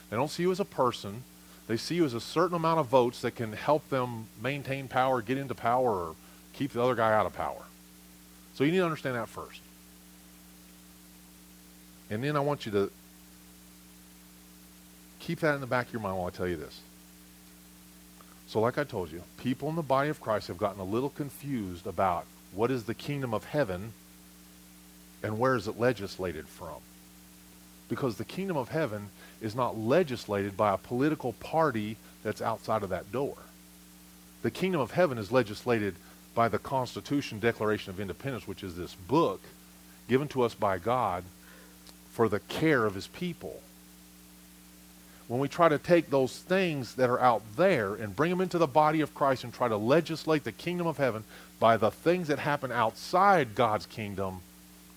They 0.10 0.16
don't 0.16 0.30
see 0.30 0.44
you 0.44 0.52
as 0.52 0.60
a 0.60 0.66
person, 0.66 1.24
they 1.68 1.78
see 1.78 1.96
you 1.96 2.06
as 2.06 2.14
a 2.14 2.22
certain 2.22 2.56
amount 2.56 2.80
of 2.80 2.88
votes 2.88 3.22
that 3.22 3.36
can 3.36 3.54
help 3.54 3.90
them 3.90 4.28
maintain 4.42 4.88
power, 4.88 5.22
get 5.22 5.38
into 5.38 5.56
power, 5.56 5.90
or 5.90 6.16
keep 6.54 6.74
the 6.74 6.82
other 6.82 6.96
guy 6.96 7.14
out 7.14 7.26
of 7.26 7.34
power. 7.34 7.64
So 8.56 8.64
you 8.64 8.72
need 8.72 8.80
to 8.80 8.86
understand 8.86 9.16
that 9.16 9.30
first. 9.30 9.62
And 12.10 12.24
then 12.24 12.36
I 12.36 12.42
want 12.42 12.66
you 12.66 12.72
to 12.74 12.92
keep 15.20 15.40
that 15.40 15.56
in 15.56 15.62
the 15.62 15.68
back 15.68 15.88
of 15.88 15.94
your 15.94 16.02
mind 16.02 16.18
while 16.18 16.28
I 16.28 16.30
tell 16.32 16.48
you 16.48 16.58
this. 16.58 16.82
So, 18.52 18.60
like 18.60 18.78
I 18.78 18.84
told 18.84 19.14
you, 19.14 19.24
people 19.38 19.70
in 19.70 19.78
the 19.78 19.82
body 19.82 20.10
of 20.10 20.20
Christ 20.20 20.50
have 20.50 20.58
gotten 20.58 20.82
a 20.82 20.84
little 20.84 21.10
confused 21.10 21.88
about 21.88 22.26
what 22.54 22.70
is 22.70 22.84
the 22.84 22.94
kingdom 22.94 23.34
of 23.34 23.46
heaven 23.46 23.94
and 25.24 25.40
where 25.40 25.56
is 25.56 25.70
it 25.70 25.80
legislated 25.80 26.50
from. 26.50 26.82
Because 27.88 28.18
the 28.18 28.26
kingdom 28.26 28.58
of 28.58 28.68
heaven 28.68 29.08
is 29.40 29.56
not 29.56 29.78
legislated 29.78 30.58
by 30.58 30.74
a 30.74 30.78
political 30.78 31.32
party 31.32 31.96
that's 32.24 32.42
outside 32.42 32.84
of 32.84 32.90
that 32.90 33.10
door. 33.10 33.38
The 34.42 34.52
kingdom 34.52 34.82
of 34.82 34.92
heaven 34.92 35.18
is 35.18 35.32
legislated 35.32 35.96
by 36.36 36.50
the 36.50 36.60
Constitution 36.60 37.40
Declaration 37.40 37.92
of 37.92 38.02
Independence, 38.02 38.50
which 38.50 38.64
is 38.64 38.76
this 38.76 38.96
book 38.96 39.40
given 40.10 40.28
to 40.28 40.42
us 40.42 40.56
by 40.56 40.78
God 40.78 41.24
for 42.12 42.28
the 42.28 42.42
care 42.42 42.86
of 42.86 42.96
his 42.96 43.08
people 43.08 43.62
when 45.32 45.40
we 45.40 45.48
try 45.48 45.70
to 45.70 45.78
take 45.78 46.10
those 46.10 46.38
things 46.38 46.96
that 46.96 47.10
are 47.10 47.22
out 47.22 47.42
there 47.56 47.96
and 47.96 48.14
bring 48.14 48.30
them 48.30 48.42
into 48.42 48.58
the 48.58 48.68
body 48.68 49.00
of 49.00 49.16
Christ 49.16 49.46
and 49.46 49.54
try 49.54 49.70
to 49.70 49.78
legislate 49.78 50.44
the 50.44 50.52
kingdom 50.52 50.88
of 50.88 50.98
heaven 50.98 51.24
by 51.58 51.78
the 51.78 51.90
things 51.90 52.28
that 52.28 52.38
happen 52.38 52.70
outside 52.70 53.56
God's 53.56 53.86
kingdom, 53.86 54.42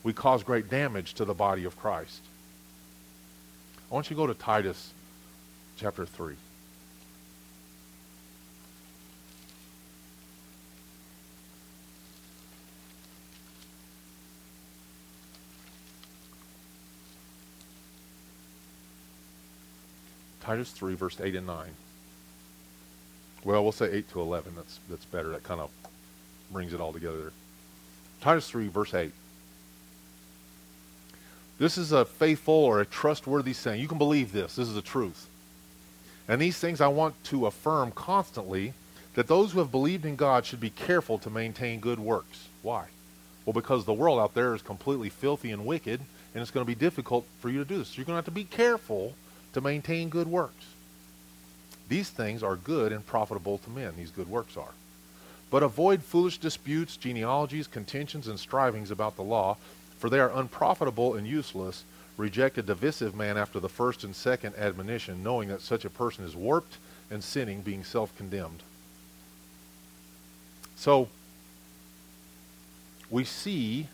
we 0.02 0.12
cause 0.12 0.42
great 0.42 0.68
damage 0.68 1.14
to 1.14 1.24
the 1.24 1.34
body 1.34 1.64
of 1.64 1.78
Christ. 1.78 2.20
I 3.88 3.94
want 3.94 4.10
you 4.10 4.16
to 4.16 4.22
go 4.22 4.26
to 4.26 4.34
Titus 4.34 4.92
chapter 5.76 6.04
3. 6.04 6.34
Titus 20.44 20.70
3, 20.72 20.94
verse 20.94 21.18
8 21.20 21.34
and 21.36 21.46
9. 21.46 21.70
Well, 23.44 23.62
we'll 23.62 23.72
say 23.72 23.90
8 23.90 24.10
to 24.10 24.20
11. 24.20 24.52
That's, 24.54 24.78
that's 24.90 25.04
better. 25.06 25.30
That 25.30 25.42
kind 25.42 25.60
of 25.60 25.70
brings 26.52 26.74
it 26.74 26.80
all 26.80 26.92
together. 26.92 27.32
Titus 28.20 28.48
3, 28.50 28.68
verse 28.68 28.92
8. 28.92 29.10
This 31.58 31.78
is 31.78 31.92
a 31.92 32.04
faithful 32.04 32.54
or 32.54 32.80
a 32.80 32.86
trustworthy 32.86 33.54
saying. 33.54 33.80
You 33.80 33.88
can 33.88 33.96
believe 33.96 34.32
this. 34.32 34.56
This 34.56 34.68
is 34.68 34.74
the 34.74 34.82
truth. 34.82 35.28
And 36.28 36.40
these 36.40 36.58
things 36.58 36.82
I 36.82 36.88
want 36.88 37.22
to 37.24 37.46
affirm 37.46 37.92
constantly 37.92 38.74
that 39.14 39.28
those 39.28 39.52
who 39.52 39.60
have 39.60 39.70
believed 39.70 40.04
in 40.04 40.16
God 40.16 40.44
should 40.44 40.60
be 40.60 40.70
careful 40.70 41.18
to 41.18 41.30
maintain 41.30 41.80
good 41.80 42.00
works. 42.00 42.48
Why? 42.62 42.84
Well, 43.46 43.54
because 43.54 43.84
the 43.84 43.92
world 43.94 44.18
out 44.18 44.34
there 44.34 44.54
is 44.54 44.60
completely 44.60 45.08
filthy 45.08 45.52
and 45.52 45.64
wicked, 45.64 46.00
and 46.34 46.42
it's 46.42 46.50
going 46.50 46.66
to 46.66 46.70
be 46.70 46.74
difficult 46.74 47.24
for 47.40 47.48
you 47.48 47.58
to 47.60 47.64
do 47.64 47.78
this. 47.78 47.96
You're 47.96 48.04
going 48.04 48.14
to 48.14 48.18
have 48.18 48.24
to 48.26 48.30
be 48.30 48.44
careful 48.44 49.14
to 49.54 49.60
maintain 49.60 50.08
good 50.08 50.28
works. 50.28 50.66
These 51.88 52.10
things 52.10 52.42
are 52.42 52.56
good 52.56 52.92
and 52.92 53.06
profitable 53.06 53.58
to 53.58 53.70
men, 53.70 53.94
these 53.96 54.10
good 54.10 54.28
works 54.28 54.56
are. 54.56 54.72
But 55.50 55.62
avoid 55.62 56.02
foolish 56.02 56.38
disputes, 56.38 56.96
genealogies, 56.96 57.66
contentions, 57.66 58.26
and 58.28 58.38
strivings 58.38 58.90
about 58.90 59.16
the 59.16 59.22
law, 59.22 59.56
for 59.98 60.10
they 60.10 60.18
are 60.18 60.32
unprofitable 60.34 61.14
and 61.14 61.26
useless. 61.26 61.84
Reject 62.16 62.58
a 62.58 62.62
divisive 62.62 63.14
man 63.14 63.36
after 63.36 63.60
the 63.60 63.68
first 63.68 64.04
and 64.04 64.14
second 64.14 64.54
admonition, 64.56 65.22
knowing 65.22 65.48
that 65.48 65.60
such 65.60 65.84
a 65.84 65.90
person 65.90 66.24
is 66.24 66.34
warped 66.34 66.78
and 67.10 67.22
sinning, 67.22 67.60
being 67.60 67.84
self 67.84 68.16
condemned. 68.16 68.62
So, 70.76 71.08
we 73.10 73.24
see 73.24 73.88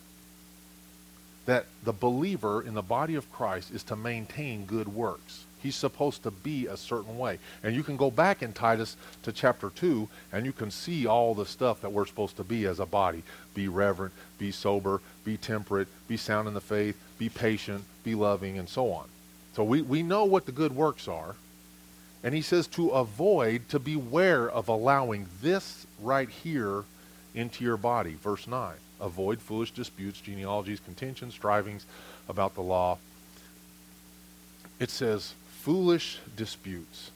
that 1.46 1.66
the 1.84 1.92
believer 1.92 2.62
in 2.62 2.74
the 2.74 2.82
body 2.82 3.14
of 3.14 3.30
Christ 3.32 3.70
is 3.70 3.82
to 3.84 3.96
maintain 3.96 4.64
good 4.64 4.88
works. 4.88 5.44
He's 5.62 5.76
supposed 5.76 6.22
to 6.22 6.30
be 6.30 6.66
a 6.66 6.76
certain 6.76 7.18
way. 7.18 7.38
And 7.62 7.74
you 7.74 7.82
can 7.82 7.96
go 7.96 8.11
back 8.11 8.42
in 8.42 8.52
Titus 8.52 8.96
to 9.22 9.32
chapter 9.32 9.70
2 9.70 10.08
and 10.32 10.46
you 10.46 10.52
can 10.52 10.70
see 10.70 11.06
all 11.06 11.34
the 11.34 11.46
stuff 11.46 11.80
that 11.82 11.92
we're 11.92 12.06
supposed 12.06 12.36
to 12.36 12.44
be 12.44 12.66
as 12.66 12.80
a 12.80 12.86
body. 12.86 13.22
Be 13.54 13.68
reverent, 13.68 14.14
be 14.38 14.50
sober, 14.50 15.00
be 15.24 15.36
temperate, 15.36 15.88
be 16.08 16.16
sound 16.16 16.48
in 16.48 16.54
the 16.54 16.61
faith, 16.61 17.00
be 17.18 17.28
patient, 17.28 17.84
be 18.04 18.14
loving, 18.14 18.58
and 18.58 18.68
so 18.68 18.90
on. 18.92 19.06
So 19.54 19.64
we, 19.64 19.82
we 19.82 20.02
know 20.02 20.24
what 20.24 20.46
the 20.46 20.52
good 20.52 20.74
works 20.74 21.08
are. 21.08 21.34
And 22.22 22.34
he 22.34 22.42
says 22.42 22.66
to 22.68 22.90
avoid, 22.90 23.68
to 23.70 23.78
beware 23.78 24.48
of 24.48 24.68
allowing 24.68 25.26
this 25.40 25.86
right 26.00 26.28
here 26.28 26.84
into 27.34 27.64
your 27.64 27.76
body. 27.76 28.14
Verse 28.14 28.46
9. 28.46 28.74
Avoid 29.00 29.40
foolish 29.40 29.70
disputes, 29.70 30.20
genealogies, 30.20 30.80
contentions, 30.80 31.34
strivings 31.34 31.86
about 32.28 32.54
the 32.54 32.61
law. 32.61 32.98
It 34.78 34.90
says, 34.90 35.34
foolish 35.62 36.18
disputes. 36.36 37.11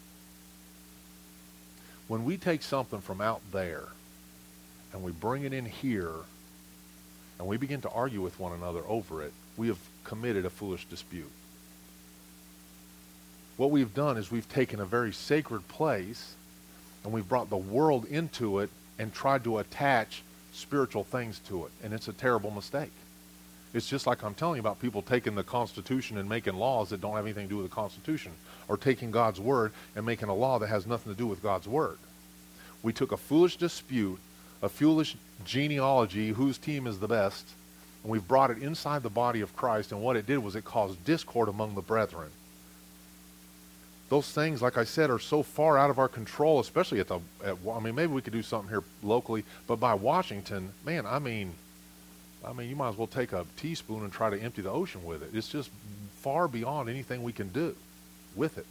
When 2.09 2.25
we 2.25 2.37
take 2.37 2.63
something 2.63 3.01
from 3.01 3.23
out 3.23 3.41
there 3.53 3.85
and 4.93 5.03
we 5.03 5.13
bring 5.13 5.45
it 5.45 5.55
in 5.55 5.65
here 5.65 6.13
and 7.39 7.49
we 7.49 7.57
begin 7.57 7.81
to 7.83 7.91
argue 7.91 8.21
with 8.21 8.39
one 8.39 8.53
another 8.53 8.83
over 8.87 9.23
it, 9.23 9.33
we 9.57 9.69
have 9.69 9.79
committed 10.05 10.45
a 10.45 10.51
foolish 10.51 10.85
dispute. 10.85 11.31
What 13.57 13.71
we've 13.71 13.95
done 13.95 14.19
is 14.19 14.31
we've 14.31 14.49
taken 14.49 14.79
a 14.79 14.85
very 14.85 15.13
sacred 15.13 15.67
place 15.69 16.35
and 17.03 17.13
we've 17.13 17.29
brought 17.29 17.49
the 17.49 17.57
world 17.57 18.05
into 18.05 18.59
it 18.59 18.69
and 18.99 19.13
tried 19.13 19.45
to 19.45 19.59
attach 19.59 20.23
spiritual 20.53 21.05
things 21.05 21.41
to 21.49 21.65
it. 21.65 21.73
And 21.83 21.95
it's 21.95 22.09
a 22.09 22.13
terrible 22.13 22.51
mistake. 22.51 22.93
It's 23.75 23.89
just 23.89 24.07
like 24.07 24.23
I'm 24.23 24.35
telling 24.35 24.55
you 24.55 24.61
about 24.61 24.81
people 24.81 25.03
taking 25.03 25.35
the 25.35 25.43
Constitution 25.43 26.17
and 26.17 26.29
making 26.29 26.55
laws 26.55 26.91
that 26.91 27.01
don't 27.01 27.17
have 27.17 27.27
anything 27.27 27.49
to 27.49 27.55
do 27.55 27.57
with 27.57 27.69
the 27.69 27.75
Constitution, 27.75 28.31
or 28.69 28.77
taking 28.77 29.11
God's 29.11 29.41
Word 29.41 29.73
and 29.97 30.07
making 30.07 30.29
a 30.29 30.35
law 30.35 30.61
that 30.61 30.69
has 30.69 30.87
nothing 30.87 31.13
to 31.13 31.19
do 31.19 31.27
with 31.27 31.43
God's 31.43 31.67
Word. 31.67 31.99
We 32.85 32.93
took 32.93 33.11
a 33.11 33.17
foolish 33.17 33.57
dispute, 33.57 34.21
a 34.63 34.69
foolish 34.69 35.17
genealogy, 35.45 36.29
whose 36.29 36.57
team 36.57 36.87
is 36.87 37.01
the 37.01 37.09
best, 37.09 37.49
and 38.05 38.13
we've 38.13 38.27
brought 38.27 38.53
it 38.53 38.59
inside 38.59 39.03
the 39.03 39.11
body 39.11 39.41
of 39.41 39.57
Christ, 39.57 39.91
and 39.91 40.01
what 40.01 40.17
it 40.17 40.27
did 40.27 40.39
was 40.39 40.55
it 40.55 40.65
caused 40.65 41.05
discord 41.05 41.49
among 41.49 41.75
the 41.75 41.83
brethren. 41.83 42.31
Those 44.09 44.31
things, 44.31 44.63
like 44.63 44.79
I 44.79 44.85
said, 44.85 45.11
are 45.11 45.19
so 45.19 45.43
far 45.43 45.77
out 45.79 45.91
of 45.91 45.99
our 45.99 46.09
control, 46.09 46.61
especially 46.61 47.01
at 47.01 47.09
the, 47.09 47.19
at, 47.43 47.57
I 47.69 47.81
mean, 47.81 47.97
maybe 47.97 48.13
we 48.13 48.23
could 48.23 48.35
do 48.35 48.43
something 48.43 48.69
here 48.69 48.85
locally, 49.03 49.43
but 49.67 49.81
by 49.81 49.95
Washington, 49.95 50.71
man, 50.85 51.07
I 51.07 51.19
mean, 51.19 51.55
I 52.47 52.53
mean, 52.53 52.69
you 52.69 52.77
might 52.77 52.91
as 52.91 52.97
well 52.97 53.07
take 53.07 53.33
a 53.33 53.47
teaspoon 53.57 54.03
and 54.03 54.13
try 54.13 54.31
to 54.31 54.41
empty 54.41 54.63
the 54.63 54.71
ocean 54.71 55.05
with 55.05 55.23
it. 55.23 55.31
It's 55.33 55.49
just 55.49 55.71
far 56.17 56.49
beyond 56.49 56.89
anything 56.89 57.23
we 57.23 57.33
can 57.33 57.49
do 57.49 57.75
with 58.37 58.59
it. 58.59 58.67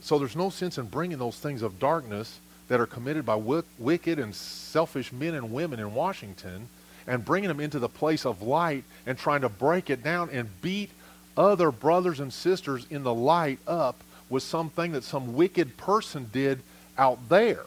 So 0.00 0.18
there's 0.18 0.36
no 0.36 0.50
sense 0.50 0.76
in 0.76 0.86
bringing 0.86 1.18
those 1.18 1.38
things 1.38 1.62
of 1.62 1.78
darkness 1.78 2.40
that 2.68 2.80
are 2.80 2.86
committed 2.86 3.24
by 3.24 3.36
wicked 3.36 4.18
and 4.18 4.34
selfish 4.34 5.12
men 5.12 5.34
and 5.34 5.52
women 5.52 5.78
in 5.78 5.94
Washington 5.94 6.68
and 7.06 7.24
bringing 7.24 7.48
them 7.48 7.60
into 7.60 7.78
the 7.78 7.88
place 7.88 8.24
of 8.24 8.42
light 8.42 8.84
and 9.06 9.18
trying 9.18 9.42
to 9.42 9.48
break 9.48 9.90
it 9.90 10.02
down 10.02 10.30
and 10.30 10.48
beat 10.62 10.90
other 11.36 11.70
brothers 11.70 12.20
and 12.20 12.32
sisters 12.32 12.86
in 12.90 13.02
the 13.02 13.14
light 13.14 13.58
up 13.66 13.96
with 14.30 14.42
something 14.42 14.92
that 14.92 15.04
some 15.04 15.34
wicked 15.34 15.76
person 15.76 16.30
did 16.32 16.60
out 16.96 17.28
there. 17.28 17.64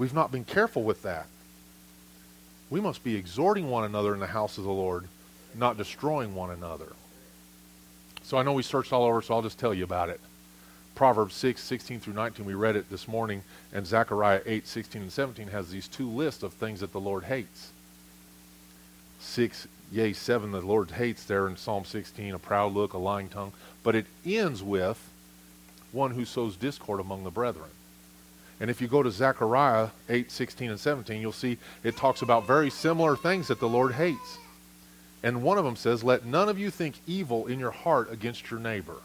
We've 0.00 0.14
not 0.14 0.32
been 0.32 0.46
careful 0.46 0.82
with 0.82 1.02
that. 1.02 1.26
We 2.70 2.80
must 2.80 3.04
be 3.04 3.16
exhorting 3.16 3.68
one 3.68 3.84
another 3.84 4.14
in 4.14 4.20
the 4.20 4.28
house 4.28 4.56
of 4.56 4.64
the 4.64 4.72
Lord, 4.72 5.04
not 5.54 5.76
destroying 5.76 6.34
one 6.34 6.50
another. 6.50 6.94
So 8.22 8.38
I 8.38 8.42
know 8.42 8.54
we 8.54 8.62
searched 8.62 8.94
all 8.94 9.04
over, 9.04 9.20
so 9.20 9.34
I'll 9.34 9.42
just 9.42 9.58
tell 9.58 9.74
you 9.74 9.84
about 9.84 10.08
it. 10.08 10.18
Proverbs 10.94 11.34
6, 11.34 11.62
16 11.62 12.00
through 12.00 12.14
19, 12.14 12.46
we 12.46 12.54
read 12.54 12.76
it 12.76 12.88
this 12.88 13.06
morning, 13.06 13.42
and 13.74 13.86
Zechariah 13.86 14.40
8, 14.46 14.66
16 14.66 15.02
and 15.02 15.12
17 15.12 15.48
has 15.48 15.70
these 15.70 15.86
two 15.86 16.08
lists 16.08 16.42
of 16.42 16.54
things 16.54 16.80
that 16.80 16.92
the 16.92 16.98
Lord 16.98 17.24
hates. 17.24 17.70
6, 19.18 19.68
yea, 19.92 20.14
7, 20.14 20.50
the 20.50 20.62
Lord 20.62 20.92
hates 20.92 21.24
there 21.24 21.46
in 21.46 21.58
Psalm 21.58 21.84
16, 21.84 22.32
a 22.32 22.38
proud 22.38 22.72
look, 22.72 22.94
a 22.94 22.98
lying 22.98 23.28
tongue. 23.28 23.52
But 23.82 23.94
it 23.94 24.06
ends 24.24 24.62
with 24.62 25.10
one 25.92 26.12
who 26.12 26.24
sows 26.24 26.56
discord 26.56 27.00
among 27.00 27.24
the 27.24 27.30
brethren. 27.30 27.68
And 28.60 28.68
if 28.68 28.80
you 28.82 28.88
go 28.88 29.02
to 29.02 29.10
Zechariah 29.10 29.88
8, 30.08 30.30
16, 30.30 30.70
and 30.70 30.78
17, 30.78 31.20
you'll 31.20 31.32
see 31.32 31.56
it 31.82 31.96
talks 31.96 32.20
about 32.20 32.46
very 32.46 32.68
similar 32.68 33.16
things 33.16 33.48
that 33.48 33.58
the 33.58 33.68
Lord 33.68 33.94
hates. 33.94 34.38
And 35.22 35.42
one 35.42 35.58
of 35.58 35.64
them 35.64 35.76
says, 35.76 36.04
Let 36.04 36.26
none 36.26 36.48
of 36.48 36.58
you 36.58 36.70
think 36.70 36.96
evil 37.06 37.46
in 37.46 37.58
your 37.58 37.70
heart 37.70 38.12
against 38.12 38.50
your 38.50 38.60
neighbor. 38.60 38.96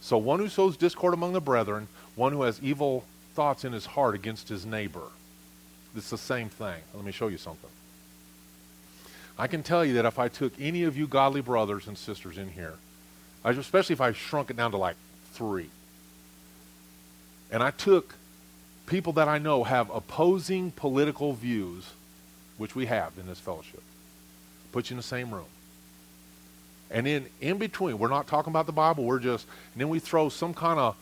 So 0.00 0.18
one 0.18 0.40
who 0.40 0.48
sows 0.48 0.76
discord 0.76 1.14
among 1.14 1.32
the 1.32 1.40
brethren, 1.40 1.88
one 2.16 2.32
who 2.32 2.42
has 2.42 2.60
evil 2.62 3.04
thoughts 3.34 3.64
in 3.64 3.72
his 3.72 3.86
heart 3.86 4.14
against 4.14 4.48
his 4.48 4.66
neighbor. 4.66 5.08
It's 5.96 6.10
the 6.10 6.18
same 6.18 6.48
thing. 6.48 6.80
Let 6.94 7.04
me 7.04 7.12
show 7.12 7.28
you 7.28 7.38
something. 7.38 7.70
I 9.38 9.46
can 9.46 9.62
tell 9.62 9.84
you 9.84 9.94
that 9.94 10.04
if 10.04 10.18
I 10.18 10.28
took 10.28 10.52
any 10.60 10.84
of 10.84 10.96
you 10.96 11.06
godly 11.06 11.40
brothers 11.40 11.86
and 11.86 11.96
sisters 11.96 12.36
in 12.36 12.50
here, 12.50 12.74
especially 13.44 13.94
if 13.94 14.00
I 14.00 14.12
shrunk 14.12 14.50
it 14.50 14.56
down 14.56 14.70
to 14.72 14.76
like 14.76 14.96
three, 15.32 15.70
and 17.50 17.62
I 17.62 17.70
took 17.70 18.16
people 18.92 19.14
that 19.14 19.26
I 19.26 19.38
know 19.38 19.64
have 19.64 19.88
opposing 19.88 20.70
political 20.70 21.32
views, 21.32 21.90
which 22.58 22.76
we 22.76 22.84
have 22.86 23.12
in 23.18 23.26
this 23.26 23.40
fellowship, 23.40 23.82
put 24.70 24.90
you 24.90 24.94
in 24.94 24.96
the 24.98 25.02
same 25.02 25.32
room. 25.32 25.46
And 26.90 27.08
in, 27.08 27.24
in 27.40 27.56
between, 27.56 27.98
we're 27.98 28.08
not 28.08 28.26
talking 28.26 28.52
about 28.52 28.66
the 28.66 28.72
Bible, 28.72 29.04
we're 29.04 29.18
just, 29.18 29.46
and 29.72 29.80
then 29.80 29.88
we 29.88 29.98
throw 29.98 30.28
some 30.28 30.52
kind 30.52 30.78
of 30.78 30.94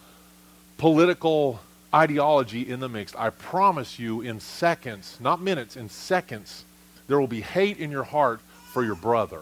political 0.78 1.58
ideology 1.92 2.70
in 2.70 2.78
the 2.78 2.88
mix. 2.88 3.12
I 3.16 3.30
promise 3.30 3.98
you, 3.98 4.20
in 4.20 4.38
seconds, 4.38 5.18
not 5.18 5.42
minutes, 5.42 5.76
in 5.76 5.88
seconds, 5.88 6.64
there 7.08 7.18
will 7.18 7.26
be 7.26 7.40
hate 7.40 7.78
in 7.78 7.90
your 7.90 8.04
heart 8.04 8.40
for 8.72 8.84
your 8.84 8.94
brother. 8.94 9.40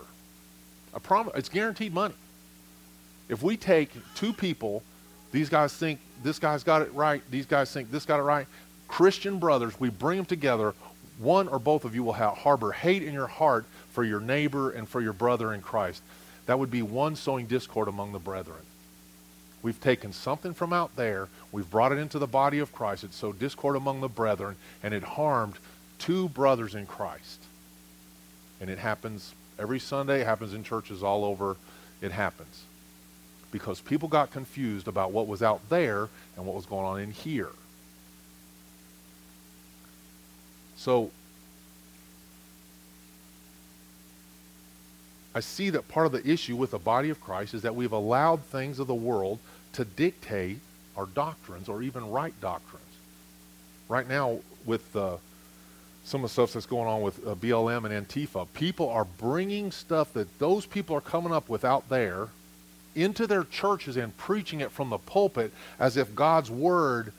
I 0.95 1.01
promise, 1.01 1.35
it's 1.37 1.51
guaranteed 1.51 1.93
money. 1.93 2.15
If 3.29 3.43
we 3.43 3.59
take 3.59 3.91
two 4.15 4.33
people 4.33 4.83
these 5.31 5.49
guys 5.49 5.75
think 5.75 6.01
this 6.23 6.39
guy's 6.39 6.64
got 6.64 6.83
it 6.83 6.93
right. 6.95 7.23
These 7.31 7.47
guys 7.47 7.73
think 7.73 7.91
this 7.91 8.05
got 8.05 8.21
it 8.21 8.25
right. 8.25 8.47
Christian 8.87 9.39
brothers, 9.39 9.79
we 9.79 9.91
bring 9.91 10.16
them 10.16 10.27
together. 10.27 10.75
One 11.19 11.49
or 11.49 11.59
both 11.59 11.85
of 11.85 11.95
you 11.95 12.05
will 12.05 12.12
harbor 12.12 12.73
hate 12.73 13.03
in 13.03 13.12
your 13.12 13.27
heart 13.27 13.66
for 13.91 14.05
your 14.05 14.21
neighbor 14.21 14.71
and 14.71 14.89
for 14.89 15.01
your 15.01 15.12
brother 15.12 15.53
in 15.53 15.61
Christ. 15.61 16.03
That 16.47 16.59
would 16.59 16.71
be 16.71 16.83
one 16.83 17.16
sowing 17.16 17.47
discord 17.47 17.89
among 17.89 18.12
the 18.12 18.19
brethren. 18.19 18.61
We've 19.61 19.81
taken 19.81 20.12
something 20.12 20.55
from 20.55 20.73
out 20.73 20.95
there, 20.95 21.29
we've 21.51 21.69
brought 21.69 21.91
it 21.91 21.99
into 21.99 22.21
the 22.21 22.29
body 22.29 22.61
of 22.61 22.73
Christ. 22.73 23.03
It 23.03 23.12
sowed 23.12 23.41
discord 23.41 23.75
among 23.75 24.01
the 24.01 24.09
brethren, 24.09 24.55
and 24.83 24.95
it 24.95 25.03
harmed 25.03 25.55
two 25.99 26.29
brothers 26.29 26.77
in 26.77 26.87
Christ. 26.87 27.43
And 28.61 28.71
it 28.71 28.79
happens 28.79 29.35
every 29.59 29.81
Sunday, 29.81 30.21
it 30.21 30.27
happens 30.27 30.55
in 30.55 30.62
churches 30.62 31.03
all 31.03 31.25
over. 31.25 31.57
It 32.01 32.12
happens 32.12 32.62
because 33.51 33.81
people 33.81 34.09
got 34.09 34.31
confused 34.31 34.89
about 34.89 35.13
what 35.13 35.27
was 35.27 35.43
out 35.43 35.61
there 35.69 36.09
and 36.37 36.47
what 36.47 36.55
was 36.55 36.67
going 36.67 36.85
on 36.85 37.01
in 37.01 37.11
here. 37.11 37.51
So 40.77 41.11
I 45.35 45.41
see 45.41 45.71
that 45.71 45.89
part 45.89 46.07
of 46.07 46.13
the 46.13 46.29
issue 46.29 46.57
with 46.57 46.73
the 46.73 46.79
body 46.79 47.11
of 47.11 47.21
Christ 47.21 47.55
is 47.55 47.63
that 47.63 47.75
we've 47.75 47.93
allowed 47.93 48.43
things 48.45 48.79
of 48.79 48.87
the 48.87 48.95
world 48.95 49.39
to 49.75 49.85
dictate 49.85 50.59
our 50.97 51.07
doctrines 51.07 51.69
or 51.69 51.83
even 51.83 52.11
right 52.11 52.39
doctrines. 52.41 52.85
Right 53.89 54.09
now, 54.09 54.41
with 54.67 54.95
uh, 54.97 55.17
some 56.05 56.25
of 56.25 56.31
the 56.31 56.33
stuff 56.33 56.53
that's 56.53 56.67
going 56.67 56.89
on 56.89 57.03
with 57.03 57.27
uh, 57.27 57.35
BLM 57.35 57.89
and 57.89 58.07
Antifa, 58.07 58.47
people 58.53 58.89
are 58.89 59.05
bringing 59.05 59.71
stuff 59.71 60.13
that 60.15 60.39
those 60.39 60.67
people 60.67 60.97
are 60.97 61.01
coming 61.01 61.33
up 61.33 61.49
with 61.49 61.65
out 61.65 61.89
there 61.89 62.29
into 63.03 63.27
their 63.27 63.45
churches 63.45 63.97
and 63.97 64.17
preaching 64.17 64.61
it 64.61 64.71
from 64.71 64.91
the 64.91 64.99
pulpit 64.99 65.53
as 65.79 65.97
if 65.97 66.15
God's 66.15 66.51
word 66.51 67.13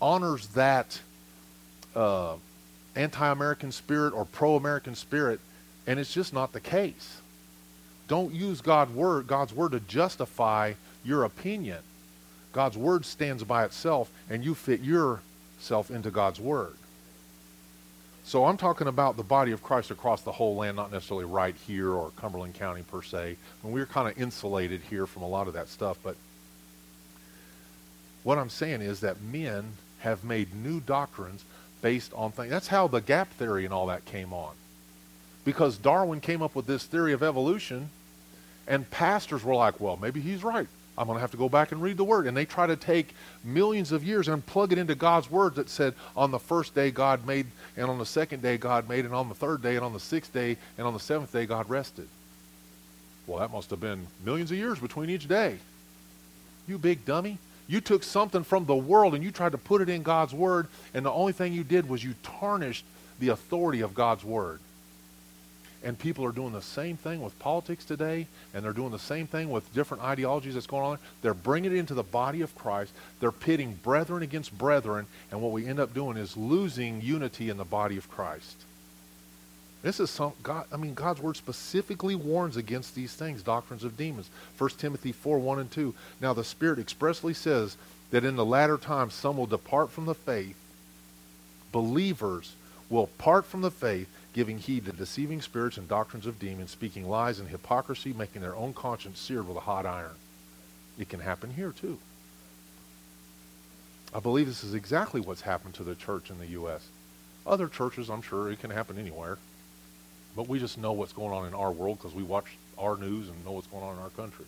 honors 0.00 0.46
that 0.48 1.00
uh, 1.94 2.34
anti 2.94 3.28
American 3.30 3.72
spirit 3.72 4.12
or 4.12 4.24
pro 4.24 4.56
American 4.56 4.94
spirit, 4.94 5.40
and 5.86 5.98
it's 5.98 6.12
just 6.12 6.32
not 6.32 6.52
the 6.52 6.60
case. 6.60 7.20
Don't 8.08 8.32
use 8.32 8.60
God's 8.60 8.92
word, 8.92 9.26
God's 9.26 9.52
word 9.52 9.72
to 9.72 9.80
justify 9.80 10.74
your 11.04 11.24
opinion. 11.24 11.78
God's 12.52 12.76
word 12.76 13.04
stands 13.04 13.42
by 13.44 13.64
itself, 13.64 14.10
and 14.30 14.44
you 14.44 14.54
fit 14.54 14.80
yourself 14.80 15.90
into 15.90 16.10
God's 16.10 16.40
word. 16.40 16.74
So 18.26 18.44
I'm 18.44 18.56
talking 18.56 18.88
about 18.88 19.16
the 19.16 19.22
body 19.22 19.52
of 19.52 19.62
Christ 19.62 19.92
across 19.92 20.22
the 20.22 20.32
whole 20.32 20.56
land, 20.56 20.76
not 20.76 20.90
necessarily 20.90 21.24
right 21.24 21.54
here 21.64 21.92
or 21.92 22.10
Cumberland 22.16 22.54
County 22.54 22.82
per 22.82 23.00
se. 23.00 23.36
And 23.62 23.72
we're 23.72 23.86
kind 23.86 24.08
of 24.10 24.20
insulated 24.20 24.80
here 24.90 25.06
from 25.06 25.22
a 25.22 25.28
lot 25.28 25.46
of 25.46 25.54
that 25.54 25.68
stuff. 25.68 25.96
But 26.02 26.16
what 28.24 28.36
I'm 28.36 28.50
saying 28.50 28.82
is 28.82 28.98
that 29.00 29.22
men 29.22 29.74
have 30.00 30.24
made 30.24 30.52
new 30.56 30.80
doctrines 30.80 31.44
based 31.82 32.12
on 32.14 32.32
things. 32.32 32.50
That's 32.50 32.66
how 32.66 32.88
the 32.88 33.00
gap 33.00 33.32
theory 33.34 33.64
and 33.64 33.72
all 33.72 33.86
that 33.86 34.04
came 34.06 34.32
on. 34.32 34.54
Because 35.44 35.78
Darwin 35.78 36.20
came 36.20 36.42
up 36.42 36.56
with 36.56 36.66
this 36.66 36.82
theory 36.82 37.12
of 37.12 37.22
evolution, 37.22 37.90
and 38.66 38.90
pastors 38.90 39.44
were 39.44 39.54
like, 39.54 39.78
well, 39.78 39.96
maybe 39.96 40.20
he's 40.20 40.42
right. 40.42 40.66
I'm 40.98 41.06
going 41.06 41.16
to 41.16 41.20
have 41.20 41.30
to 41.32 41.36
go 41.36 41.48
back 41.48 41.72
and 41.72 41.82
read 41.82 41.96
the 41.96 42.04
word. 42.04 42.26
And 42.26 42.36
they 42.36 42.44
try 42.44 42.66
to 42.66 42.76
take 42.76 43.14
millions 43.44 43.92
of 43.92 44.02
years 44.02 44.28
and 44.28 44.44
plug 44.44 44.72
it 44.72 44.78
into 44.78 44.94
God's 44.94 45.30
word 45.30 45.54
that 45.56 45.68
said, 45.68 45.94
on 46.16 46.30
the 46.30 46.38
first 46.38 46.74
day 46.74 46.90
God 46.90 47.26
made, 47.26 47.46
and 47.76 47.90
on 47.90 47.98
the 47.98 48.06
second 48.06 48.42
day 48.42 48.56
God 48.56 48.88
made, 48.88 49.04
and 49.04 49.14
on 49.14 49.28
the 49.28 49.34
third 49.34 49.62
day, 49.62 49.76
and 49.76 49.84
on 49.84 49.92
the 49.92 50.00
sixth 50.00 50.32
day, 50.32 50.56
and 50.78 50.86
on 50.86 50.94
the 50.94 51.00
seventh 51.00 51.32
day 51.32 51.46
God 51.46 51.68
rested. 51.68 52.08
Well, 53.26 53.40
that 53.40 53.50
must 53.50 53.70
have 53.70 53.80
been 53.80 54.06
millions 54.24 54.50
of 54.50 54.56
years 54.56 54.78
between 54.78 55.10
each 55.10 55.28
day. 55.28 55.58
You 56.68 56.78
big 56.78 57.04
dummy. 57.04 57.38
You 57.68 57.80
took 57.80 58.04
something 58.04 58.44
from 58.44 58.64
the 58.64 58.76
world 58.76 59.14
and 59.14 59.24
you 59.24 59.32
tried 59.32 59.52
to 59.52 59.58
put 59.58 59.82
it 59.82 59.88
in 59.88 60.02
God's 60.02 60.32
word, 60.32 60.68
and 60.94 61.04
the 61.04 61.10
only 61.10 61.32
thing 61.32 61.52
you 61.52 61.64
did 61.64 61.88
was 61.88 62.02
you 62.02 62.14
tarnished 62.22 62.84
the 63.18 63.30
authority 63.30 63.80
of 63.80 63.94
God's 63.94 64.24
word. 64.24 64.60
And 65.86 65.96
people 65.96 66.24
are 66.24 66.32
doing 66.32 66.52
the 66.52 66.60
same 66.60 66.96
thing 66.96 67.22
with 67.22 67.38
politics 67.38 67.84
today, 67.84 68.26
and 68.52 68.64
they're 68.64 68.72
doing 68.72 68.90
the 68.90 68.98
same 68.98 69.28
thing 69.28 69.50
with 69.50 69.72
different 69.72 70.02
ideologies 70.02 70.54
that's 70.54 70.66
going 70.66 70.82
on. 70.82 70.98
They're 71.22 71.32
bringing 71.32 71.70
it 71.70 71.78
into 71.78 71.94
the 71.94 72.02
body 72.02 72.40
of 72.40 72.52
Christ. 72.56 72.92
They're 73.20 73.30
pitting 73.30 73.78
brethren 73.84 74.24
against 74.24 74.58
brethren, 74.58 75.06
and 75.30 75.40
what 75.40 75.52
we 75.52 75.64
end 75.64 75.78
up 75.78 75.94
doing 75.94 76.16
is 76.16 76.36
losing 76.36 77.02
unity 77.02 77.50
in 77.50 77.56
the 77.56 77.64
body 77.64 77.96
of 77.96 78.10
Christ. 78.10 78.56
This 79.82 80.00
is 80.00 80.10
some 80.10 80.32
God. 80.42 80.66
I 80.72 80.76
mean, 80.76 80.94
God's 80.94 81.22
word 81.22 81.36
specifically 81.36 82.16
warns 82.16 82.56
against 82.56 82.96
these 82.96 83.14
things, 83.14 83.44
doctrines 83.44 83.84
of 83.84 83.96
demons. 83.96 84.28
1 84.58 84.70
Timothy 84.70 85.12
4, 85.12 85.38
1 85.38 85.60
and 85.60 85.70
2. 85.70 85.94
Now 86.20 86.32
the 86.32 86.42
Spirit 86.42 86.80
expressly 86.80 87.32
says 87.32 87.76
that 88.10 88.24
in 88.24 88.34
the 88.34 88.44
latter 88.44 88.76
times 88.76 89.14
some 89.14 89.36
will 89.36 89.46
depart 89.46 89.92
from 89.92 90.06
the 90.06 90.16
faith. 90.16 90.56
Believers 91.70 92.56
will 92.90 93.06
part 93.18 93.44
from 93.44 93.60
the 93.60 93.70
faith 93.70 94.08
giving 94.36 94.58
heed 94.58 94.84
to 94.84 94.92
deceiving 94.92 95.40
spirits 95.40 95.78
and 95.78 95.88
doctrines 95.88 96.26
of 96.26 96.38
demons, 96.38 96.70
speaking 96.70 97.08
lies 97.08 97.38
and 97.38 97.48
hypocrisy, 97.48 98.12
making 98.12 98.42
their 98.42 98.54
own 98.54 98.74
conscience 98.74 99.18
seared 99.18 99.48
with 99.48 99.56
a 99.56 99.60
hot 99.60 99.86
iron. 99.86 100.14
It 100.98 101.08
can 101.08 101.20
happen 101.20 101.54
here 101.54 101.72
too. 101.72 101.98
I 104.14 104.20
believe 104.20 104.46
this 104.46 104.62
is 104.62 104.74
exactly 104.74 105.22
what's 105.22 105.40
happened 105.40 105.72
to 105.76 105.84
the 105.84 105.94
church 105.94 106.28
in 106.28 106.38
the 106.38 106.48
U.S. 106.48 106.86
Other 107.46 107.66
churches, 107.66 108.10
I'm 108.10 108.20
sure 108.20 108.50
it 108.52 108.60
can 108.60 108.70
happen 108.70 108.98
anywhere. 108.98 109.38
But 110.36 110.48
we 110.48 110.58
just 110.58 110.76
know 110.76 110.92
what's 110.92 111.14
going 111.14 111.32
on 111.32 111.46
in 111.46 111.54
our 111.54 111.72
world 111.72 111.96
because 111.96 112.14
we 112.14 112.22
watch 112.22 112.58
our 112.76 112.98
news 112.98 113.28
and 113.30 113.42
know 113.42 113.52
what's 113.52 113.68
going 113.68 113.84
on 113.84 113.96
in 113.96 114.02
our 114.02 114.10
country. 114.10 114.44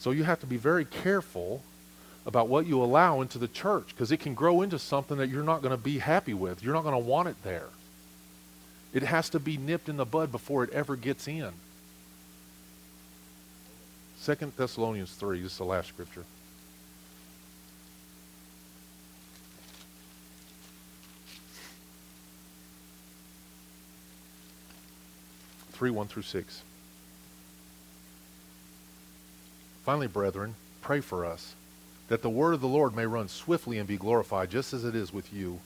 So 0.00 0.10
you 0.10 0.24
have 0.24 0.40
to 0.40 0.46
be 0.46 0.58
very 0.58 0.84
careful 0.84 1.62
about 2.28 2.46
what 2.46 2.66
you 2.66 2.82
allow 2.82 3.22
into 3.22 3.38
the 3.38 3.48
church 3.48 3.86
because 3.88 4.12
it 4.12 4.18
can 4.18 4.34
grow 4.34 4.60
into 4.60 4.78
something 4.78 5.16
that 5.16 5.30
you're 5.30 5.42
not 5.42 5.62
going 5.62 5.74
to 5.74 5.82
be 5.82 5.98
happy 5.98 6.34
with. 6.34 6.62
You're 6.62 6.74
not 6.74 6.84
going 6.84 6.92
to 6.92 7.08
want 7.08 7.26
it 7.26 7.42
there. 7.42 7.70
It 8.92 9.02
has 9.02 9.30
to 9.30 9.40
be 9.40 9.56
nipped 9.56 9.88
in 9.88 9.96
the 9.96 10.04
bud 10.04 10.30
before 10.30 10.62
it 10.62 10.70
ever 10.70 10.94
gets 10.94 11.26
in. 11.26 11.50
Second 14.18 14.52
Thessalonians 14.58 15.10
3, 15.12 15.40
this 15.40 15.52
is 15.52 15.58
the 15.58 15.64
last 15.64 15.88
scripture. 15.88 16.24
3 25.72 25.90
1 25.90 26.08
through 26.08 26.22
6. 26.22 26.62
Finally, 29.84 30.08
brethren, 30.08 30.54
pray 30.82 31.00
for 31.00 31.24
us, 31.24 31.54
that 32.08 32.22
the 32.22 32.30
word 32.30 32.54
of 32.54 32.60
the 32.60 32.66
Lord 32.66 32.96
may 32.96 33.06
run 33.06 33.28
swiftly 33.28 33.78
and 33.78 33.86
be 33.86 33.96
glorified, 33.96 34.50
just 34.50 34.72
as 34.72 34.84
it 34.84 34.94
is 34.94 35.12
with 35.12 35.32
you, 35.32 35.60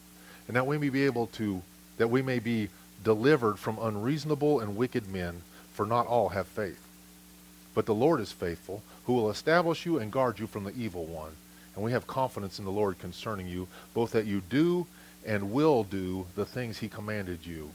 and 0.47 0.57
that 0.57 0.67
we 0.67 0.79
may 0.79 0.89
be 0.89 1.05
able 1.05 1.29
to, 1.29 1.63
that 1.99 2.09
we 2.09 2.23
may 2.23 2.39
be 2.39 2.69
delivered 3.03 3.59
from 3.59 3.79
unreasonable 3.81 4.61
and 4.61 4.77
wicked 4.77 5.09
men, 5.09 5.43
for 5.73 5.87
not 5.87 6.07
all 6.07 6.31
have 6.31 6.47
faith. 6.47 6.81
But 7.75 7.87
the 7.87 7.95
Lord 7.95 8.21
is 8.21 8.33
faithful, 8.33 8.83
who 9.07 9.15
will 9.15 9.31
establish 9.31 9.87
you 9.87 9.99
and 9.99 10.13
guard 10.13 10.39
you 10.39 10.47
from 10.47 10.65
the 10.65 10.77
evil 10.77 11.07
one. 11.07 11.33
And 11.75 11.85
we 11.85 11.93
have 11.93 12.07
confidence 12.07 12.59
in 12.59 12.65
the 12.65 12.71
Lord 12.71 12.99
concerning 12.99 13.47
you, 13.47 13.67
both 13.95 14.13
that 14.13 14.27
you 14.27 14.43
do 14.51 14.87
and 15.25 15.53
will 15.53 15.85
do 15.85 16.27
the 16.35 16.45
things 16.45 16.79
he 16.79 16.89
commanded 16.89 17.47
you. 17.47 17.71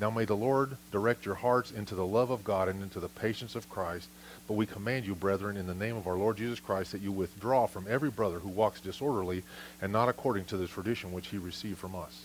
Now 0.00 0.08
may 0.08 0.24
the 0.24 0.34
Lord 0.34 0.78
direct 0.90 1.26
your 1.26 1.34
hearts 1.34 1.70
into 1.70 1.94
the 1.94 2.06
love 2.06 2.30
of 2.30 2.42
God 2.42 2.68
and 2.68 2.82
into 2.82 3.00
the 3.00 3.08
patience 3.08 3.54
of 3.54 3.68
Christ. 3.68 4.08
But 4.48 4.54
we 4.54 4.64
command 4.64 5.04
you, 5.04 5.14
brethren, 5.14 5.58
in 5.58 5.66
the 5.66 5.74
name 5.74 5.94
of 5.94 6.06
our 6.06 6.16
Lord 6.16 6.38
Jesus 6.38 6.58
Christ, 6.58 6.92
that 6.92 7.02
you 7.02 7.12
withdraw 7.12 7.66
from 7.66 7.86
every 7.86 8.08
brother 8.08 8.38
who 8.38 8.48
walks 8.48 8.80
disorderly 8.80 9.42
and 9.82 9.92
not 9.92 10.08
according 10.08 10.46
to 10.46 10.56
the 10.56 10.66
tradition 10.66 11.12
which 11.12 11.28
he 11.28 11.36
received 11.36 11.78
from 11.78 11.94
us. 11.94 12.24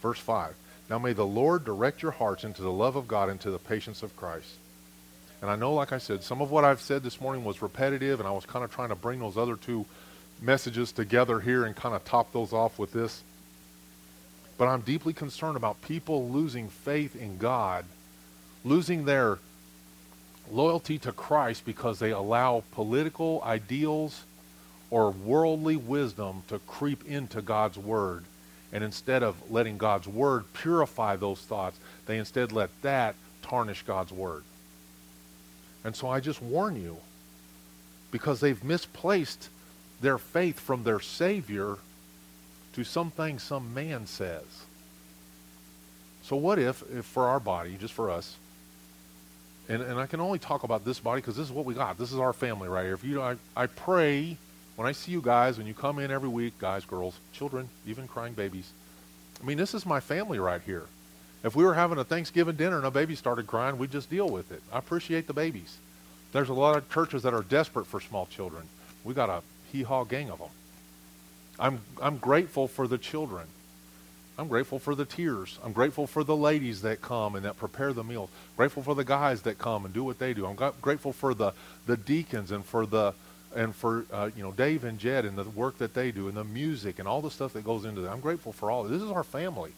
Verse 0.00 0.20
5. 0.20 0.54
Now 0.88 1.00
may 1.00 1.12
the 1.12 1.26
Lord 1.26 1.64
direct 1.64 2.00
your 2.00 2.12
hearts 2.12 2.44
into 2.44 2.62
the 2.62 2.70
love 2.70 2.94
of 2.94 3.08
God 3.08 3.28
and 3.28 3.40
to 3.40 3.50
the 3.50 3.58
patience 3.58 4.04
of 4.04 4.16
Christ. 4.16 4.54
And 5.40 5.50
I 5.50 5.56
know, 5.56 5.74
like 5.74 5.92
I 5.92 5.98
said, 5.98 6.22
some 6.22 6.40
of 6.40 6.52
what 6.52 6.64
I've 6.64 6.80
said 6.80 7.02
this 7.02 7.20
morning 7.20 7.42
was 7.42 7.60
repetitive, 7.60 8.20
and 8.20 8.28
I 8.28 8.32
was 8.32 8.46
kind 8.46 8.64
of 8.64 8.72
trying 8.72 8.90
to 8.90 8.94
bring 8.94 9.18
those 9.18 9.36
other 9.36 9.56
two 9.56 9.84
messages 10.40 10.92
together 10.92 11.40
here 11.40 11.64
and 11.64 11.74
kind 11.74 11.96
of 11.96 12.04
top 12.04 12.32
those 12.32 12.52
off 12.52 12.78
with 12.78 12.92
this. 12.92 13.24
But 14.58 14.68
I'm 14.68 14.82
deeply 14.82 15.12
concerned 15.12 15.56
about 15.56 15.82
people 15.82 16.28
losing 16.28 16.68
faith 16.68 17.16
in 17.16 17.38
God, 17.38 17.84
losing 18.64 19.04
their 19.04 19.38
loyalty 20.50 20.98
to 20.98 21.12
Christ 21.12 21.64
because 21.64 21.98
they 21.98 22.10
allow 22.10 22.62
political 22.72 23.42
ideals 23.44 24.24
or 24.90 25.10
worldly 25.10 25.76
wisdom 25.76 26.42
to 26.48 26.58
creep 26.60 27.06
into 27.08 27.40
God's 27.40 27.78
Word. 27.78 28.24
And 28.72 28.84
instead 28.84 29.22
of 29.22 29.36
letting 29.50 29.78
God's 29.78 30.06
Word 30.06 30.44
purify 30.52 31.16
those 31.16 31.40
thoughts, 31.40 31.78
they 32.06 32.18
instead 32.18 32.52
let 32.52 32.70
that 32.82 33.14
tarnish 33.42 33.82
God's 33.82 34.12
Word. 34.12 34.44
And 35.84 35.96
so 35.96 36.08
I 36.08 36.20
just 36.20 36.40
warn 36.40 36.80
you, 36.80 36.98
because 38.10 38.40
they've 38.40 38.62
misplaced 38.62 39.48
their 40.00 40.18
faith 40.18 40.60
from 40.60 40.84
their 40.84 41.00
Savior 41.00 41.78
to 42.74 42.84
something 42.84 43.38
some 43.38 43.74
man 43.74 44.06
says. 44.06 44.44
So 46.22 46.36
what 46.36 46.58
if, 46.58 46.82
if 46.92 47.04
for 47.04 47.26
our 47.26 47.40
body, 47.40 47.76
just 47.80 47.92
for 47.92 48.10
us, 48.10 48.36
and, 49.68 49.82
and 49.82 49.98
I 49.98 50.06
can 50.06 50.20
only 50.20 50.38
talk 50.38 50.64
about 50.64 50.84
this 50.84 50.98
body 50.98 51.20
because 51.20 51.36
this 51.36 51.46
is 51.46 51.52
what 51.52 51.64
we 51.64 51.74
got. 51.74 51.98
This 51.98 52.12
is 52.12 52.18
our 52.18 52.32
family 52.32 52.68
right 52.68 52.84
here. 52.84 52.94
If 52.94 53.04
you, 53.04 53.22
I, 53.22 53.36
I 53.56 53.66
pray 53.66 54.36
when 54.76 54.88
I 54.88 54.92
see 54.92 55.12
you 55.12 55.20
guys, 55.20 55.58
when 55.58 55.66
you 55.66 55.74
come 55.74 55.98
in 55.98 56.10
every 56.10 56.28
week, 56.28 56.58
guys, 56.58 56.84
girls, 56.84 57.18
children, 57.32 57.68
even 57.86 58.08
crying 58.08 58.32
babies. 58.32 58.70
I 59.40 59.46
mean, 59.46 59.58
this 59.58 59.74
is 59.74 59.84
my 59.84 60.00
family 60.00 60.38
right 60.38 60.60
here. 60.64 60.86
If 61.44 61.56
we 61.56 61.64
were 61.64 61.74
having 61.74 61.98
a 61.98 62.04
Thanksgiving 62.04 62.56
dinner 62.56 62.76
and 62.76 62.86
a 62.86 62.90
baby 62.90 63.14
started 63.14 63.46
crying, 63.46 63.78
we'd 63.78 63.90
just 63.90 64.08
deal 64.08 64.28
with 64.28 64.52
it. 64.52 64.62
I 64.72 64.78
appreciate 64.78 65.26
the 65.26 65.32
babies. 65.32 65.76
There's 66.32 66.48
a 66.48 66.54
lot 66.54 66.76
of 66.76 66.88
churches 66.90 67.24
that 67.24 67.34
are 67.34 67.42
desperate 67.42 67.86
for 67.86 68.00
small 68.00 68.26
children. 68.26 68.62
We 69.04 69.14
got 69.14 69.28
a 69.28 69.42
hee-haw 69.72 70.04
gang 70.04 70.30
of 70.30 70.38
them. 70.38 70.48
I'm, 71.58 71.80
I'm 72.00 72.18
grateful 72.18 72.68
for 72.68 72.86
the 72.86 72.98
children. 72.98 73.46
I'm 74.38 74.48
grateful 74.48 74.78
for 74.78 74.94
the 74.94 75.04
tears. 75.04 75.58
I'm 75.62 75.72
grateful 75.72 76.06
for 76.06 76.24
the 76.24 76.36
ladies 76.36 76.82
that 76.82 77.02
come 77.02 77.36
and 77.36 77.44
that 77.44 77.58
prepare 77.58 77.92
the 77.92 78.02
meals. 78.02 78.30
Grateful 78.56 78.82
for 78.82 78.94
the 78.94 79.04
guys 79.04 79.42
that 79.42 79.58
come 79.58 79.84
and 79.84 79.92
do 79.92 80.02
what 80.02 80.18
they 80.18 80.32
do. 80.32 80.46
I'm 80.46 80.56
grateful 80.80 81.12
for 81.12 81.34
the, 81.34 81.52
the 81.86 81.96
deacons 81.96 82.50
and 82.50 82.64
for 82.64 82.86
the 82.86 83.14
and 83.54 83.74
for 83.74 84.06
uh, 84.10 84.30
you 84.34 84.42
know 84.42 84.50
Dave 84.50 84.84
and 84.84 84.98
Jed 84.98 85.26
and 85.26 85.36
the 85.36 85.44
work 85.44 85.76
that 85.78 85.92
they 85.92 86.10
do 86.10 86.28
and 86.28 86.36
the 86.36 86.44
music 86.44 86.98
and 86.98 87.06
all 87.06 87.20
the 87.20 87.30
stuff 87.30 87.52
that 87.52 87.64
goes 87.64 87.84
into 87.84 88.00
that. 88.00 88.10
I'm 88.10 88.20
grateful 88.20 88.52
for 88.52 88.70
all. 88.70 88.84
This 88.84 89.02
is 89.02 89.10
our 89.10 89.22
family. 89.22 89.72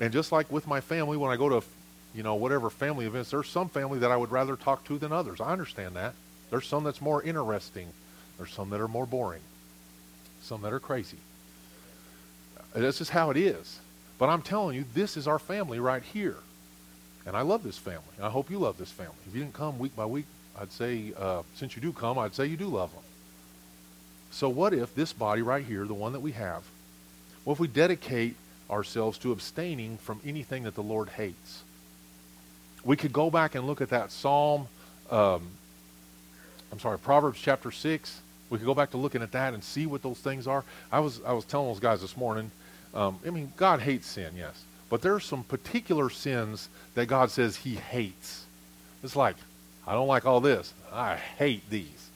And 0.00 0.10
just 0.10 0.32
like 0.32 0.50
with 0.50 0.66
my 0.66 0.80
family, 0.80 1.18
when 1.18 1.30
I 1.30 1.36
go 1.36 1.48
to 1.50 1.66
you 2.14 2.22
know 2.22 2.34
whatever 2.36 2.70
family 2.70 3.04
events, 3.04 3.30
there's 3.30 3.48
some 3.48 3.68
family 3.68 3.98
that 3.98 4.10
I 4.10 4.16
would 4.16 4.30
rather 4.30 4.56
talk 4.56 4.84
to 4.84 4.96
than 4.96 5.12
others. 5.12 5.40
I 5.40 5.52
understand 5.52 5.96
that. 5.96 6.14
There's 6.50 6.66
some 6.66 6.84
that's 6.84 7.02
more 7.02 7.22
interesting. 7.22 7.88
There's 8.38 8.52
some 8.52 8.70
that 8.70 8.80
are 8.80 8.88
more 8.88 9.06
boring 9.06 9.42
some 10.46 10.62
that 10.62 10.72
are 10.72 10.80
crazy. 10.80 11.18
This 12.74 13.00
is 13.00 13.08
how 13.08 13.30
it 13.30 13.36
is. 13.36 13.78
But 14.18 14.28
I'm 14.28 14.42
telling 14.42 14.76
you, 14.76 14.84
this 14.94 15.16
is 15.16 15.26
our 15.26 15.38
family 15.38 15.78
right 15.80 16.02
here. 16.02 16.36
And 17.26 17.36
I 17.36 17.42
love 17.42 17.62
this 17.62 17.76
family. 17.76 18.02
I 18.22 18.30
hope 18.30 18.50
you 18.50 18.58
love 18.58 18.78
this 18.78 18.90
family. 18.90 19.16
If 19.26 19.34
you 19.34 19.42
didn't 19.42 19.54
come 19.54 19.78
week 19.78 19.96
by 19.96 20.06
week, 20.06 20.26
I'd 20.58 20.72
say, 20.72 21.12
uh, 21.18 21.42
since 21.54 21.76
you 21.76 21.82
do 21.82 21.92
come, 21.92 22.18
I'd 22.18 22.34
say 22.34 22.46
you 22.46 22.56
do 22.56 22.68
love 22.68 22.92
them. 22.92 23.02
So 24.30 24.48
what 24.48 24.72
if 24.72 24.94
this 24.94 25.12
body 25.12 25.42
right 25.42 25.64
here, 25.64 25.84
the 25.84 25.94
one 25.94 26.12
that 26.12 26.20
we 26.20 26.32
have, 26.32 26.62
what 27.44 27.54
if 27.54 27.60
we 27.60 27.68
dedicate 27.68 28.36
ourselves 28.70 29.18
to 29.18 29.32
abstaining 29.32 29.98
from 29.98 30.20
anything 30.24 30.62
that 30.64 30.74
the 30.74 30.82
Lord 30.82 31.08
hates? 31.10 31.62
We 32.84 32.96
could 32.96 33.12
go 33.12 33.30
back 33.30 33.54
and 33.54 33.66
look 33.66 33.80
at 33.80 33.90
that 33.90 34.12
Psalm, 34.12 34.68
um, 35.10 35.46
I'm 36.70 36.78
sorry, 36.78 36.98
Proverbs 36.98 37.40
chapter 37.40 37.70
6, 37.70 38.20
we 38.50 38.58
could 38.58 38.66
go 38.66 38.74
back 38.74 38.90
to 38.92 38.96
looking 38.96 39.22
at 39.22 39.32
that 39.32 39.54
and 39.54 39.62
see 39.62 39.86
what 39.86 40.02
those 40.02 40.18
things 40.18 40.46
are. 40.46 40.64
I 40.92 41.00
was 41.00 41.20
I 41.26 41.32
was 41.32 41.44
telling 41.44 41.68
those 41.68 41.80
guys 41.80 42.00
this 42.00 42.16
morning. 42.16 42.50
Um, 42.94 43.18
I 43.26 43.30
mean, 43.30 43.52
God 43.56 43.80
hates 43.80 44.06
sin, 44.06 44.32
yes, 44.36 44.62
but 44.88 45.02
there 45.02 45.14
are 45.14 45.20
some 45.20 45.42
particular 45.44 46.08
sins 46.08 46.68
that 46.94 47.06
God 47.06 47.30
says 47.30 47.56
He 47.56 47.74
hates. 47.74 48.44
It's 49.02 49.16
like 49.16 49.36
I 49.86 49.92
don't 49.92 50.08
like 50.08 50.26
all 50.26 50.40
this. 50.40 50.72
I 50.92 51.16
hate 51.16 51.68
these. 51.70 52.10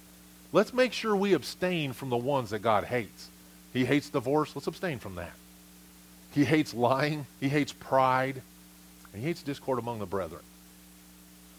Let's 0.52 0.72
make 0.72 0.92
sure 0.92 1.14
we 1.14 1.34
abstain 1.34 1.92
from 1.92 2.10
the 2.10 2.16
ones 2.16 2.50
that 2.50 2.60
God 2.60 2.84
hates. 2.84 3.28
He 3.72 3.84
hates 3.84 4.08
divorce. 4.10 4.54
Let's 4.54 4.66
abstain 4.66 4.98
from 4.98 5.14
that. 5.16 5.32
He 6.32 6.44
hates 6.44 6.74
lying. 6.74 7.26
He 7.38 7.48
hates 7.48 7.72
pride. 7.72 8.42
And 9.12 9.22
he 9.22 9.28
hates 9.28 9.44
discord 9.44 9.78
among 9.78 10.00
the 10.00 10.06
brethren. 10.06 10.42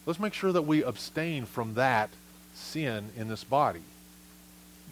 Let's 0.05 0.19
make 0.19 0.33
sure 0.33 0.51
that 0.51 0.63
we 0.63 0.83
abstain 0.83 1.45
from 1.45 1.75
that 1.75 2.09
sin 2.53 3.11
in 3.15 3.29
this 3.29 3.45
body 3.45 3.81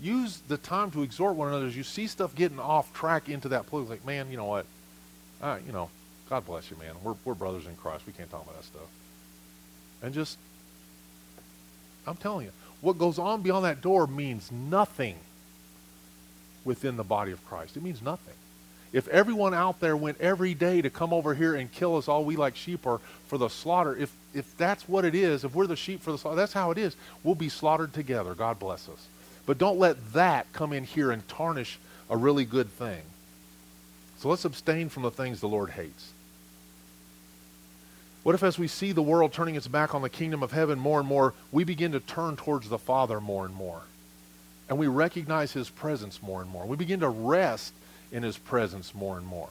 use 0.02 0.42
the 0.48 0.58
time 0.58 0.92
to 0.92 1.04
exhort 1.04 1.36
one 1.36 1.50
another 1.50 1.66
as 1.66 1.76
you 1.76 1.84
see 1.84 2.08
stuff 2.08 2.36
getting 2.36 2.60
off 2.60 2.94
track 2.94 3.30
into 3.30 3.50
that 3.50 3.68
place. 3.68 3.90
Like, 3.90 4.06
man, 4.06 4.32
you 4.32 4.38
know 4.38 4.46
what? 4.46 4.66
Uh, 5.42 5.58
you 5.66 5.72
know, 5.72 5.90
God 6.30 6.46
bless 6.46 6.70
you, 6.70 6.78
man. 6.78 6.94
We're, 7.04 7.16
we're 7.26 7.34
brothers 7.34 7.66
in 7.66 7.76
Christ. 7.76 8.06
We 8.06 8.14
can't 8.14 8.30
talk 8.30 8.44
about 8.44 8.56
that 8.58 8.66
stuff. 8.66 8.88
And 10.02 10.14
just, 10.14 10.38
I'm 12.08 12.16
telling 12.16 12.46
you, 12.46 12.52
what 12.82 12.98
goes 12.98 13.20
on 13.20 13.42
beyond 13.42 13.66
that 13.66 13.82
door 13.82 14.08
means 14.08 14.52
nothing 14.52 15.16
within 16.64 16.98
the 16.98 17.04
body 17.04 17.32
of 17.32 17.46
Christ. 17.46 17.76
It 17.76 17.84
means 17.84 18.02
nothing. 18.02 18.34
If 18.92 19.08
everyone 19.10 19.54
out 19.54 19.80
there 19.80 19.96
went 19.96 20.20
every 20.20 20.54
day 20.54 20.82
to 20.82 20.90
come 20.90 21.14
over 21.14 21.36
here 21.36 21.56
and 21.56 21.72
kill 21.72 21.98
us 21.98 22.08
all, 22.08 22.24
we 22.26 22.36
like 22.36 22.56
sheep 22.56 22.88
are 22.88 23.00
for 23.28 23.38
the 23.38 23.50
slaughter, 23.50 23.96
if, 23.96 24.12
if 24.34 24.58
that's 24.58 24.88
what 24.88 25.06
it 25.06 25.14
is, 25.14 25.44
if 25.44 25.54
we're 25.54 25.68
the 25.68 25.76
sheep 25.76 26.02
for 26.02 26.12
the 26.12 26.18
slaughter, 26.18 26.38
that's 26.38 26.54
how 26.54 26.72
it 26.72 26.78
is. 26.78 26.96
We'll 27.24 27.36
be 27.36 27.50
slaughtered 27.50 27.94
together. 27.94 28.34
God 28.34 28.58
bless 28.58 28.90
us. 28.90 29.08
But 29.50 29.58
don't 29.58 29.80
let 29.80 30.14
that 30.14 30.46
come 30.54 30.74
in 30.74 30.84
here 30.84 31.10
and 31.10 31.28
tarnish 31.28 31.80
a 32.08 32.16
really 32.16 32.46
good 32.46 32.70
thing. 32.70 33.02
So 34.20 34.30
let's 34.30 34.46
abstain 34.46 34.90
from 34.90 35.02
the 35.02 35.10
things 35.10 35.40
the 35.40 35.48
Lord 35.48 35.72
hates. 35.72 36.12
What 38.22 38.36
if, 38.36 38.44
as 38.44 38.60
we 38.60 38.68
see 38.68 38.92
the 38.92 39.02
world 39.02 39.34
turning 39.34 39.56
its 39.56 39.68
back 39.68 39.96
on 39.96 40.04
the 40.04 40.10
kingdom 40.10 40.44
of 40.44 40.52
heaven 40.52 40.78
more 40.78 41.00
and 41.00 41.08
more, 41.08 41.34
we 41.52 41.64
begin 41.64 41.94
to 41.94 42.00
turn 42.00 42.36
towards 42.36 42.70
the 42.70 42.78
Father 42.78 43.20
more 43.20 43.44
and 43.44 43.56
more? 43.56 43.82
And 44.70 44.78
we 44.78 44.86
recognize 44.86 45.52
his 45.52 45.68
presence 45.68 46.22
more 46.22 46.44
and 46.44 46.52
more. 46.52 46.68
We 46.68 46.78
begin 46.78 47.00
to 47.00 47.10
rest 47.10 47.74
in 48.12 48.22
his 48.22 48.38
presence 48.38 48.94
more 48.94 49.18
and 49.18 49.26
more. 49.26 49.50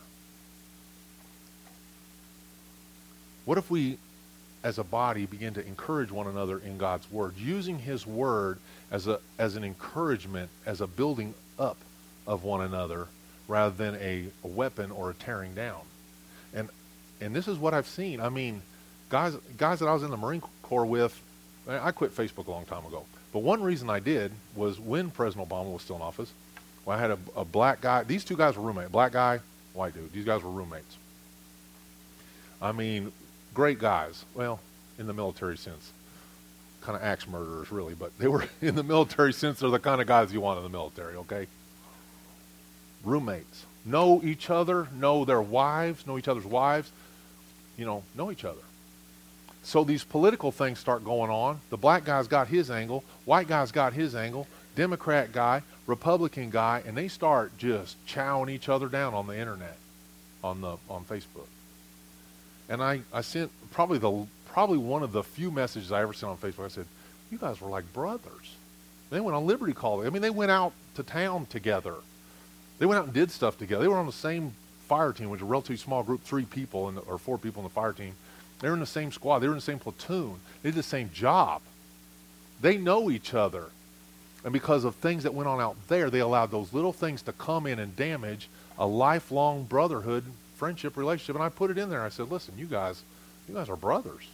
What 3.46 3.58
if 3.58 3.68
we 3.68 3.98
as 4.62 4.78
a 4.78 4.84
body, 4.84 5.26
begin 5.26 5.54
to 5.54 5.66
encourage 5.66 6.10
one 6.10 6.26
another 6.26 6.58
in 6.58 6.78
God's 6.78 7.10
Word, 7.10 7.34
using 7.36 7.78
His 7.78 8.06
Word 8.06 8.58
as, 8.90 9.06
a, 9.06 9.20
as 9.38 9.56
an 9.56 9.64
encouragement, 9.64 10.50
as 10.66 10.80
a 10.80 10.86
building 10.86 11.34
up 11.58 11.76
of 12.26 12.44
one 12.44 12.60
another, 12.62 13.06
rather 13.46 13.74
than 13.74 13.94
a, 14.00 14.26
a 14.44 14.46
weapon 14.46 14.90
or 14.90 15.10
a 15.10 15.14
tearing 15.14 15.54
down? 15.54 15.80
And, 16.54 16.68
and 17.20 17.34
this 17.34 17.48
is 17.48 17.58
what 17.58 17.74
I've 17.74 17.86
seen. 17.86 18.20
I 18.20 18.28
mean, 18.28 18.62
guys, 19.10 19.34
guys 19.56 19.80
that 19.80 19.86
I 19.86 19.92
was 19.92 20.02
in 20.02 20.10
the 20.10 20.16
Marine 20.16 20.42
Corps 20.62 20.86
with, 20.86 21.20
I 21.68 21.90
quit 21.92 22.14
Facebook 22.14 22.46
a 22.46 22.50
long 22.50 22.64
time 22.64 22.84
ago. 22.86 23.04
But 23.32 23.40
one 23.40 23.62
reason 23.62 23.90
I 23.90 24.00
did 24.00 24.32
was 24.56 24.80
when 24.80 25.10
President 25.10 25.48
Obama 25.48 25.72
was 25.72 25.82
still 25.82 25.96
in 25.96 26.02
office, 26.02 26.32
well, 26.84 26.96
I 26.96 27.00
had 27.00 27.10
a, 27.10 27.18
a 27.36 27.44
black 27.44 27.82
guy. 27.82 28.02
These 28.04 28.24
two 28.24 28.36
guys 28.36 28.56
were 28.56 28.62
roommates. 28.62 28.90
Black 28.90 29.12
guy, 29.12 29.40
white 29.74 29.94
dude. 29.94 30.12
These 30.12 30.24
guys 30.24 30.42
were 30.42 30.50
roommates. 30.50 30.96
I 32.60 32.72
mean, 32.72 33.12
great 33.58 33.80
guys. 33.80 34.24
Well, 34.36 34.60
in 35.00 35.08
the 35.08 35.12
military 35.12 35.56
sense. 35.56 35.90
Kind 36.80 36.96
of 36.96 37.02
axe 37.02 37.26
murderers, 37.26 37.72
really. 37.72 37.92
But 37.92 38.16
they 38.16 38.28
were, 38.28 38.46
in 38.62 38.76
the 38.76 38.84
military 38.84 39.32
sense, 39.32 39.58
they're 39.58 39.68
the 39.68 39.80
kind 39.80 40.00
of 40.00 40.06
guys 40.06 40.32
you 40.32 40.40
want 40.40 40.58
in 40.58 40.62
the 40.62 40.70
military, 40.70 41.16
okay? 41.16 41.48
Roommates. 43.02 43.66
Know 43.84 44.20
each 44.22 44.48
other, 44.48 44.86
know 44.94 45.24
their 45.24 45.42
wives, 45.42 46.06
know 46.06 46.16
each 46.18 46.28
other's 46.28 46.44
wives. 46.44 46.92
You 47.76 47.84
know, 47.84 48.04
know 48.14 48.30
each 48.30 48.44
other. 48.44 48.60
So 49.64 49.82
these 49.82 50.04
political 50.04 50.52
things 50.52 50.78
start 50.78 51.04
going 51.04 51.32
on. 51.32 51.60
The 51.70 51.76
black 51.76 52.04
guy's 52.04 52.28
got 52.28 52.46
his 52.46 52.70
angle, 52.70 53.02
white 53.24 53.48
guy's 53.48 53.72
got 53.72 53.92
his 53.92 54.14
angle, 54.14 54.46
Democrat 54.76 55.32
guy, 55.32 55.62
Republican 55.88 56.50
guy, 56.50 56.84
and 56.86 56.96
they 56.96 57.08
start 57.08 57.58
just 57.58 57.96
chowing 58.06 58.50
each 58.50 58.68
other 58.68 58.86
down 58.86 59.14
on 59.14 59.26
the 59.26 59.36
internet, 59.36 59.78
on 60.44 60.60
the 60.60 60.76
on 60.88 61.04
Facebook. 61.04 61.48
And 62.68 62.82
I, 62.82 63.00
I 63.12 63.22
sent 63.22 63.50
probably 63.70 63.98
the 63.98 64.26
probably 64.50 64.78
one 64.78 65.02
of 65.02 65.12
the 65.12 65.22
few 65.22 65.50
messages 65.50 65.92
I 65.92 66.02
ever 66.02 66.12
sent 66.12 66.30
on 66.30 66.36
Facebook. 66.36 66.64
I 66.64 66.68
said, 66.68 66.86
"You 67.30 67.38
guys 67.38 67.60
were 67.60 67.70
like 67.70 67.92
brothers." 67.92 68.56
They 69.10 69.20
went 69.20 69.36
on 69.36 69.46
Liberty 69.46 69.72
Call. 69.72 70.06
I 70.06 70.10
mean, 70.10 70.22
they 70.22 70.30
went 70.30 70.50
out 70.50 70.72
to 70.96 71.02
town 71.02 71.46
together. 71.46 71.94
They 72.78 72.86
went 72.86 72.98
out 72.98 73.06
and 73.06 73.14
did 73.14 73.30
stuff 73.30 73.58
together. 73.58 73.82
They 73.82 73.88
were 73.88 73.96
on 73.96 74.06
the 74.06 74.12
same 74.12 74.52
fire 74.86 75.12
team, 75.12 75.30
which 75.30 75.40
was 75.40 75.48
a 75.48 75.50
relatively 75.50 75.76
small 75.76 76.02
group, 76.02 76.22
three 76.22 76.44
people 76.44 76.90
the, 76.92 77.00
or 77.02 77.18
four 77.18 77.38
people 77.38 77.60
in 77.60 77.64
the 77.64 77.74
fire 77.74 77.92
team. 77.92 78.14
They 78.60 78.68
were 78.68 78.74
in 78.74 78.80
the 78.80 78.86
same 78.86 79.12
squad. 79.12 79.38
They 79.38 79.46
were 79.46 79.54
in 79.54 79.58
the 79.58 79.62
same 79.62 79.78
platoon. 79.78 80.40
They 80.62 80.70
did 80.70 80.76
the 80.76 80.82
same 80.82 81.10
job. 81.12 81.62
They 82.60 82.76
know 82.76 83.10
each 83.10 83.34
other. 83.34 83.66
And 84.44 84.52
because 84.52 84.84
of 84.84 84.94
things 84.96 85.24
that 85.24 85.34
went 85.34 85.48
on 85.48 85.60
out 85.60 85.76
there, 85.88 86.10
they 86.10 86.20
allowed 86.20 86.50
those 86.50 86.72
little 86.72 86.92
things 86.92 87.22
to 87.22 87.32
come 87.32 87.66
in 87.66 87.78
and 87.78 87.94
damage 87.96 88.48
a 88.78 88.86
lifelong 88.86 89.64
brotherhood, 89.64 90.24
friendship, 90.58 90.96
relationship. 90.96 91.36
And 91.36 91.44
I 91.44 91.48
put 91.48 91.70
it 91.70 91.78
in 91.78 91.88
there. 91.88 92.02
I 92.02 92.10
said, 92.10 92.30
listen, 92.30 92.54
you 92.58 92.66
guys, 92.66 93.02
you 93.48 93.54
guys 93.54 93.68
are 93.68 93.76
brothers. 93.76 94.28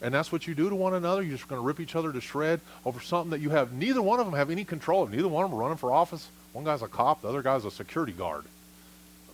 And 0.00 0.12
that's 0.12 0.30
what 0.30 0.46
you 0.46 0.54
do 0.54 0.68
to 0.68 0.74
one 0.74 0.94
another. 0.94 1.22
You're 1.22 1.36
just 1.36 1.48
going 1.48 1.60
to 1.60 1.66
rip 1.66 1.80
each 1.80 1.96
other 1.96 2.12
to 2.12 2.20
shred 2.20 2.60
over 2.84 3.00
something 3.00 3.30
that 3.30 3.40
you 3.40 3.50
have. 3.50 3.72
Neither 3.72 4.02
one 4.02 4.20
of 4.20 4.26
them 4.26 4.34
have 4.34 4.50
any 4.50 4.64
control 4.64 5.02
of. 5.02 5.10
Neither 5.10 5.28
one 5.28 5.44
of 5.44 5.50
them 5.50 5.58
are 5.58 5.62
running 5.62 5.78
for 5.78 5.92
office. 5.92 6.28
One 6.52 6.64
guy's 6.64 6.82
a 6.82 6.88
cop. 6.88 7.22
The 7.22 7.28
other 7.28 7.42
guy's 7.42 7.64
a 7.64 7.70
security 7.70 8.12
guard. 8.12 8.44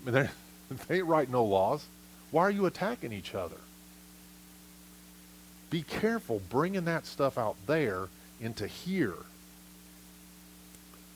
I 0.07 0.11
mean, 0.11 0.29
they 0.89 0.99
ain't 0.99 1.07
write 1.07 1.29
no 1.31 1.45
laws. 1.45 1.85
Why 2.31 2.43
are 2.43 2.51
you 2.51 2.67
attacking 2.67 3.13
each 3.13 3.35
other? 3.35 3.57
Be 5.71 5.83
careful 5.83 6.41
bringing 6.51 6.87
that 6.87 7.07
stuff 7.07 7.39
out 7.39 7.57
there 7.67 8.09
into 8.41 8.67
here. 8.67 9.15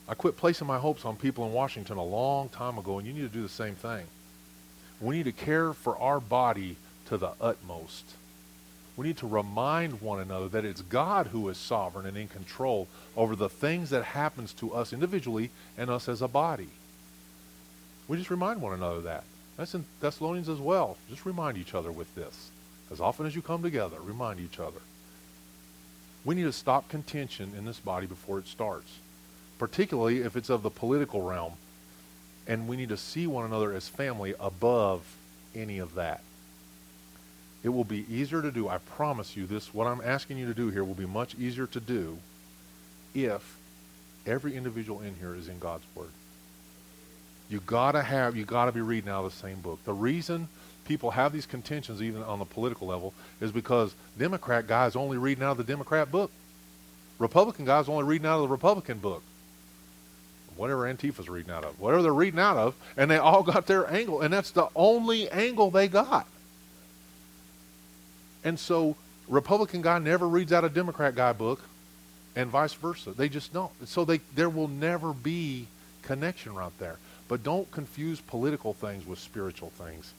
I 0.07 0.13
quit 0.13 0.37
placing 0.37 0.67
my 0.67 0.77
hopes 0.77 1.03
on 1.03 1.15
people 1.15 1.45
in 1.45 1.53
Washington 1.53 1.97
a 1.97 2.03
long 2.03 2.49
time 2.49 2.77
ago, 2.77 2.99
and 2.99 3.07
you 3.07 3.13
need 3.13 3.21
to 3.21 3.33
do 3.33 3.41
the 3.41 3.49
same 3.49 3.75
thing. 3.75 4.05
We 5.01 5.17
need 5.17 5.23
to 5.23 5.31
care 5.31 5.73
for 5.73 5.97
our 5.97 6.19
body 6.19 6.77
to 7.07 7.17
the 7.17 7.31
utmost. 7.41 8.05
We 8.97 9.07
need 9.07 9.17
to 9.17 9.27
remind 9.27 10.01
one 10.01 10.21
another 10.21 10.47
that 10.49 10.63
it's 10.63 10.81
God 10.81 11.27
who 11.27 11.49
is 11.49 11.57
sovereign 11.57 12.05
and 12.05 12.15
in 12.15 12.27
control 12.27 12.87
over 13.17 13.35
the 13.35 13.49
things 13.49 13.89
that 13.89 14.03
happens 14.03 14.53
to 14.53 14.73
us 14.73 14.93
individually 14.93 15.51
and 15.77 15.89
us 15.89 16.07
as 16.07 16.21
a 16.21 16.27
body. 16.27 16.69
We 18.07 18.17
just 18.17 18.29
remind 18.29 18.61
one 18.61 18.73
another 18.73 19.01
that. 19.01 19.23
That's 19.57 19.75
in 19.75 19.85
Thessalonians 19.99 20.49
as 20.49 20.59
well. 20.59 20.97
Just 21.09 21.25
remind 21.25 21.57
each 21.57 21.73
other 21.73 21.91
with 21.91 22.13
this. 22.15 22.51
As 22.91 23.01
often 23.01 23.25
as 23.25 23.35
you 23.35 23.41
come 23.41 23.63
together, 23.63 23.97
remind 23.99 24.39
each 24.39 24.59
other. 24.59 24.79
We 26.23 26.35
need 26.35 26.43
to 26.43 26.53
stop 26.53 26.87
contention 26.89 27.53
in 27.57 27.65
this 27.65 27.79
body 27.79 28.07
before 28.07 28.39
it 28.39 28.47
starts, 28.47 28.91
particularly 29.59 30.21
if 30.21 30.35
it's 30.35 30.49
of 30.49 30.63
the 30.63 30.69
political 30.69 31.21
realm. 31.21 31.53
And 32.47 32.67
we 32.67 32.77
need 32.77 32.89
to 32.89 32.97
see 32.97 33.27
one 33.27 33.45
another 33.45 33.73
as 33.73 33.87
family 33.87 34.35
above 34.39 35.03
any 35.55 35.79
of 35.79 35.95
that. 35.95 36.21
It 37.63 37.69
will 37.69 37.83
be 37.83 38.05
easier 38.13 38.41
to 38.41 38.51
do. 38.51 38.67
I 38.67 38.77
promise 38.77 39.35
you 39.35 39.47
this. 39.47 39.73
What 39.73 39.87
I'm 39.87 40.01
asking 40.03 40.37
you 40.37 40.45
to 40.45 40.53
do 40.53 40.69
here 40.69 40.83
will 40.83 40.93
be 40.93 41.07
much 41.07 41.33
easier 41.35 41.65
to 41.67 41.79
do 41.79 42.19
if 43.15 43.57
every 44.27 44.55
individual 44.55 45.01
in 45.01 45.15
here 45.15 45.33
is 45.33 45.47
in 45.47 45.57
God's 45.57 45.83
Word. 45.95 46.09
You 47.49 47.61
gotta 47.65 48.01
have, 48.01 48.35
you 48.35 48.45
gotta 48.45 48.71
be 48.71 48.81
reading 48.81 49.09
out 49.09 49.25
of 49.25 49.31
the 49.31 49.37
same 49.37 49.61
book. 49.61 49.83
The 49.85 49.93
reason 49.93 50.47
people 50.85 51.11
have 51.11 51.33
these 51.33 51.45
contentions 51.45 52.01
even 52.01 52.23
on 52.23 52.39
the 52.39 52.45
political 52.45 52.87
level 52.87 53.13
is 53.41 53.51
because 53.51 53.95
Democrat 54.17 54.67
guys 54.67 54.95
only 54.95 55.17
reading 55.17 55.43
out 55.43 55.51
of 55.51 55.57
the 55.57 55.63
Democrat 55.63 56.11
book. 56.11 56.31
Republican 57.17 57.65
guys 57.65 57.87
only 57.87 58.03
reading 58.03 58.27
out 58.27 58.35
of 58.35 58.41
the 58.41 58.47
Republican 58.47 58.99
book. 58.99 59.23
Whatever 60.55 60.87
Antifa's 60.87 61.29
reading 61.29 61.51
out 61.51 61.63
of. 61.63 61.79
Whatever 61.79 62.03
they're 62.03 62.13
reading 62.13 62.39
out 62.39 62.57
of, 62.57 62.75
and 62.97 63.09
they 63.09 63.17
all 63.17 63.43
got 63.43 63.67
their 63.67 63.91
angle, 63.91 64.21
and 64.21 64.33
that's 64.33 64.51
the 64.51 64.67
only 64.75 65.29
angle 65.29 65.71
they 65.71 65.87
got. 65.87 66.27
And 68.43 68.59
so 68.59 68.95
Republican 69.27 69.81
guy 69.81 69.99
never 69.99 70.27
reads 70.27 70.53
out 70.53 70.63
a 70.63 70.69
Democrat 70.69 71.15
guy 71.15 71.33
book, 71.33 71.61
and 72.35 72.49
vice 72.49 72.73
versa. 72.73 73.11
They 73.11 73.29
just 73.29 73.53
don't. 73.53 73.71
So 73.87 74.05
they 74.05 74.19
there 74.35 74.49
will 74.49 74.67
never 74.67 75.13
be 75.13 75.67
connection 76.03 76.53
right 76.53 76.71
there. 76.79 76.97
But 77.27 77.43
don't 77.43 77.69
confuse 77.71 78.21
political 78.21 78.73
things 78.73 79.05
with 79.07 79.19
spiritual 79.19 79.71
things. 79.71 80.13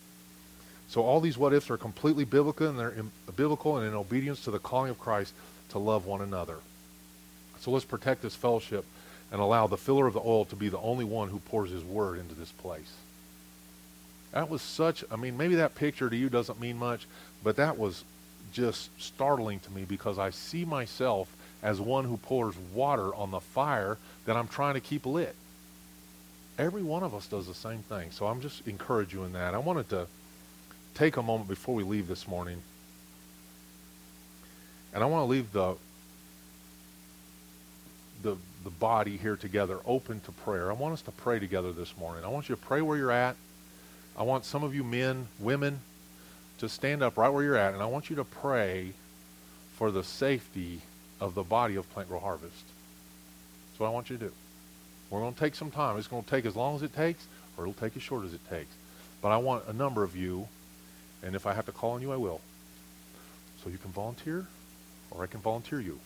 So 0.89 1.03
all 1.03 1.21
these 1.21 1.39
what 1.39 1.53
ifs 1.53 1.71
are 1.71 1.77
completely 1.77 2.25
biblical 2.25 2.69
and 2.69 2.79
they're 2.79 2.91
in, 2.91 3.11
biblical 3.37 3.79
and 3.79 3.87
in 3.87 3.95
obedience 3.95 4.43
to 4.45 4.51
the 4.51 4.59
calling 4.59 4.91
of 4.91 4.99
Christ 4.99 5.33
to 5.71 5.79
love 5.79 6.07
one 6.07 6.21
another. 6.21 6.57
So 7.61 7.71
let's 7.71 7.85
protect 7.85 8.23
this 8.23 8.35
fellowship 8.35 8.85
and 9.33 9.41
allow 9.41 9.67
the 9.67 9.77
filler 9.77 10.07
of 10.07 10.15
the 10.15 10.21
oil 10.21 10.45
to 10.47 10.57
be 10.57 10.69
the 10.69 10.79
only 10.79 11.05
one 11.05 11.29
who 11.29 11.39
pours 11.41 11.71
his 11.71 11.83
word 11.83 12.19
into 12.19 12.35
this 12.35 12.53
place. 12.53 12.93
That 14.33 14.49
was 14.49 14.63
such, 14.63 15.05
I 15.11 15.17
mean, 15.17 15.37
maybe 15.37 15.57
that 15.57 15.75
picture 15.75 16.11
to 16.11 16.17
you 16.17 16.29
doesn't 16.29 16.61
mean 16.61 16.79
much, 16.79 17.07
but 17.43 17.57
that 17.57 17.79
was 17.79 18.05
just 18.53 18.91
startling 19.01 19.61
to 19.61 19.73
me 19.73 19.85
because 19.85 20.19
I 20.19 20.31
see 20.31 20.65
myself 20.65 21.29
as 21.63 21.81
one 21.81 22.05
who 22.05 22.17
pours 22.17 22.55
water 22.75 23.15
on 23.15 23.31
the 23.31 23.41
fire 23.41 23.99
that 24.27 24.37
I'm 24.37 24.49
trying 24.49 24.75
to 24.75 24.81
keep 24.81 25.07
lit. 25.07 25.35
Every 26.59 26.83
one 26.83 27.03
of 27.03 27.15
us 27.15 27.27
does 27.27 27.47
the 27.47 27.55
same 27.55 27.81
thing. 27.81 28.11
So 28.11 28.27
I'm 28.27 28.41
just 28.41 28.67
encouraging 28.67 29.21
you 29.21 29.27
in 29.27 29.33
that. 29.33 29.55
I 29.55 29.59
wanted 29.59 29.89
to 29.91 30.07
take 30.95 31.17
a 31.17 31.23
moment 31.23 31.49
before 31.49 31.75
we 31.75 31.83
leave 31.83 32.09
this 32.09 32.27
morning. 32.27 32.63
And 34.95 35.03
I 35.03 35.07
want 35.07 35.23
to 35.23 35.31
leave 35.31 35.53
the, 35.53 35.77
the, 38.23 38.37
the 38.67 38.71
body 38.71 39.17
here 39.17 39.37
together 39.37 39.79
open 39.87 40.19
to 40.19 40.33
prayer. 40.33 40.73
I 40.73 40.75
want 40.75 40.93
us 40.93 41.03
to 41.03 41.13
pray 41.13 41.39
together 41.39 41.71
this 41.71 41.97
morning. 41.97 42.25
I 42.25 42.29
want 42.29 42.49
you 42.49 42.57
to 42.57 42.61
pray 42.61 42.83
where 42.83 42.99
you're 42.99 43.13
at. 43.13 43.37
I 44.19 44.25
want 44.25 44.45
some 44.45 44.65
of 44.65 44.75
you 44.75 44.83
men, 44.83 45.29
women, 45.39 45.79
to 46.59 46.69
stand 46.69 47.01
up 47.01 47.17
right 47.17 47.29
where 47.29 47.45
you're 47.45 47.57
at, 47.57 47.75
and 47.75 47.83
I 47.83 47.87
want 47.87 48.11
you 48.11 48.17
to 48.17 48.25
pray 48.25 48.93
for 49.77 49.93
the 49.93 50.03
safety 50.03 50.81
of 51.21 51.37
the 51.37 51.45
body 51.45 51.77
of 51.77 51.89
Plant 51.93 52.09
Grow 52.09 52.19
Harvest. 52.19 52.65
That's 53.71 53.79
what 53.79 53.87
I 53.87 53.91
want 53.91 54.11
you 54.11 54.17
to 54.19 54.25
do. 54.25 54.33
We're 55.11 55.21
going 55.21 55.35
to 55.35 55.39
take 55.39 55.55
some 55.55 55.71
time. 55.71 55.97
It's 55.97 56.09
going 56.09 56.25
to 56.25 56.31
take 56.31 56.45
as 56.45 56.57
long 56.57 56.75
as 56.75 56.83
it 56.83 56.93
takes, 56.93 57.25
or 57.57 57.65
it'll 57.65 57.75
take 57.75 57.97
as 57.97 58.03
short 58.03 58.25
as 58.25 58.35
it 58.35 58.51
takes. 58.51 58.75
But 59.23 59.29
I 59.29 59.37
want 59.37 59.69
a 59.69 59.73
number 59.73 60.03
of 60.03 60.17
you 60.17 60.49
and 61.23 61.35
if 61.35 61.47
I 61.47 61.55
have 61.55 61.67
to 61.67 61.73
call 61.73 61.93
on 61.93 62.03
you, 62.03 62.13
I 62.13 62.17
will. 62.17 62.41
So 63.63 63.71
you 63.71 63.79
can 63.79 63.91
volunteer, 63.91 64.47
or 65.11 65.23
I 65.23 65.27
can 65.27 65.41
volunteer 65.41 65.81
you. 65.81 65.99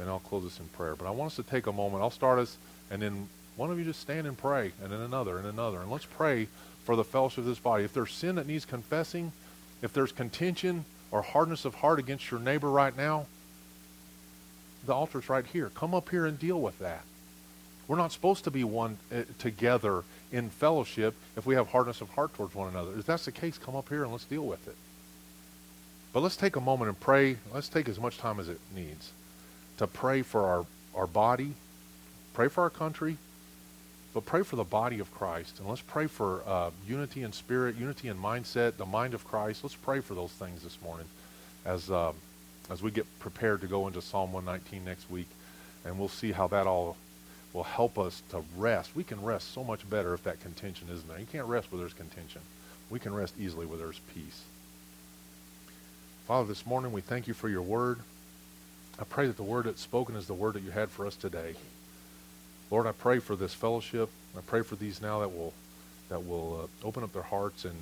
And 0.00 0.08
I'll 0.08 0.20
close 0.20 0.44
this 0.44 0.58
in 0.58 0.66
prayer. 0.68 0.94
But 0.94 1.06
I 1.06 1.10
want 1.10 1.32
us 1.32 1.36
to 1.36 1.42
take 1.42 1.66
a 1.66 1.72
moment. 1.72 2.02
I'll 2.02 2.10
start 2.10 2.38
us, 2.38 2.56
and 2.90 3.02
then 3.02 3.28
one 3.56 3.70
of 3.70 3.78
you 3.78 3.84
just 3.84 4.00
stand 4.00 4.26
and 4.26 4.36
pray, 4.36 4.72
and 4.82 4.90
then 4.90 5.00
another, 5.00 5.36
and 5.36 5.46
another. 5.46 5.80
And 5.80 5.90
let's 5.90 6.06
pray 6.06 6.48
for 6.84 6.96
the 6.96 7.04
fellowship 7.04 7.38
of 7.38 7.44
this 7.44 7.58
body. 7.58 7.84
If 7.84 7.92
there's 7.92 8.12
sin 8.12 8.36
that 8.36 8.46
needs 8.46 8.64
confessing, 8.64 9.32
if 9.82 9.92
there's 9.92 10.12
contention 10.12 10.86
or 11.10 11.20
hardness 11.20 11.66
of 11.66 11.74
heart 11.74 11.98
against 11.98 12.30
your 12.30 12.40
neighbor 12.40 12.70
right 12.70 12.96
now, 12.96 13.26
the 14.86 14.94
altar's 14.94 15.28
right 15.28 15.44
here. 15.44 15.70
Come 15.74 15.94
up 15.94 16.08
here 16.08 16.24
and 16.24 16.38
deal 16.38 16.60
with 16.60 16.78
that. 16.78 17.02
We're 17.86 17.96
not 17.96 18.12
supposed 18.12 18.44
to 18.44 18.50
be 18.50 18.64
one 18.64 18.96
uh, 19.14 19.24
together 19.38 20.04
in 20.32 20.48
fellowship 20.48 21.14
if 21.36 21.44
we 21.44 21.56
have 21.56 21.68
hardness 21.68 22.00
of 22.00 22.08
heart 22.10 22.32
towards 22.34 22.54
one 22.54 22.68
another. 22.68 22.92
If 22.98 23.04
that's 23.04 23.26
the 23.26 23.32
case, 23.32 23.58
come 23.58 23.76
up 23.76 23.88
here 23.90 24.04
and 24.04 24.12
let's 24.12 24.24
deal 24.24 24.46
with 24.46 24.66
it. 24.66 24.76
But 26.14 26.20
let's 26.20 26.36
take 26.36 26.56
a 26.56 26.60
moment 26.60 26.88
and 26.88 26.98
pray. 26.98 27.36
Let's 27.52 27.68
take 27.68 27.88
as 27.88 27.98
much 27.98 28.16
time 28.16 28.40
as 28.40 28.48
it 28.48 28.60
needs 28.74 29.12
to 29.80 29.86
pray 29.86 30.20
for 30.20 30.44
our, 30.44 30.66
our 30.94 31.06
body, 31.06 31.54
pray 32.34 32.48
for 32.48 32.60
our 32.60 32.68
country, 32.68 33.16
but 34.12 34.26
pray 34.26 34.42
for 34.42 34.56
the 34.56 34.64
body 34.64 34.98
of 34.98 35.10
Christ. 35.14 35.58
And 35.58 35.66
let's 35.66 35.80
pray 35.80 36.06
for 36.06 36.42
uh, 36.46 36.70
unity 36.86 37.22
in 37.22 37.32
spirit, 37.32 37.76
unity 37.76 38.08
in 38.08 38.18
mindset, 38.18 38.76
the 38.76 38.84
mind 38.84 39.14
of 39.14 39.26
Christ. 39.26 39.64
Let's 39.64 39.74
pray 39.74 40.00
for 40.00 40.12
those 40.12 40.32
things 40.32 40.62
this 40.62 40.76
morning 40.82 41.06
as, 41.64 41.90
um, 41.90 42.12
as 42.68 42.82
we 42.82 42.90
get 42.90 43.06
prepared 43.20 43.62
to 43.62 43.66
go 43.66 43.86
into 43.86 44.02
Psalm 44.02 44.34
119 44.34 44.84
next 44.84 45.10
week. 45.10 45.28
And 45.86 45.98
we'll 45.98 46.08
see 46.10 46.32
how 46.32 46.46
that 46.48 46.66
all 46.66 46.98
will 47.54 47.62
help 47.62 47.98
us 47.98 48.22
to 48.32 48.44
rest. 48.58 48.94
We 48.94 49.02
can 49.02 49.22
rest 49.22 49.54
so 49.54 49.64
much 49.64 49.88
better 49.88 50.12
if 50.12 50.22
that 50.24 50.42
contention 50.42 50.88
isn't 50.92 51.08
there. 51.08 51.18
You 51.18 51.26
can't 51.32 51.46
rest 51.46 51.72
where 51.72 51.80
there's 51.80 51.94
contention. 51.94 52.42
We 52.90 52.98
can 52.98 53.14
rest 53.14 53.32
easily 53.40 53.64
where 53.64 53.78
there's 53.78 54.00
peace. 54.14 54.42
Father, 56.26 56.48
this 56.48 56.66
morning 56.66 56.92
we 56.92 57.00
thank 57.00 57.26
you 57.26 57.32
for 57.32 57.48
your 57.48 57.62
word. 57.62 58.00
I 59.00 59.04
pray 59.04 59.26
that 59.26 59.36
the 59.36 59.42
word 59.42 59.64
that's 59.64 59.80
spoken 59.80 60.14
is 60.14 60.26
the 60.26 60.34
word 60.34 60.54
that 60.54 60.62
you 60.62 60.70
had 60.70 60.90
for 60.90 61.06
us 61.06 61.16
today. 61.16 61.54
Lord, 62.70 62.86
I 62.86 62.92
pray 62.92 63.18
for 63.18 63.34
this 63.34 63.54
fellowship. 63.54 64.10
I 64.36 64.40
pray 64.42 64.62
for 64.62 64.76
these 64.76 65.00
now 65.00 65.20
that 65.20 65.34
will 65.34 65.54
that 66.10 66.26
will 66.26 66.62
uh, 66.62 66.86
open 66.86 67.02
up 67.02 67.12
their 67.12 67.22
hearts 67.22 67.64
and 67.64 67.76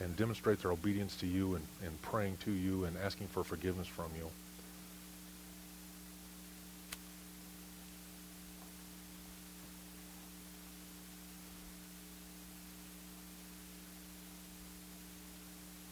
and 0.00 0.16
demonstrate 0.16 0.62
their 0.62 0.72
obedience 0.72 1.16
to 1.16 1.26
you 1.26 1.54
and, 1.54 1.64
and 1.84 2.00
praying 2.02 2.36
to 2.44 2.50
you 2.50 2.84
and 2.84 2.96
asking 2.98 3.26
for 3.28 3.44
forgiveness 3.44 3.86
from 3.86 4.10
you. 4.16 4.30